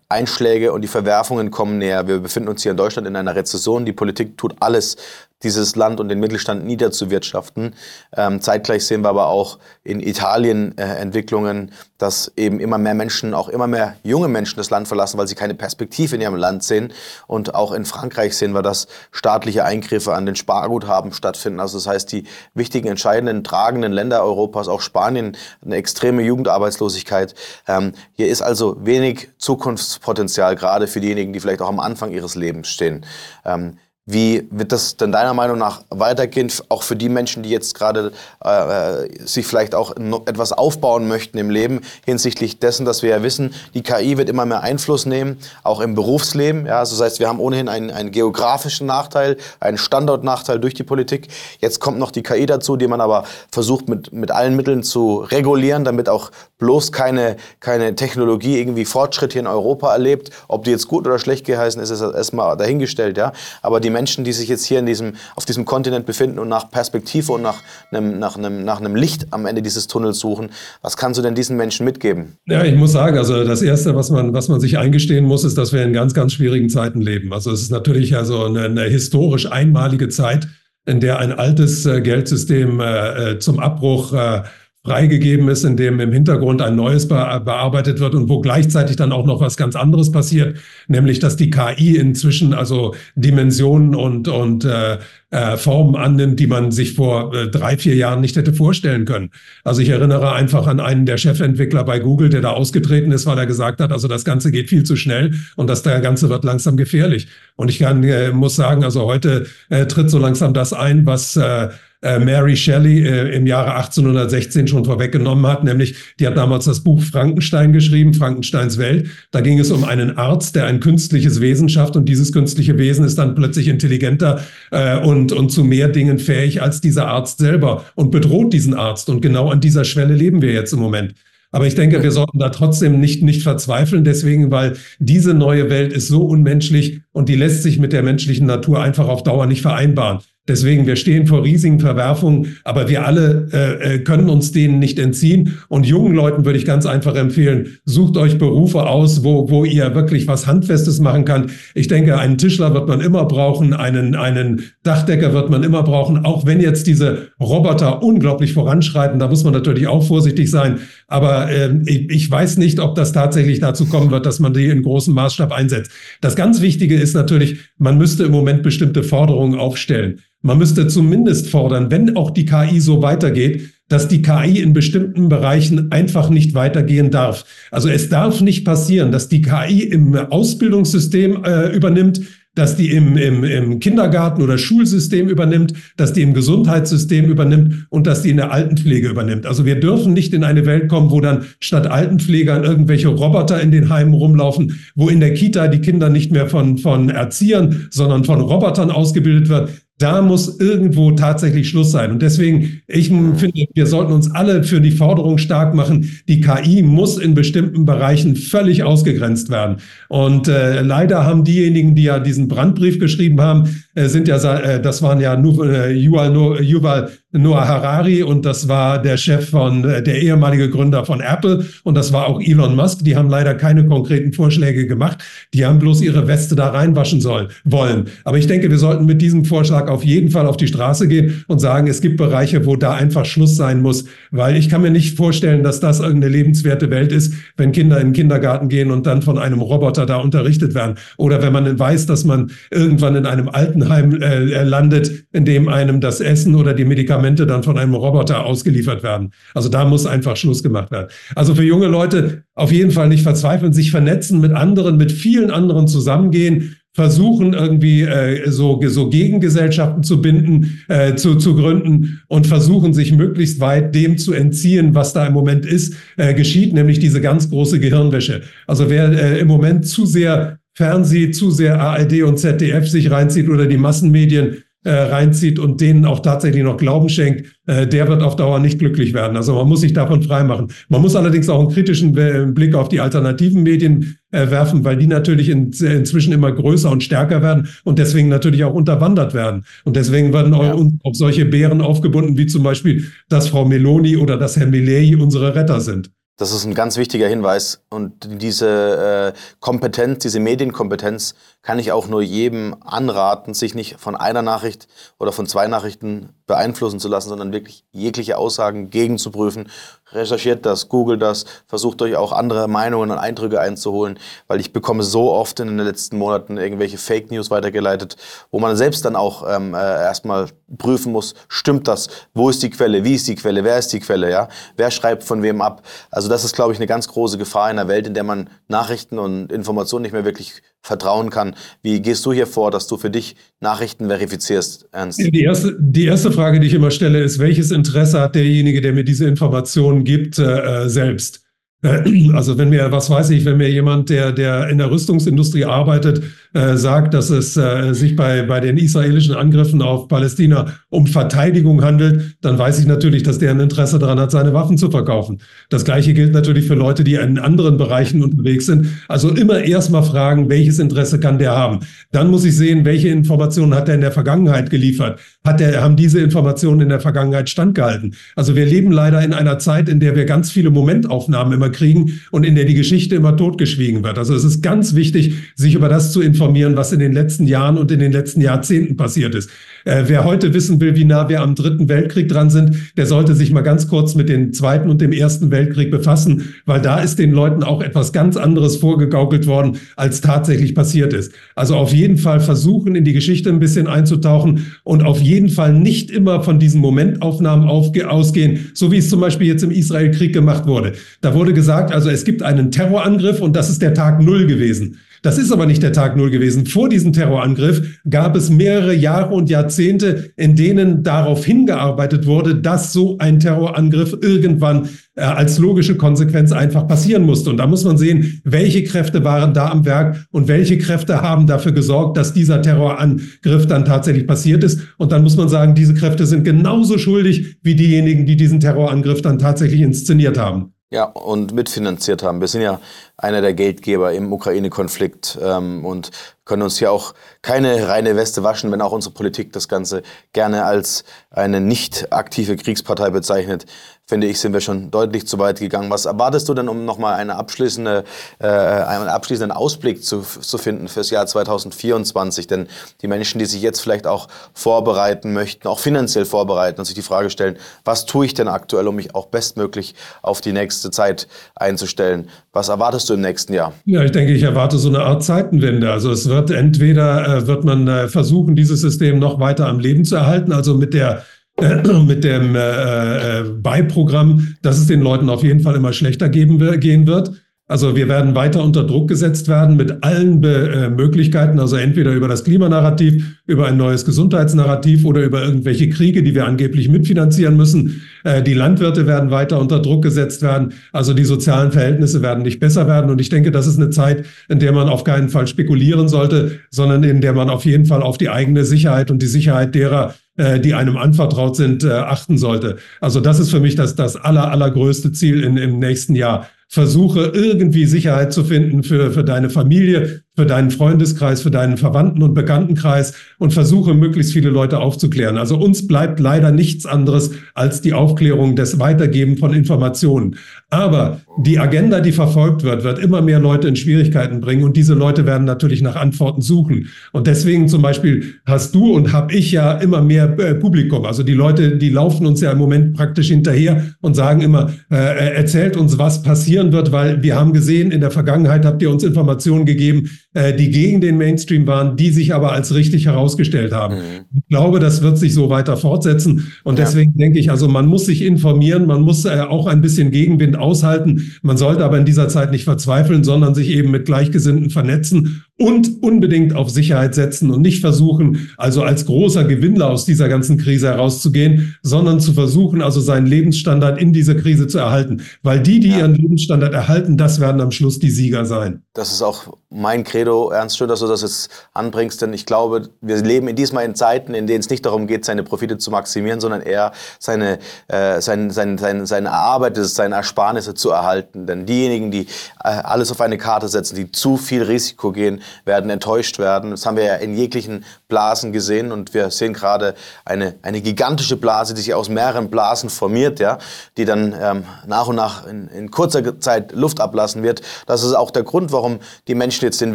Einschläge 0.08 0.72
und 0.72 0.80
die 0.80 0.88
Verwerfungen 0.88 1.50
kommen 1.50 1.78
näher. 1.78 2.06
Wir 2.06 2.20
befinden 2.20 2.48
uns 2.48 2.62
hier 2.62 2.70
in 2.70 2.78
Deutschland 2.78 3.06
in 3.06 3.14
einer 3.14 3.34
Rezession. 3.34 3.84
Die 3.84 3.92
Politik 3.92 4.38
tut 4.38 4.56
alles, 4.60 4.96
dieses 5.42 5.76
Land 5.76 6.00
und 6.00 6.08
den 6.08 6.18
Mittelstand 6.18 6.64
niederzuwirtschaften. 6.64 7.74
Ähm, 8.16 8.40
zeitgleich 8.40 8.86
sehen 8.86 9.02
wir 9.02 9.10
aber 9.10 9.28
auch 9.28 9.58
in 9.84 10.00
Italien 10.00 10.76
äh, 10.78 10.82
Entwicklungen, 10.96 11.72
dass 11.96 12.32
eben 12.36 12.60
immer 12.60 12.78
mehr 12.78 12.94
Menschen, 12.94 13.34
auch 13.34 13.48
immer 13.48 13.66
mehr 13.66 13.96
junge 14.02 14.28
Menschen 14.28 14.56
das 14.56 14.70
Land 14.70 14.88
verlassen, 14.88 15.18
weil 15.18 15.28
sie 15.28 15.34
keine 15.34 15.54
Perspektive 15.54 16.16
in 16.16 16.22
ihrem 16.22 16.36
Land 16.36 16.64
sehen. 16.64 16.92
Und 17.26 17.54
auch 17.54 17.72
in 17.72 17.84
Frankreich 17.84 18.36
sehen 18.36 18.52
wir, 18.52 18.62
dass 18.62 18.88
staatliche 19.12 19.64
Eingriffe 19.64 20.14
an 20.14 20.26
den 20.26 20.34
Sparguthaben 20.36 21.12
stattfinden. 21.12 21.60
Also 21.60 21.78
das 21.78 21.86
heißt, 21.86 22.10
die 22.10 22.24
wichtigen, 22.54 22.88
entscheidenden, 22.88 23.44
tragenden 23.44 23.92
Länder 23.92 24.22
Europas, 24.22 24.68
auch 24.68 24.80
Spanien, 24.80 25.36
eine 25.64 25.76
extreme 25.76 26.22
Jugendarbeitslosigkeit. 26.22 27.34
Ähm, 27.66 27.92
hier 28.12 28.28
ist 28.28 28.42
also 28.42 28.76
wenig 28.84 29.30
Zukunftspotenzial, 29.38 30.56
gerade 30.56 30.88
für 30.88 31.00
diejenigen, 31.00 31.32
die 31.32 31.40
vielleicht 31.40 31.62
auch 31.62 31.68
am 31.68 31.80
Anfang 31.80 32.12
ihres 32.12 32.34
Lebens 32.34 32.68
stehen. 32.68 33.06
Ähm, 33.44 33.78
wie 34.10 34.48
wird 34.50 34.72
das 34.72 34.96
denn 34.96 35.12
deiner 35.12 35.34
Meinung 35.34 35.58
nach 35.58 35.82
weitergehen, 35.90 36.50
auch 36.70 36.82
für 36.82 36.96
die 36.96 37.10
Menschen, 37.10 37.42
die 37.42 37.50
jetzt 37.50 37.74
gerade 37.74 38.12
äh, 38.42 39.06
sich 39.26 39.46
vielleicht 39.46 39.74
auch 39.74 39.94
etwas 40.24 40.52
aufbauen 40.52 41.08
möchten 41.08 41.36
im 41.36 41.50
Leben, 41.50 41.82
hinsichtlich 42.06 42.58
dessen, 42.58 42.86
dass 42.86 43.02
wir 43.02 43.10
ja 43.10 43.22
wissen, 43.22 43.52
die 43.74 43.82
KI 43.82 44.16
wird 44.16 44.30
immer 44.30 44.46
mehr 44.46 44.62
Einfluss 44.62 45.04
nehmen, 45.04 45.36
auch 45.62 45.80
im 45.80 45.94
Berufsleben. 45.94 46.64
Ja, 46.64 46.78
also 46.78 46.96
das 46.96 47.04
heißt, 47.04 47.20
wir 47.20 47.28
haben 47.28 47.38
ohnehin 47.38 47.68
einen, 47.68 47.90
einen 47.90 48.10
geografischen 48.10 48.86
Nachteil, 48.86 49.36
einen 49.60 49.76
Standortnachteil 49.76 50.58
durch 50.58 50.72
die 50.72 50.84
Politik. 50.84 51.28
Jetzt 51.60 51.78
kommt 51.78 51.98
noch 51.98 52.10
die 52.10 52.22
KI 52.22 52.46
dazu, 52.46 52.78
die 52.78 52.86
man 52.86 53.02
aber 53.02 53.24
versucht 53.50 53.90
mit, 53.90 54.10
mit 54.14 54.30
allen 54.30 54.56
Mitteln 54.56 54.84
zu 54.84 55.18
regulieren, 55.18 55.84
damit 55.84 56.08
auch 56.08 56.30
bloß 56.56 56.92
keine, 56.92 57.36
keine 57.60 57.94
Technologie 57.94 58.58
irgendwie 58.58 58.86
Fortschritt 58.86 59.34
hier 59.34 59.40
in 59.40 59.46
Europa 59.46 59.92
erlebt. 59.92 60.30
Ob 60.48 60.64
die 60.64 60.70
jetzt 60.70 60.88
gut 60.88 61.06
oder 61.06 61.18
schlecht 61.18 61.44
geheißen 61.44 61.82
ist, 61.82 61.90
ist 61.90 62.00
erstmal 62.00 62.56
dahingestellt. 62.56 63.18
Ja, 63.18 63.32
aber 63.60 63.80
die 63.80 63.90
Menschen, 63.98 64.22
die 64.22 64.32
sich 64.32 64.48
jetzt 64.48 64.64
hier 64.64 64.78
in 64.78 64.86
diesem, 64.86 65.14
auf 65.34 65.44
diesem 65.44 65.64
Kontinent 65.64 66.06
befinden 66.06 66.38
und 66.38 66.48
nach 66.48 66.70
Perspektive 66.70 67.32
und 67.32 67.42
nach 67.42 67.56
einem, 67.90 68.20
nach, 68.20 68.36
einem, 68.36 68.64
nach 68.64 68.78
einem 68.78 68.94
Licht 68.94 69.26
am 69.32 69.44
Ende 69.44 69.60
dieses 69.60 69.88
Tunnels 69.88 70.20
suchen, 70.20 70.50
was 70.82 70.96
kannst 70.96 71.18
du 71.18 71.22
denn 71.22 71.34
diesen 71.34 71.56
Menschen 71.56 71.84
mitgeben? 71.84 72.36
Ja, 72.46 72.62
ich 72.62 72.76
muss 72.76 72.92
sagen, 72.92 73.18
also 73.18 73.42
das 73.42 73.60
Erste, 73.60 73.96
was 73.96 74.10
man, 74.10 74.32
was 74.32 74.48
man 74.48 74.60
sich 74.60 74.78
eingestehen 74.78 75.24
muss, 75.24 75.42
ist, 75.42 75.58
dass 75.58 75.72
wir 75.72 75.82
in 75.82 75.92
ganz, 75.92 76.14
ganz 76.14 76.32
schwierigen 76.34 76.68
Zeiten 76.68 77.00
leben. 77.00 77.32
Also 77.32 77.50
es 77.50 77.60
ist 77.60 77.72
natürlich 77.72 78.16
also 78.16 78.44
eine, 78.44 78.66
eine 78.66 78.84
historisch 78.84 79.50
einmalige 79.50 80.08
Zeit, 80.08 80.46
in 80.86 81.00
der 81.00 81.18
ein 81.18 81.32
altes 81.32 81.84
äh, 81.84 82.00
Geldsystem 82.00 82.78
äh, 82.80 83.32
äh 83.32 83.38
zum 83.40 83.58
Abbruch 83.58 84.12
äh, 84.12 84.42
freigegeben 84.84 85.48
ist, 85.48 85.64
in 85.64 85.76
dem 85.76 86.00
im 86.00 86.12
Hintergrund 86.12 86.62
ein 86.62 86.76
neues 86.76 87.08
bearbeitet 87.08 88.00
wird 88.00 88.14
und 88.14 88.28
wo 88.28 88.40
gleichzeitig 88.40 88.96
dann 88.96 89.12
auch 89.12 89.26
noch 89.26 89.40
was 89.40 89.56
ganz 89.56 89.76
anderes 89.76 90.12
passiert, 90.12 90.58
nämlich 90.86 91.18
dass 91.18 91.36
die 91.36 91.50
KI 91.50 91.96
inzwischen 91.96 92.54
also 92.54 92.94
Dimensionen 93.14 93.94
und, 93.94 94.28
und 94.28 94.64
äh, 94.64 94.98
äh, 95.30 95.58
Formen 95.58 95.94
annimmt, 95.94 96.40
die 96.40 96.46
man 96.46 96.70
sich 96.70 96.94
vor 96.94 97.34
äh, 97.34 97.48
drei, 97.48 97.76
vier 97.76 97.96
Jahren 97.96 98.20
nicht 98.22 98.36
hätte 98.36 98.54
vorstellen 98.54 99.04
können. 99.04 99.30
Also 99.62 99.82
ich 99.82 99.90
erinnere 99.90 100.32
einfach 100.32 100.66
an 100.66 100.80
einen 100.80 101.04
der 101.04 101.18
Chefentwickler 101.18 101.84
bei 101.84 101.98
Google, 101.98 102.30
der 102.30 102.40
da 102.40 102.52
ausgetreten 102.52 103.12
ist, 103.12 103.26
weil 103.26 103.36
er 103.36 103.46
gesagt 103.46 103.80
hat, 103.80 103.92
also 103.92 104.08
das 104.08 104.24
Ganze 104.24 104.50
geht 104.50 104.70
viel 104.70 104.84
zu 104.84 104.96
schnell 104.96 105.34
und 105.56 105.68
das 105.68 105.82
Ganze 105.82 106.30
wird 106.30 106.44
langsam 106.44 106.78
gefährlich. 106.78 107.28
Und 107.56 107.68
ich 107.68 107.80
kann, 107.80 108.02
äh, 108.04 108.30
muss 108.30 108.56
sagen, 108.56 108.84
also 108.84 109.02
heute 109.02 109.46
äh, 109.68 109.86
tritt 109.86 110.08
so 110.08 110.18
langsam 110.18 110.54
das 110.54 110.72
ein, 110.72 111.04
was 111.04 111.36
äh, 111.36 111.68
Mary 112.00 112.56
Shelley 112.56 113.06
äh, 113.06 113.34
im 113.34 113.46
Jahre 113.46 113.74
1816 113.74 114.68
schon 114.68 114.84
vorweggenommen 114.84 115.46
hat, 115.46 115.64
nämlich 115.64 115.96
die 116.20 116.26
hat 116.26 116.36
damals 116.36 116.64
das 116.64 116.84
Buch 116.84 117.02
Frankenstein 117.02 117.72
geschrieben, 117.72 118.14
Frankensteins 118.14 118.78
Welt. 118.78 119.08
Da 119.30 119.40
ging 119.40 119.58
es 119.58 119.70
um 119.70 119.84
einen 119.84 120.16
Arzt, 120.16 120.54
der 120.54 120.66
ein 120.66 120.80
künstliches 120.80 121.40
Wesen 121.40 121.68
schafft 121.68 121.96
und 121.96 122.08
dieses 122.08 122.32
künstliche 122.32 122.78
Wesen 122.78 123.04
ist 123.04 123.18
dann 123.18 123.34
plötzlich 123.34 123.68
intelligenter 123.68 124.42
äh, 124.70 124.98
und, 124.98 125.32
und 125.32 125.50
zu 125.50 125.64
mehr 125.64 125.88
Dingen 125.88 126.18
fähig 126.18 126.62
als 126.62 126.80
dieser 126.80 127.08
Arzt 127.08 127.38
selber 127.38 127.84
und 127.96 128.10
bedroht 128.10 128.52
diesen 128.52 128.74
Arzt. 128.74 129.08
Und 129.08 129.20
genau 129.20 129.50
an 129.50 129.60
dieser 129.60 129.84
Schwelle 129.84 130.14
leben 130.14 130.40
wir 130.40 130.52
jetzt 130.52 130.72
im 130.72 130.78
Moment. 130.78 131.14
Aber 131.50 131.66
ich 131.66 131.74
denke, 131.74 132.02
wir 132.02 132.10
sollten 132.10 132.38
da 132.38 132.50
trotzdem 132.50 133.00
nicht, 133.00 133.22
nicht 133.22 133.42
verzweifeln, 133.42 134.04
deswegen, 134.04 134.50
weil 134.50 134.76
diese 134.98 135.32
neue 135.32 135.70
Welt 135.70 135.92
ist 135.92 136.08
so 136.08 136.26
unmenschlich 136.26 137.00
und 137.12 137.28
die 137.28 137.36
lässt 137.36 137.62
sich 137.62 137.78
mit 137.78 137.92
der 137.92 138.02
menschlichen 138.02 138.46
Natur 138.46 138.82
einfach 138.82 139.08
auf 139.08 139.22
Dauer 139.22 139.46
nicht 139.46 139.62
vereinbaren. 139.62 140.20
Deswegen, 140.48 140.86
wir 140.86 140.96
stehen 140.96 141.26
vor 141.26 141.44
riesigen 141.44 141.78
Verwerfungen, 141.78 142.56
aber 142.64 142.88
wir 142.88 143.06
alle 143.06 143.48
äh, 143.52 143.96
äh, 143.96 143.98
können 143.98 144.30
uns 144.30 144.50
denen 144.50 144.78
nicht 144.78 144.98
entziehen. 144.98 145.58
Und 145.68 145.86
jungen 145.86 146.14
Leuten 146.14 146.46
würde 146.46 146.58
ich 146.58 146.64
ganz 146.64 146.86
einfach 146.86 147.14
empfehlen, 147.14 147.78
sucht 147.84 148.16
euch 148.16 148.38
Berufe 148.38 148.86
aus, 148.86 149.22
wo, 149.22 149.50
wo 149.50 149.64
ihr 149.64 149.94
wirklich 149.94 150.26
was 150.26 150.46
Handfestes 150.46 151.00
machen 151.00 151.26
kann. 151.26 151.50
Ich 151.74 151.88
denke, 151.88 152.18
einen 152.18 152.38
Tischler 152.38 152.72
wird 152.72 152.88
man 152.88 153.02
immer 153.02 153.26
brauchen, 153.26 153.74
einen, 153.74 154.14
einen 154.14 154.62
Dachdecker 154.82 155.34
wird 155.34 155.50
man 155.50 155.62
immer 155.62 155.82
brauchen, 155.82 156.24
auch 156.24 156.46
wenn 156.46 156.60
jetzt 156.60 156.86
diese 156.86 157.28
Roboter 157.38 158.02
unglaublich 158.02 158.54
voranschreiten. 158.54 159.18
Da 159.18 159.28
muss 159.28 159.44
man 159.44 159.52
natürlich 159.52 159.86
auch 159.86 160.02
vorsichtig 160.02 160.50
sein. 160.50 160.78
Aber 161.08 161.50
äh, 161.50 161.74
ich, 161.86 162.10
ich 162.10 162.30
weiß 162.30 162.58
nicht, 162.58 162.78
ob 162.80 162.94
das 162.94 163.12
tatsächlich 163.12 163.60
dazu 163.60 163.86
kommen 163.86 164.10
wird, 164.10 164.26
dass 164.26 164.40
man 164.40 164.52
die 164.52 164.66
in 164.66 164.82
großem 164.82 165.14
Maßstab 165.14 165.52
einsetzt. 165.52 165.90
Das 166.20 166.36
ganz 166.36 166.60
Wichtige 166.60 166.96
ist 166.96 167.14
natürlich, 167.14 167.60
man 167.78 167.96
müsste 167.96 168.24
im 168.24 168.32
Moment 168.32 168.62
bestimmte 168.62 169.02
Forderungen 169.02 169.58
aufstellen. 169.58 170.20
Man 170.42 170.58
müsste 170.58 170.86
zumindest 170.86 171.48
fordern, 171.48 171.90
wenn 171.90 172.14
auch 172.16 172.30
die 172.30 172.44
KI 172.44 172.78
so 172.78 173.02
weitergeht, 173.02 173.70
dass 173.88 174.06
die 174.06 174.20
KI 174.20 174.60
in 174.60 174.74
bestimmten 174.74 175.30
Bereichen 175.30 175.90
einfach 175.90 176.28
nicht 176.28 176.54
weitergehen 176.54 177.10
darf. 177.10 177.46
Also 177.70 177.88
es 177.88 178.10
darf 178.10 178.42
nicht 178.42 178.66
passieren, 178.66 179.10
dass 179.10 179.28
die 179.28 179.40
KI 179.40 179.84
im 179.84 180.14
Ausbildungssystem 180.14 181.42
äh, 181.42 181.74
übernimmt, 181.74 182.20
dass 182.58 182.76
die 182.76 182.90
im, 182.90 183.16
im, 183.16 183.44
im 183.44 183.78
Kindergarten 183.78 184.42
oder 184.42 184.58
Schulsystem 184.58 185.28
übernimmt, 185.28 185.72
dass 185.96 186.12
die 186.12 186.22
im 186.22 186.34
Gesundheitssystem 186.34 187.26
übernimmt 187.26 187.86
und 187.90 188.06
dass 188.06 188.22
die 188.22 188.30
in 188.30 188.36
der 188.36 188.50
Altenpflege 188.50 189.08
übernimmt. 189.08 189.46
Also 189.46 189.64
wir 189.64 189.78
dürfen 189.78 190.12
nicht 190.12 190.34
in 190.34 190.44
eine 190.44 190.66
Welt 190.66 190.88
kommen, 190.88 191.10
wo 191.10 191.20
dann 191.20 191.44
statt 191.60 191.86
Altenpflegern 191.86 192.64
irgendwelche 192.64 193.08
Roboter 193.08 193.60
in 193.60 193.70
den 193.70 193.88
Heimen 193.88 194.14
rumlaufen, 194.14 194.78
wo 194.96 195.08
in 195.08 195.20
der 195.20 195.34
Kita 195.34 195.68
die 195.68 195.80
Kinder 195.80 196.08
nicht 196.10 196.32
mehr 196.32 196.48
von, 196.48 196.78
von 196.78 197.10
Erziehern, 197.10 197.86
sondern 197.90 198.24
von 198.24 198.40
Robotern 198.40 198.90
ausgebildet 198.90 199.48
wird 199.48 199.70
da 199.98 200.22
muss 200.22 200.60
irgendwo 200.60 201.10
tatsächlich 201.10 201.68
Schluss 201.68 201.90
sein. 201.90 202.12
Und 202.12 202.22
deswegen, 202.22 202.82
ich 202.86 203.08
finde, 203.08 203.66
wir 203.74 203.86
sollten 203.86 204.12
uns 204.12 204.30
alle 204.30 204.62
für 204.62 204.80
die 204.80 204.92
Forderung 204.92 205.38
stark 205.38 205.74
machen, 205.74 206.08
die 206.28 206.40
KI 206.40 206.82
muss 206.82 207.18
in 207.18 207.34
bestimmten 207.34 207.84
Bereichen 207.84 208.36
völlig 208.36 208.84
ausgegrenzt 208.84 209.50
werden. 209.50 209.78
Und 210.08 210.46
äh, 210.46 210.82
leider 210.82 211.24
haben 211.24 211.42
diejenigen, 211.42 211.96
die 211.96 212.04
ja 212.04 212.20
diesen 212.20 212.46
Brandbrief 212.46 213.00
geschrieben 213.00 213.40
haben, 213.40 213.82
sind 214.06 214.28
ja, 214.28 214.36
äh, 214.58 214.80
das 214.80 215.02
waren 215.02 215.20
ja 215.20 215.34
äh, 215.34 215.92
Yuval, 215.92 217.10
Noah 217.32 217.68
Harari 217.68 218.22
und 218.22 218.46
das 218.46 218.68
war 218.68 219.02
der 219.02 219.18
Chef 219.18 219.50
von, 219.50 219.84
äh, 219.84 220.02
der 220.02 220.22
ehemalige 220.22 220.70
Gründer 220.70 221.04
von 221.04 221.20
Apple 221.20 221.66
und 221.84 221.94
das 221.94 222.12
war 222.12 222.26
auch 222.26 222.40
Elon 222.40 222.74
Musk. 222.74 223.04
Die 223.04 223.16
haben 223.16 223.28
leider 223.28 223.54
keine 223.54 223.86
konkreten 223.86 224.32
Vorschläge 224.32 224.86
gemacht. 224.86 225.22
Die 225.52 225.66
haben 225.66 225.78
bloß 225.78 226.00
ihre 226.00 226.26
Weste 226.26 226.56
da 226.56 226.68
reinwaschen 226.68 227.20
sollen, 227.20 227.48
wollen. 227.64 228.06
Aber 228.24 228.38
ich 228.38 228.46
denke, 228.46 228.70
wir 228.70 228.78
sollten 228.78 229.04
mit 229.04 229.20
diesem 229.20 229.44
Vorschlag 229.44 229.88
auf 229.88 230.04
jeden 230.04 230.30
Fall 230.30 230.46
auf 230.46 230.56
die 230.56 230.68
Straße 230.68 231.06
gehen 231.06 231.44
und 231.48 231.58
sagen, 231.58 231.86
es 231.86 232.00
gibt 232.00 232.16
Bereiche, 232.16 232.64
wo 232.64 232.76
da 232.76 232.94
einfach 232.94 233.26
Schluss 233.26 233.56
sein 233.56 233.82
muss, 233.82 234.04
weil 234.30 234.56
ich 234.56 234.70
kann 234.70 234.80
mir 234.80 234.90
nicht 234.90 235.16
vorstellen, 235.16 235.62
dass 235.62 235.80
das 235.80 236.00
irgendeine 236.00 236.32
lebenswerte 236.32 236.90
Welt 236.90 237.12
ist, 237.12 237.34
wenn 237.58 237.72
Kinder 237.72 238.00
in 238.00 238.08
den 238.08 238.12
Kindergarten 238.14 238.68
gehen 238.68 238.90
und 238.90 239.06
dann 239.06 239.20
von 239.20 239.36
einem 239.36 239.60
Roboter 239.60 240.06
da 240.06 240.16
unterrichtet 240.16 240.74
werden. 240.74 240.94
Oder 241.18 241.42
wenn 241.42 241.52
man 241.52 241.78
weiß, 241.78 242.06
dass 242.06 242.24
man 242.24 242.50
irgendwann 242.70 243.16
in 243.16 243.26
einem 243.26 243.48
Altenheim 243.90 244.22
äh, 244.22 244.62
landet, 244.62 245.26
in 245.32 245.44
dem 245.44 245.68
einem 245.68 246.00
das 246.00 246.20
Essen 246.20 246.54
oder 246.54 246.74
die 246.74 246.84
Medikamente 246.84 247.08
Medikamente 247.08 247.46
dann 247.46 247.62
von 247.62 247.78
einem 247.78 247.94
Roboter 247.94 248.44
ausgeliefert 248.44 249.02
werden. 249.02 249.30
Also 249.54 249.68
da 249.68 249.84
muss 249.84 250.06
einfach 250.06 250.36
Schluss 250.36 250.62
gemacht 250.62 250.90
werden. 250.90 251.08
Also 251.34 251.54
für 251.54 251.64
junge 251.64 251.86
Leute 251.86 252.44
auf 252.54 252.72
jeden 252.72 252.90
Fall 252.90 253.08
nicht 253.08 253.22
verzweifeln, 253.22 253.72
sich 253.72 253.90
vernetzen 253.90 254.40
mit 254.40 254.52
anderen, 254.52 254.96
mit 254.96 255.12
vielen 255.12 255.50
anderen 255.50 255.88
zusammengehen, 255.88 256.76
versuchen 256.94 257.52
irgendwie 257.52 258.02
äh, 258.02 258.50
so, 258.50 258.80
so 258.86 259.08
Gegengesellschaften 259.08 260.02
zu 260.02 260.20
binden, 260.20 260.80
äh, 260.88 261.14
zu, 261.14 261.36
zu 261.36 261.54
gründen 261.54 262.20
und 262.26 262.46
versuchen 262.46 262.92
sich 262.92 263.12
möglichst 263.12 263.60
weit 263.60 263.94
dem 263.94 264.18
zu 264.18 264.32
entziehen, 264.32 264.94
was 264.94 265.12
da 265.12 265.26
im 265.26 265.32
Moment 265.32 265.64
ist, 265.64 265.94
äh, 266.16 266.34
geschieht, 266.34 266.74
nämlich 266.74 266.98
diese 266.98 267.20
ganz 267.20 267.50
große 267.50 267.78
Gehirnwäsche. 267.78 268.42
Also 268.66 268.90
wer 268.90 269.12
äh, 269.12 269.38
im 269.38 269.46
Moment 269.46 269.86
zu 269.86 270.06
sehr 270.06 270.57
Fernseh, 270.78 271.32
zu 271.32 271.50
sehr 271.50 271.80
ARD 271.80 272.22
und 272.22 272.38
ZDF 272.38 272.86
sich 272.86 273.10
reinzieht 273.10 273.48
oder 273.48 273.66
die 273.66 273.76
Massenmedien, 273.76 274.58
äh, 274.84 274.92
reinzieht 274.92 275.58
und 275.58 275.80
denen 275.80 276.04
auch 276.04 276.20
tatsächlich 276.20 276.62
noch 276.62 276.76
Glauben 276.76 277.08
schenkt, 277.08 277.52
äh, 277.66 277.84
der 277.84 278.06
wird 278.06 278.22
auf 278.22 278.36
Dauer 278.36 278.60
nicht 278.60 278.78
glücklich 278.78 279.12
werden. 279.12 279.36
Also 279.36 279.56
man 279.56 279.66
muss 279.66 279.80
sich 279.80 279.92
davon 279.92 280.22
freimachen. 280.22 280.68
Man 280.88 281.02
muss 281.02 281.16
allerdings 281.16 281.48
auch 281.48 281.58
einen 281.58 281.70
kritischen 281.70 282.12
Blick 282.54 282.76
auf 282.76 282.88
die 282.88 283.00
alternativen 283.00 283.64
Medien 283.64 284.18
äh, 284.30 284.48
werfen, 284.52 284.84
weil 284.84 284.96
die 284.96 285.08
natürlich 285.08 285.48
in, 285.48 285.72
inzwischen 285.72 286.32
immer 286.32 286.52
größer 286.52 286.92
und 286.92 287.02
stärker 287.02 287.42
werden 287.42 287.66
und 287.82 287.98
deswegen 287.98 288.28
natürlich 288.28 288.62
auch 288.62 288.74
unterwandert 288.74 289.34
werden. 289.34 289.64
Und 289.84 289.96
deswegen 289.96 290.32
werden 290.32 290.52
ja. 290.52 290.74
auch, 290.74 290.86
auch 291.02 291.14
solche 291.14 291.44
Bären 291.44 291.80
aufgebunden, 291.80 292.38
wie 292.38 292.46
zum 292.46 292.62
Beispiel, 292.62 293.04
dass 293.28 293.48
Frau 293.48 293.64
Meloni 293.64 294.16
oder 294.16 294.36
dass 294.36 294.56
Herr 294.56 294.68
Milei 294.68 295.16
unsere 295.16 295.56
Retter 295.56 295.80
sind. 295.80 296.12
Das 296.38 296.52
ist 296.52 296.64
ein 296.64 296.74
ganz 296.74 296.96
wichtiger 296.96 297.26
Hinweis. 297.26 297.82
Und 297.90 298.40
diese 298.40 299.34
äh, 299.34 299.38
Kompetenz, 299.58 300.20
diese 300.20 300.38
Medienkompetenz 300.38 301.34
kann 301.62 301.80
ich 301.80 301.90
auch 301.90 302.06
nur 302.06 302.22
jedem 302.22 302.76
anraten, 302.80 303.54
sich 303.54 303.74
nicht 303.74 303.98
von 303.98 304.14
einer 304.14 304.40
Nachricht 304.40 304.86
oder 305.18 305.32
von 305.32 305.48
zwei 305.48 305.66
Nachrichten 305.66 306.30
beeinflussen 306.46 307.00
zu 307.00 307.08
lassen, 307.08 307.28
sondern 307.28 307.52
wirklich 307.52 307.84
jegliche 307.90 308.38
Aussagen 308.38 308.88
gegenzuprüfen. 308.88 309.68
Recherchiert 310.12 310.64
das, 310.64 310.88
googelt 310.88 311.20
das, 311.20 311.44
versucht 311.66 312.00
euch 312.00 312.16
auch 312.16 312.32
andere 312.32 312.66
Meinungen 312.66 313.10
und 313.10 313.18
Eindrücke 313.18 313.60
einzuholen, 313.60 314.18
weil 314.46 314.58
ich 314.58 314.72
bekomme 314.72 315.02
so 315.02 315.30
oft 315.32 315.60
in 315.60 315.68
den 315.68 315.78
letzten 315.78 316.16
Monaten 316.16 316.56
irgendwelche 316.56 316.96
Fake 316.96 317.30
News 317.30 317.50
weitergeleitet, 317.50 318.16
wo 318.50 318.58
man 318.58 318.76
selbst 318.76 319.04
dann 319.04 319.16
auch 319.16 319.44
ähm, 319.46 319.74
äh, 319.74 319.78
erstmal 319.78 320.46
prüfen 320.78 321.12
muss, 321.12 321.34
stimmt 321.48 321.88
das? 321.88 322.08
Wo 322.32 322.48
ist 322.48 322.62
die 322.62 322.70
Quelle? 322.70 323.04
Wie 323.04 323.14
ist 323.14 323.28
die 323.28 323.34
Quelle? 323.34 323.64
Wer 323.64 323.78
ist 323.78 323.92
die 323.92 324.00
Quelle? 324.00 324.30
Ja? 324.30 324.48
Wer 324.76 324.90
schreibt 324.90 325.24
von 325.24 325.42
wem 325.42 325.60
ab? 325.60 325.82
Also 326.10 326.28
das 326.28 326.44
ist, 326.44 326.54
glaube 326.54 326.72
ich, 326.72 326.78
eine 326.78 326.86
ganz 326.86 327.08
große 327.08 327.36
Gefahr 327.36 327.70
in 327.70 327.78
einer 327.78 327.88
Welt, 327.88 328.06
in 328.06 328.14
der 328.14 328.24
man 328.24 328.48
Nachrichten 328.66 329.18
und 329.18 329.52
Informationen 329.52 330.02
nicht 330.02 330.12
mehr 330.12 330.24
wirklich 330.24 330.62
vertrauen 330.82 331.30
kann. 331.30 331.54
Wie 331.82 332.00
gehst 332.00 332.24
du 332.24 332.32
hier 332.32 332.46
vor, 332.46 332.70
dass 332.70 332.86
du 332.86 332.96
für 332.96 333.10
dich 333.10 333.36
Nachrichten 333.60 334.06
verifizierst, 334.06 334.88
Ernst? 334.92 335.18
Die 335.18 335.42
erste, 335.42 335.76
die 335.78 336.06
erste 336.06 336.32
Frage, 336.32 336.60
die 336.60 336.66
ich 336.66 336.74
immer 336.74 336.90
stelle, 336.90 337.20
ist, 337.20 337.38
welches 337.38 337.70
Interesse 337.70 338.20
hat 338.20 338.34
derjenige, 338.34 338.80
der 338.80 338.92
mir 338.92 339.04
diese 339.04 339.26
Informationen 339.26 340.04
gibt, 340.04 340.38
äh, 340.38 340.88
selbst? 340.88 341.44
Äh, 341.82 342.30
also 342.34 342.58
wenn 342.58 342.70
mir, 342.70 342.90
was 342.90 343.10
weiß 343.10 343.30
ich, 343.30 343.44
wenn 343.44 343.56
mir 343.56 343.70
jemand, 343.70 344.10
der, 344.10 344.32
der 344.32 344.68
in 344.68 344.78
der 344.78 344.90
Rüstungsindustrie 344.90 345.64
arbeitet, 345.64 346.22
äh, 346.54 346.76
sagt, 346.76 347.14
dass 347.14 347.30
es 347.30 347.56
äh, 347.56 347.92
sich 347.92 348.16
bei, 348.16 348.42
bei 348.42 348.60
den 348.60 348.76
israelischen 348.78 349.34
Angriffen 349.34 349.82
auf 349.82 350.08
Palästina 350.08 350.72
um 350.88 351.06
Verteidigung 351.06 351.82
handelt, 351.82 352.36
dann 352.40 352.58
weiß 352.58 352.78
ich 352.78 352.86
natürlich, 352.86 353.22
dass 353.22 353.38
der 353.38 353.50
ein 353.50 353.60
Interesse 353.60 353.98
daran 353.98 354.18
hat, 354.18 354.30
seine 354.30 354.54
Waffen 354.54 354.78
zu 354.78 354.90
verkaufen. 354.90 355.40
Das 355.68 355.84
Gleiche 355.84 356.14
gilt 356.14 356.32
natürlich 356.32 356.66
für 356.66 356.74
Leute, 356.74 357.04
die 357.04 357.14
in 357.14 357.38
anderen 357.38 357.76
Bereichen 357.76 358.22
unterwegs 358.22 358.66
sind. 358.66 358.86
Also 359.08 359.30
immer 359.30 359.60
erstmal 359.60 360.02
fragen, 360.02 360.48
welches 360.48 360.78
Interesse 360.78 361.20
kann 361.20 361.38
der 361.38 361.52
haben. 361.52 361.80
Dann 362.12 362.30
muss 362.30 362.44
ich 362.44 362.56
sehen, 362.56 362.84
welche 362.84 363.08
Informationen 363.08 363.74
hat 363.74 363.88
er 363.88 363.96
in 363.96 364.00
der 364.00 364.12
Vergangenheit 364.12 364.70
geliefert. 364.70 365.20
Hat 365.48 365.62
er, 365.62 365.80
haben 365.80 365.96
diese 365.96 366.20
Informationen 366.20 366.82
in 366.82 366.88
der 366.90 367.00
Vergangenheit 367.00 367.48
standgehalten? 367.48 368.14
Also 368.36 368.54
wir 368.54 368.66
leben 368.66 368.92
leider 368.92 369.22
in 369.22 369.32
einer 369.32 369.58
Zeit, 369.58 369.88
in 369.88 369.98
der 369.98 370.14
wir 370.14 370.26
ganz 370.26 370.50
viele 370.50 370.68
Momentaufnahmen 370.68 371.54
immer 371.54 371.70
kriegen 371.70 372.20
und 372.30 372.44
in 372.44 372.54
der 372.54 372.66
die 372.66 372.74
Geschichte 372.74 373.14
immer 373.14 373.34
totgeschwiegen 373.34 374.04
wird. 374.04 374.18
Also 374.18 374.34
es 374.34 374.44
ist 374.44 374.62
ganz 374.62 374.94
wichtig, 374.94 375.32
sich 375.54 375.74
über 375.74 375.88
das 375.88 376.12
zu 376.12 376.20
informieren, 376.20 376.76
was 376.76 376.92
in 376.92 376.98
den 376.98 377.14
letzten 377.14 377.46
Jahren 377.46 377.78
und 377.78 377.90
in 377.90 377.98
den 377.98 378.12
letzten 378.12 378.42
Jahrzehnten 378.42 378.98
passiert 378.98 379.34
ist. 379.34 379.48
Äh, 379.88 380.04
wer 380.06 380.24
heute 380.24 380.52
wissen 380.52 380.82
will, 380.82 380.96
wie 380.96 381.06
nah 381.06 381.30
wir 381.30 381.40
am 381.40 381.54
Dritten 381.54 381.88
Weltkrieg 381.88 382.28
dran 382.28 382.50
sind, 382.50 382.76
der 382.98 383.06
sollte 383.06 383.34
sich 383.34 383.52
mal 383.52 383.62
ganz 383.62 383.88
kurz 383.88 384.14
mit 384.14 384.28
dem 384.28 384.52
Zweiten 384.52 384.90
und 384.90 385.00
dem 385.00 385.12
Ersten 385.12 385.50
Weltkrieg 385.50 385.90
befassen, 385.90 386.54
weil 386.66 386.82
da 386.82 387.00
ist 387.00 387.18
den 387.18 387.32
Leuten 387.32 387.62
auch 387.62 387.80
etwas 387.80 388.12
ganz 388.12 388.36
anderes 388.36 388.76
vorgegaukelt 388.76 389.46
worden, 389.46 389.78
als 389.96 390.20
tatsächlich 390.20 390.74
passiert 390.74 391.14
ist. 391.14 391.32
Also 391.54 391.74
auf 391.74 391.94
jeden 391.94 392.18
Fall 392.18 392.40
versuchen, 392.40 392.96
in 392.96 393.04
die 393.04 393.14
Geschichte 393.14 393.48
ein 393.48 393.60
bisschen 393.60 393.86
einzutauchen 393.86 394.66
und 394.84 395.02
auf 395.02 395.22
jeden 395.22 395.48
Fall 395.48 395.72
nicht 395.72 396.10
immer 396.10 396.42
von 396.42 396.58
diesen 396.58 396.82
Momentaufnahmen 396.82 397.66
ausgehen, 397.66 398.70
so 398.74 398.92
wie 398.92 398.98
es 398.98 399.08
zum 399.08 399.20
Beispiel 399.20 399.46
jetzt 399.46 399.62
im 399.62 399.70
Israel-Krieg 399.70 400.34
gemacht 400.34 400.66
wurde. 400.66 400.92
Da 401.22 401.34
wurde 401.34 401.54
gesagt, 401.54 401.94
also 401.94 402.10
es 402.10 402.26
gibt 402.26 402.42
einen 402.42 402.70
Terrorangriff 402.70 403.40
und 403.40 403.56
das 403.56 403.70
ist 403.70 403.80
der 403.80 403.94
Tag 403.94 404.22
Null 404.22 404.46
gewesen. 404.46 404.98
Das 405.22 405.38
ist 405.38 405.52
aber 405.52 405.66
nicht 405.66 405.82
der 405.82 405.92
Tag 405.92 406.16
Null 406.16 406.30
gewesen. 406.30 406.66
Vor 406.66 406.88
diesem 406.88 407.12
Terrorangriff 407.12 408.00
gab 408.08 408.36
es 408.36 408.50
mehrere 408.50 408.94
Jahre 408.94 409.34
und 409.34 409.50
Jahrzehnte, 409.50 410.30
in 410.36 410.56
denen 410.56 411.02
darauf 411.02 411.44
hingearbeitet 411.44 412.26
wurde, 412.26 412.56
dass 412.56 412.92
so 412.92 413.18
ein 413.18 413.40
Terrorangriff 413.40 414.16
irgendwann 414.20 414.88
äh, 415.16 415.22
als 415.22 415.58
logische 415.58 415.96
Konsequenz 415.96 416.52
einfach 416.52 416.86
passieren 416.86 417.24
musste. 417.24 417.50
Und 417.50 417.56
da 417.56 417.66
muss 417.66 417.84
man 417.84 417.98
sehen, 417.98 418.40
welche 418.44 418.84
Kräfte 418.84 419.24
waren 419.24 419.54
da 419.54 419.70
am 419.70 419.84
Werk 419.84 420.26
und 420.30 420.46
welche 420.48 420.78
Kräfte 420.78 421.20
haben 421.22 421.46
dafür 421.46 421.72
gesorgt, 421.72 422.16
dass 422.16 422.32
dieser 422.32 422.62
Terrorangriff 422.62 423.66
dann 423.66 423.84
tatsächlich 423.84 424.26
passiert 424.26 424.62
ist. 424.62 424.80
Und 424.96 425.12
dann 425.12 425.22
muss 425.22 425.36
man 425.36 425.48
sagen, 425.48 425.74
diese 425.74 425.94
Kräfte 425.94 426.26
sind 426.26 426.44
genauso 426.44 426.98
schuldig 426.98 427.56
wie 427.62 427.74
diejenigen, 427.74 428.26
die 428.26 428.36
diesen 428.36 428.60
Terrorangriff 428.60 429.22
dann 429.22 429.38
tatsächlich 429.38 429.80
inszeniert 429.80 430.38
haben. 430.38 430.72
Ja, 430.90 431.04
und 431.04 431.52
mitfinanziert 431.52 432.22
haben. 432.22 432.40
Wir 432.40 432.48
sind 432.48 432.62
ja 432.62 432.80
einer 433.18 433.42
der 433.42 433.52
Geldgeber 433.52 434.14
im 434.14 434.32
Ukraine-Konflikt 434.32 435.38
ähm, 435.42 435.84
und 435.84 436.10
können 436.46 436.62
uns 436.62 436.78
hier 436.78 436.90
auch 436.90 437.12
keine 437.42 437.88
reine 437.88 438.16
Weste 438.16 438.42
waschen, 438.42 438.72
wenn 438.72 438.80
auch 438.80 438.92
unsere 438.92 439.12
Politik 439.12 439.52
das 439.52 439.68
Ganze 439.68 440.02
gerne 440.32 440.64
als 440.64 441.04
eine 441.30 441.60
nicht 441.60 442.10
aktive 442.10 442.56
Kriegspartei 442.56 443.10
bezeichnet. 443.10 443.66
Finde 444.08 444.26
ich, 444.26 444.40
sind 444.40 444.54
wir 444.54 444.62
schon 444.62 444.90
deutlich 444.90 445.26
zu 445.26 445.38
weit 445.38 445.58
gegangen. 445.58 445.90
Was 445.90 446.06
erwartest 446.06 446.48
du 446.48 446.54
denn, 446.54 446.70
um 446.70 446.86
nochmal 446.86 447.16
eine 447.16 447.36
abschließende, 447.36 448.04
äh, 448.38 448.46
einen 448.46 449.06
abschließenden 449.06 449.52
Ausblick 449.54 450.02
zu, 450.02 450.22
zu 450.22 450.56
finden 450.56 450.88
fürs 450.88 451.10
Jahr 451.10 451.26
2024? 451.26 452.46
Denn 452.46 452.68
die 453.02 453.06
Menschen, 453.06 453.38
die 453.38 453.44
sich 453.44 453.60
jetzt 453.60 453.80
vielleicht 453.80 454.06
auch 454.06 454.28
vorbereiten 454.54 455.34
möchten, 455.34 455.68
auch 455.68 455.78
finanziell 455.78 456.24
vorbereiten 456.24 456.80
und 456.80 456.86
sich 456.86 456.94
die 456.94 457.02
Frage 457.02 457.28
stellen, 457.28 457.58
was 457.84 458.06
tue 458.06 458.24
ich 458.24 458.32
denn 458.32 458.48
aktuell, 458.48 458.88
um 458.88 458.96
mich 458.96 459.14
auch 459.14 459.26
bestmöglich 459.26 459.94
auf 460.22 460.40
die 460.40 460.52
nächste 460.52 460.90
Zeit 460.90 461.28
einzustellen? 461.54 462.30
Was 462.54 462.70
erwartest 462.70 463.10
du 463.10 463.14
im 463.14 463.20
nächsten 463.20 463.52
Jahr? 463.52 463.74
Ja, 463.84 464.02
ich 464.04 464.12
denke, 464.12 464.32
ich 464.32 464.42
erwarte 464.42 464.78
so 464.78 464.88
eine 464.88 465.00
Art 465.00 465.22
Zeitenwende. 465.22 465.92
Also 465.92 466.10
es 466.10 466.26
wird 466.30 466.50
entweder, 466.50 467.28
äh, 467.28 467.46
wird 467.46 467.62
man 467.64 467.86
äh, 467.86 468.08
versuchen, 468.08 468.56
dieses 468.56 468.80
System 468.80 469.18
noch 469.18 469.38
weiter 469.38 469.66
am 469.66 469.78
Leben 469.78 470.06
zu 470.06 470.16
erhalten, 470.16 470.52
also 470.52 470.72
mit 470.72 470.94
der 470.94 471.24
mit 472.06 472.24
dem 472.24 472.54
äh, 472.54 473.40
äh, 473.40 473.42
Beiprogramm, 473.44 474.54
dass 474.62 474.78
es 474.78 474.86
den 474.86 475.00
Leuten 475.00 475.28
auf 475.28 475.42
jeden 475.42 475.60
Fall 475.60 475.74
immer 475.74 475.92
schlechter 475.92 476.28
geben, 476.28 476.58
gehen 476.80 477.06
wird. 477.06 477.32
Also 477.70 477.94
wir 477.94 478.08
werden 478.08 478.34
weiter 478.34 478.64
unter 478.64 478.82
Druck 478.84 479.08
gesetzt 479.08 479.46
werden 479.46 479.76
mit 479.76 480.02
allen 480.02 480.40
Be 480.40 480.70
äh, 480.70 480.88
Möglichkeiten, 480.88 481.60
also 481.60 481.76
entweder 481.76 482.14
über 482.14 482.26
das 482.26 482.42
Klimanarrativ, 482.42 483.42
über 483.46 483.66
ein 483.66 483.76
neues 483.76 484.06
Gesundheitsnarrativ 484.06 485.04
oder 485.04 485.22
über 485.22 485.44
irgendwelche 485.44 485.90
Kriege, 485.90 486.22
die 486.22 486.34
wir 486.34 486.46
angeblich 486.46 486.88
mitfinanzieren 486.88 487.58
müssen. 487.58 488.00
Äh, 488.24 488.42
die 488.42 488.54
Landwirte 488.54 489.06
werden 489.06 489.30
weiter 489.30 489.60
unter 489.60 489.80
Druck 489.80 490.02
gesetzt 490.02 490.40
werden. 490.40 490.72
Also 490.92 491.12
die 491.12 491.26
sozialen 491.26 491.70
Verhältnisse 491.70 492.22
werden 492.22 492.42
nicht 492.42 492.58
besser 492.58 492.86
werden. 492.86 493.10
Und 493.10 493.20
ich 493.20 493.28
denke, 493.28 493.50
das 493.50 493.66
ist 493.66 493.76
eine 493.76 493.90
Zeit, 493.90 494.24
in 494.48 494.60
der 494.60 494.72
man 494.72 494.88
auf 494.88 495.04
keinen 495.04 495.28
Fall 495.28 495.46
spekulieren 495.46 496.08
sollte, 496.08 496.60
sondern 496.70 497.04
in 497.04 497.20
der 497.20 497.34
man 497.34 497.50
auf 497.50 497.66
jeden 497.66 497.84
Fall 497.84 498.02
auf 498.02 498.16
die 498.16 498.30
eigene 498.30 498.64
Sicherheit 498.64 499.10
und 499.10 499.20
die 499.20 499.26
Sicherheit 499.26 499.74
derer, 499.74 500.14
äh, 500.38 500.60
die 500.60 500.72
einem 500.72 500.96
anvertraut 500.96 501.56
sind, 501.56 501.84
äh, 501.84 501.90
achten 501.90 502.38
sollte. 502.38 502.76
Also 503.00 503.20
das 503.20 503.38
ist 503.38 503.50
für 503.50 503.60
mich 503.60 503.74
das, 503.74 503.94
das 503.94 504.16
aller, 504.16 504.50
allergrößte 504.50 505.12
Ziel 505.12 505.44
in, 505.44 505.56
im 505.56 505.78
nächsten 505.78 506.14
Jahr 506.14 506.48
versuche 506.68 507.32
irgendwie 507.34 507.86
Sicherheit 507.86 508.32
zu 508.32 508.44
finden 508.44 508.82
für, 508.82 509.10
für 509.10 509.24
deine 509.24 509.50
Familie, 509.50 510.22
für 510.38 510.46
deinen 510.46 510.70
Freundeskreis, 510.70 511.42
für 511.42 511.50
deinen 511.50 511.76
Verwandten 511.76 512.22
und 512.22 512.32
Bekanntenkreis 512.32 513.12
und 513.38 513.52
versuche 513.52 513.92
möglichst 513.92 514.32
viele 514.32 514.50
Leute 514.50 514.78
aufzuklären. 514.78 515.36
Also 515.36 515.58
uns 515.58 515.88
bleibt 515.88 516.20
leider 516.20 516.52
nichts 516.52 516.86
anderes 516.86 517.32
als 517.54 517.80
die 517.80 517.92
Aufklärung 517.92 518.54
des 518.54 518.78
Weitergeben 518.78 519.36
von 519.36 519.52
Informationen. 519.52 520.36
Aber 520.70 521.22
die 521.38 521.58
Agenda, 521.58 521.98
die 521.98 522.12
verfolgt 522.12 522.62
wird, 522.62 522.84
wird 522.84 523.00
immer 523.00 523.20
mehr 523.20 523.40
Leute 523.40 523.66
in 523.66 523.74
Schwierigkeiten 523.74 524.40
bringen 524.40 524.62
und 524.62 524.76
diese 524.76 524.94
Leute 524.94 525.26
werden 525.26 525.44
natürlich 525.44 525.82
nach 525.82 525.96
Antworten 525.96 526.40
suchen. 526.40 526.88
Und 527.10 527.26
deswegen 527.26 527.66
zum 527.66 527.82
Beispiel 527.82 528.34
hast 528.46 528.76
du 528.76 528.92
und 528.94 529.12
habe 529.12 529.34
ich 529.34 529.50
ja 529.50 529.72
immer 529.72 530.02
mehr 530.02 530.38
äh, 530.38 530.54
Publikum. 530.54 531.04
Also 531.04 531.24
die 531.24 531.34
Leute, 531.34 531.78
die 531.78 531.88
laufen 531.88 532.26
uns 532.26 532.40
ja 532.42 532.52
im 532.52 532.58
Moment 532.58 532.96
praktisch 532.96 533.26
hinterher 533.26 533.86
und 534.02 534.14
sagen 534.14 534.40
immer, 534.40 534.70
äh, 534.88 534.94
äh 534.94 535.34
erzählt 535.34 535.76
uns, 535.76 535.98
was 535.98 536.22
passieren 536.22 536.70
wird, 536.70 536.92
weil 536.92 537.24
wir 537.24 537.34
haben 537.34 537.52
gesehen, 537.52 537.90
in 537.90 538.00
der 538.00 538.12
Vergangenheit 538.12 538.64
habt 538.64 538.82
ihr 538.82 538.90
uns 538.90 539.02
Informationen 539.02 539.66
gegeben, 539.66 540.10
äh, 540.34 540.54
die 540.54 540.70
gegen 540.70 541.00
den 541.00 541.16
Mainstream 541.16 541.66
waren, 541.66 541.96
die 541.96 542.10
sich 542.10 542.34
aber 542.34 542.52
als 542.52 542.74
richtig 542.74 543.06
herausgestellt 543.06 543.72
haben. 543.72 543.96
Mhm. 543.96 544.24
Ich 544.34 544.46
glaube, 544.48 544.78
das 544.78 545.02
wird 545.02 545.18
sich 545.18 545.32
so 545.32 545.48
weiter 545.48 545.76
fortsetzen. 545.76 546.52
Und 546.64 546.78
ja. 546.78 546.84
deswegen 546.84 547.16
denke 547.16 547.38
ich, 547.38 547.50
also 547.50 547.66
man 547.66 547.86
muss 547.86 548.06
sich 548.06 548.22
informieren, 548.22 548.86
man 548.86 549.00
muss 549.00 549.24
äh, 549.24 549.40
auch 549.40 549.66
ein 549.66 549.80
bisschen 549.80 550.10
Gegenwind 550.10 550.58
aushalten. 550.58 551.32
Man 551.42 551.56
sollte 551.56 551.84
aber 551.84 551.98
in 551.98 552.04
dieser 552.04 552.28
Zeit 552.28 552.50
nicht 552.50 552.64
verzweifeln, 552.64 553.24
sondern 553.24 553.54
sich 553.54 553.70
eben 553.70 553.90
mit 553.90 554.04
Gleichgesinnten 554.04 554.70
vernetzen 554.70 555.44
und 555.58 556.02
unbedingt 556.02 556.54
auf 556.54 556.70
Sicherheit 556.70 557.14
setzen 557.16 557.50
und 557.50 557.62
nicht 557.62 557.80
versuchen, 557.80 558.50
also 558.56 558.82
als 558.82 559.04
großer 559.06 559.44
Gewinner 559.44 559.90
aus 559.90 560.04
dieser 560.04 560.28
ganzen 560.28 560.56
Krise 560.56 560.86
herauszugehen, 560.88 561.76
sondern 561.82 562.20
zu 562.20 562.32
versuchen, 562.32 562.80
also 562.80 563.00
seinen 563.00 563.26
Lebensstandard 563.26 564.00
in 564.00 564.12
dieser 564.12 564.36
Krise 564.36 564.68
zu 564.68 564.78
erhalten. 564.78 565.22
Weil 565.42 565.60
die, 565.60 565.80
die 565.80 565.90
ja. 565.90 565.98
ihren 565.98 566.14
Lebensstandard 566.14 566.72
erhalten, 566.72 567.16
das 567.16 567.40
werden 567.40 567.60
am 567.60 567.72
Schluss 567.72 567.98
die 567.98 568.10
Sieger 568.10 568.46
sein. 568.46 568.82
Das 568.94 569.12
ist 569.12 569.20
auch 569.20 569.58
mein 569.70 570.04
Credo, 570.04 570.50
Ernst, 570.50 570.78
schön, 570.78 570.88
dass 570.88 571.00
du 571.00 571.06
das 571.08 571.22
jetzt 571.22 571.50
anbringst, 571.74 572.22
denn 572.22 572.32
ich 572.32 572.46
glaube, 572.46 572.88
wir 573.00 573.16
leben 573.16 573.48
in 573.48 573.56
diesmal 573.56 573.84
in 573.84 573.94
Zeiten, 573.94 574.34
in 574.34 574.46
denen 574.46 574.60
es 574.60 574.70
nicht 574.70 574.86
darum 574.86 575.06
geht, 575.06 575.24
seine 575.24 575.42
Profite 575.42 575.76
zu 575.76 575.90
maximieren, 575.90 576.40
sondern 576.40 576.62
eher 576.62 576.92
seine, 577.18 577.58
äh, 577.88 578.20
sein, 578.20 578.50
sein, 578.50 578.78
sein, 578.78 579.06
seine 579.06 579.28
Erarbeitete, 579.28 579.84
seine 579.84 580.14
Ersparnisse 580.14 580.74
zu 580.74 580.90
erhalten. 580.90 581.46
Denn 581.46 581.66
diejenigen, 581.66 582.10
die 582.10 582.22
äh, 582.62 582.68
alles 582.68 583.10
auf 583.10 583.20
eine 583.20 583.36
Karte 583.38 583.68
setzen, 583.68 583.96
die 583.96 584.10
zu 584.10 584.36
viel 584.36 584.62
Risiko 584.62 585.12
gehen, 585.12 585.42
werden 585.64 585.90
enttäuscht 585.90 586.38
werden. 586.38 586.70
Das 586.70 586.86
haben 586.86 586.96
wir 586.96 587.04
ja 587.04 587.14
in 587.16 587.34
jeglichen 587.34 587.84
Blasen 588.08 588.52
gesehen 588.52 588.92
und 588.92 589.14
wir 589.14 589.30
sehen 589.30 589.52
gerade 589.52 589.94
eine, 590.24 590.54
eine 590.62 590.80
gigantische 590.80 591.36
Blase, 591.36 591.74
die 591.74 591.80
sich 591.80 591.94
aus 591.94 592.08
mehreren 592.08 592.50
Blasen 592.50 592.90
formiert, 592.90 593.40
ja, 593.40 593.58
die 593.96 594.04
dann 594.04 594.34
ähm, 594.40 594.64
nach 594.86 595.08
und 595.08 595.16
nach 595.16 595.46
in, 595.46 595.68
in 595.68 595.90
kurzer 595.90 596.40
Zeit 596.40 596.72
Luft 596.72 597.00
ablassen 597.00 597.42
wird. 597.42 597.62
Das 597.86 598.02
ist 598.02 598.14
auch 598.14 598.30
der 598.30 598.42
Grund, 598.42 598.72
warum 598.72 599.00
die 599.26 599.34
Menschen 599.34 599.64
jetzt 599.64 599.80
den 599.80 599.94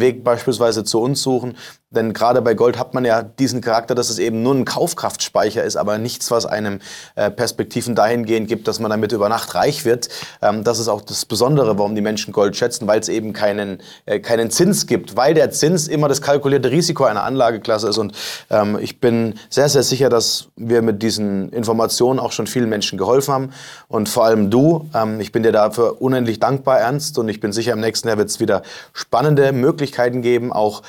Weg 0.00 0.24
beispielsweise 0.24 0.84
zu 0.84 1.00
uns 1.00 1.22
suchen. 1.22 1.56
Denn 1.94 2.12
gerade 2.12 2.42
bei 2.42 2.54
Gold 2.54 2.78
hat 2.78 2.94
man 2.94 3.04
ja 3.04 3.22
diesen 3.22 3.60
Charakter, 3.60 3.94
dass 3.94 4.10
es 4.10 4.18
eben 4.18 4.42
nur 4.42 4.54
ein 4.54 4.64
Kaufkraftspeicher 4.64 5.62
ist, 5.62 5.76
aber 5.76 5.98
nichts, 5.98 6.30
was 6.30 6.46
einem 6.46 6.80
äh, 7.14 7.30
Perspektiven 7.30 7.94
dahingehend 7.94 8.48
gibt, 8.48 8.68
dass 8.68 8.80
man 8.80 8.90
damit 8.90 9.12
über 9.12 9.28
Nacht 9.28 9.54
reich 9.54 9.84
wird. 9.84 10.08
Ähm, 10.42 10.64
das 10.64 10.78
ist 10.78 10.88
auch 10.88 11.00
das 11.00 11.24
Besondere, 11.24 11.78
warum 11.78 11.94
die 11.94 12.00
Menschen 12.00 12.32
Gold 12.32 12.56
schätzen, 12.56 12.86
weil 12.86 13.00
es 13.00 13.08
eben 13.08 13.32
keinen, 13.32 13.80
äh, 14.06 14.20
keinen 14.20 14.50
Zins 14.50 14.86
gibt, 14.86 15.16
weil 15.16 15.34
der 15.34 15.50
Zins 15.50 15.88
immer 15.88 16.08
das 16.08 16.22
kalkulierte 16.22 16.70
Risiko 16.70 17.04
einer 17.04 17.22
Anlageklasse 17.22 17.88
ist. 17.88 17.98
Und 17.98 18.12
ähm, 18.50 18.78
ich 18.80 19.00
bin 19.00 19.34
sehr, 19.48 19.68
sehr 19.68 19.82
sicher, 19.82 20.08
dass 20.08 20.48
wir 20.56 20.82
mit 20.82 21.02
diesen 21.02 21.50
Informationen 21.50 22.18
auch 22.18 22.32
schon 22.32 22.46
vielen 22.46 22.68
Menschen 22.68 22.98
geholfen 22.98 23.32
haben. 23.34 23.52
Und 23.88 24.08
vor 24.08 24.24
allem 24.24 24.50
du, 24.50 24.88
ähm, 24.94 25.20
ich 25.20 25.32
bin 25.32 25.42
dir 25.42 25.52
dafür 25.52 26.00
unendlich 26.00 26.40
dankbar, 26.40 26.80
Ernst. 26.80 27.18
Und 27.18 27.28
ich 27.28 27.40
bin 27.40 27.52
sicher, 27.52 27.72
im 27.72 27.80
nächsten 27.80 28.08
Jahr 28.08 28.18
wird 28.18 28.28
es 28.28 28.40
wieder 28.40 28.62
spannende 28.92 29.52
Möglichkeiten 29.52 30.22
geben, 30.22 30.52
auch 30.52 30.82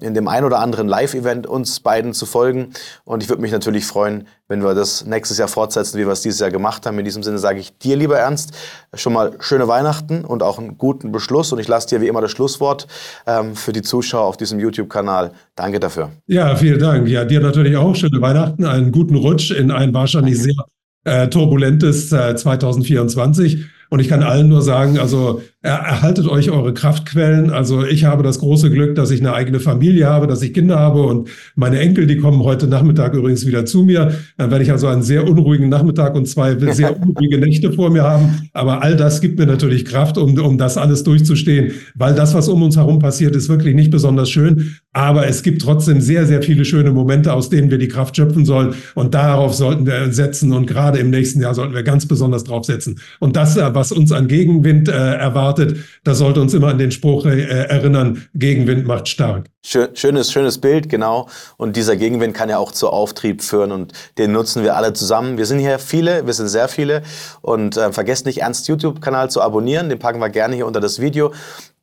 in 0.00 0.14
dem 0.14 0.28
einen 0.28 0.43
oder 0.44 0.60
anderen 0.60 0.88
Live-Event 0.88 1.46
uns 1.46 1.80
beiden 1.80 2.12
zu 2.12 2.26
folgen. 2.26 2.70
Und 3.04 3.22
ich 3.22 3.28
würde 3.28 3.42
mich 3.42 3.52
natürlich 3.52 3.84
freuen, 3.84 4.26
wenn 4.48 4.62
wir 4.62 4.74
das 4.74 5.04
nächstes 5.06 5.38
Jahr 5.38 5.48
fortsetzen, 5.48 5.98
wie 5.98 6.06
wir 6.06 6.12
es 6.12 6.22
dieses 6.22 6.40
Jahr 6.40 6.50
gemacht 6.50 6.86
haben. 6.86 6.98
In 6.98 7.04
diesem 7.04 7.22
Sinne 7.22 7.38
sage 7.38 7.58
ich 7.58 7.78
dir, 7.78 7.96
lieber 7.96 8.18
Ernst, 8.18 8.52
schon 8.92 9.12
mal 9.12 9.32
schöne 9.40 9.68
Weihnachten 9.68 10.24
und 10.24 10.42
auch 10.42 10.58
einen 10.58 10.78
guten 10.78 11.12
Beschluss. 11.12 11.52
Und 11.52 11.58
ich 11.58 11.68
lasse 11.68 11.88
dir 11.88 12.00
wie 12.00 12.08
immer 12.08 12.20
das 12.20 12.30
Schlusswort 12.30 12.86
ähm, 13.26 13.56
für 13.56 13.72
die 13.72 13.82
Zuschauer 13.82 14.26
auf 14.26 14.36
diesem 14.36 14.60
YouTube-Kanal. 14.60 15.32
Danke 15.56 15.80
dafür. 15.80 16.10
Ja, 16.26 16.54
vielen 16.56 16.78
Dank. 16.78 17.08
Ja, 17.08 17.24
dir 17.24 17.40
natürlich 17.40 17.76
auch 17.76 17.94
schöne 17.96 18.20
Weihnachten, 18.20 18.64
einen 18.64 18.92
guten 18.92 19.16
Rutsch 19.16 19.50
in 19.50 19.70
ein 19.70 19.94
wahrscheinlich 19.94 20.42
sehr 20.42 20.64
äh, 21.04 21.28
turbulentes 21.28 22.12
äh, 22.12 22.34
2024. 22.34 23.66
Und 23.90 24.00
ich 24.00 24.08
kann 24.08 24.22
allen 24.22 24.48
nur 24.48 24.62
sagen, 24.62 24.98
also 24.98 25.42
erhaltet 25.68 26.28
euch 26.28 26.50
eure 26.50 26.74
Kraftquellen. 26.74 27.50
Also 27.50 27.86
ich 27.86 28.04
habe 28.04 28.22
das 28.22 28.38
große 28.38 28.70
Glück, 28.70 28.94
dass 28.96 29.10
ich 29.10 29.20
eine 29.20 29.32
eigene 29.32 29.60
Familie 29.60 30.06
habe, 30.06 30.26
dass 30.26 30.42
ich 30.42 30.52
Kinder 30.52 30.78
habe 30.78 31.02
und 31.02 31.30
meine 31.54 31.78
Enkel, 31.78 32.06
die 32.06 32.18
kommen 32.18 32.44
heute 32.44 32.66
Nachmittag 32.66 33.14
übrigens 33.14 33.46
wieder 33.46 33.64
zu 33.64 33.84
mir. 33.84 34.12
Dann 34.36 34.50
werde 34.50 34.62
ich 34.62 34.70
also 34.70 34.88
einen 34.88 35.02
sehr 35.02 35.26
unruhigen 35.26 35.70
Nachmittag 35.70 36.16
und 36.16 36.28
zwei 36.28 36.54
sehr 36.72 37.00
unruhige 37.00 37.38
Nächte 37.38 37.72
vor 37.72 37.88
mir 37.88 38.02
haben. 38.02 38.50
Aber 38.52 38.82
all 38.82 38.94
das 38.94 39.22
gibt 39.22 39.38
mir 39.38 39.46
natürlich 39.46 39.86
Kraft, 39.86 40.18
um, 40.18 40.38
um 40.38 40.58
das 40.58 40.76
alles 40.76 41.02
durchzustehen, 41.02 41.72
weil 41.94 42.14
das, 42.14 42.34
was 42.34 42.48
um 42.48 42.62
uns 42.62 42.76
herum 42.76 42.98
passiert, 42.98 43.34
ist 43.34 43.48
wirklich 43.48 43.74
nicht 43.74 43.90
besonders 43.90 44.28
schön. 44.28 44.76
Aber 44.92 45.26
es 45.26 45.42
gibt 45.42 45.62
trotzdem 45.62 46.02
sehr, 46.02 46.26
sehr 46.26 46.42
viele 46.42 46.66
schöne 46.66 46.90
Momente, 46.90 47.32
aus 47.32 47.48
denen 47.48 47.70
wir 47.70 47.78
die 47.78 47.88
Kraft 47.88 48.16
schöpfen 48.16 48.44
sollen. 48.44 48.74
Und 48.94 49.14
darauf 49.14 49.54
sollten 49.54 49.86
wir 49.86 50.12
setzen. 50.12 50.52
Und 50.52 50.66
gerade 50.66 50.98
im 50.98 51.08
nächsten 51.08 51.40
Jahr 51.40 51.54
sollten 51.54 51.74
wir 51.74 51.82
ganz 51.82 52.06
besonders 52.06 52.44
drauf 52.44 52.66
setzen. 52.66 53.00
Und 53.18 53.34
das, 53.34 53.56
was 53.56 53.92
uns 53.92 54.12
an 54.12 54.28
Gegenwind 54.28 54.88
äh, 54.88 54.92
erwartet, 54.92 55.53
erwartet. 55.54 55.84
Das 56.04 56.18
sollte 56.18 56.40
uns 56.40 56.54
immer 56.54 56.68
an 56.68 56.78
den 56.78 56.90
Spruch 56.90 57.24
äh, 57.26 57.42
erinnern, 57.42 58.26
Gegenwind 58.34 58.86
macht 58.86 59.08
stark. 59.08 59.46
Schönes, 59.62 60.30
schönes 60.30 60.58
Bild, 60.60 60.88
genau. 60.88 61.28
Und 61.56 61.76
dieser 61.76 61.96
Gegenwind 61.96 62.34
kann 62.34 62.50
ja 62.50 62.58
auch 62.58 62.72
zu 62.72 62.90
Auftrieb 62.90 63.42
führen 63.42 63.72
und 63.72 63.92
den 64.18 64.32
nutzen 64.32 64.62
wir 64.62 64.76
alle 64.76 64.92
zusammen. 64.92 65.38
Wir 65.38 65.46
sind 65.46 65.58
hier 65.58 65.78
viele, 65.78 66.26
wir 66.26 66.34
sind 66.34 66.48
sehr 66.48 66.68
viele. 66.68 67.02
Und 67.40 67.76
äh, 67.76 67.92
vergesst 67.92 68.26
nicht, 68.26 68.42
Ernst 68.42 68.68
YouTube-Kanal 68.68 69.30
zu 69.30 69.40
abonnieren. 69.40 69.88
Den 69.88 69.98
packen 69.98 70.20
wir 70.20 70.28
gerne 70.28 70.54
hier 70.54 70.66
unter 70.66 70.80
das 70.80 71.00
Video 71.00 71.32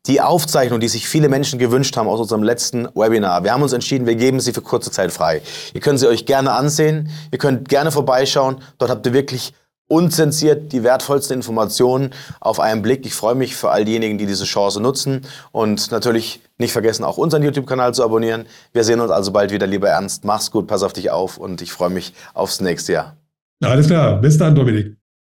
die 0.08 0.20
Aufzeichnung, 0.20 0.80
die 0.80 0.88
sich 0.88 1.08
viele 1.08 1.30
Menschen 1.30 1.60
gewünscht 1.60 1.96
haben 1.96 2.08
aus 2.08 2.20
unserem 2.20 2.42
letzten 2.42 2.88
Webinar. 2.96 3.44
Wir 3.44 3.54
haben 3.54 3.62
uns 3.62 3.72
entschieden, 3.72 4.08
wir 4.08 4.16
geben 4.16 4.40
sie 4.40 4.52
für 4.52 4.62
kurze 4.62 4.90
Zeit 4.90 5.12
frei. 5.12 5.44
Ihr 5.76 5.82
könnt 5.82 6.00
sie 6.00 6.08
euch 6.08 6.26
gerne 6.26 6.54
ansehen, 6.54 7.12
ihr 7.32 7.38
könnt 7.38 7.70
gerne 7.70 7.92
vorbeischauen. 7.92 8.58
Dort 8.80 8.90
habt 8.90 9.06
ihr 9.06 9.14
wirklich 9.14 9.54
unzensiert 9.92 10.72
die 10.72 10.84
wertvollsten 10.84 11.36
Informationen 11.36 12.12
auf 12.40 12.62
einen 12.62 12.82
Blick. 12.82 13.06
Ich 13.06 13.14
freue 13.14 13.36
mich 13.36 13.58
für 13.58 13.72
all 13.72 13.84
diejenigen, 13.84 14.18
die 14.18 14.26
diese 14.26 14.46
Chance 14.46 14.80
nutzen 14.80 15.22
und 15.52 15.92
natürlich 15.92 16.40
nicht 16.58 16.72
vergessen, 16.72 17.04
auch 17.04 17.18
unseren 17.18 17.44
YouTube-Kanal 17.44 17.94
zu 17.94 18.04
abonnieren. 18.04 18.46
Wir 18.72 18.86
sehen 18.86 19.02
uns 19.02 19.12
also 19.12 19.32
bald 19.32 19.52
wieder, 19.52 19.68
lieber 19.68 19.90
Ernst. 19.90 20.24
Mach's 20.24 20.50
gut, 20.50 20.68
pass 20.68 20.82
auf 20.82 20.94
dich 20.94 21.12
auf 21.12 21.38
und 21.38 21.62
ich 21.62 21.74
freue 21.74 21.90
mich 21.90 22.14
aufs 22.34 22.62
nächste 22.62 22.94
Jahr. 22.94 23.18
Alles 23.62 23.88
klar, 23.88 24.22
bis 24.22 24.38
dann, 24.38 24.56
Dominik. 24.56 25.01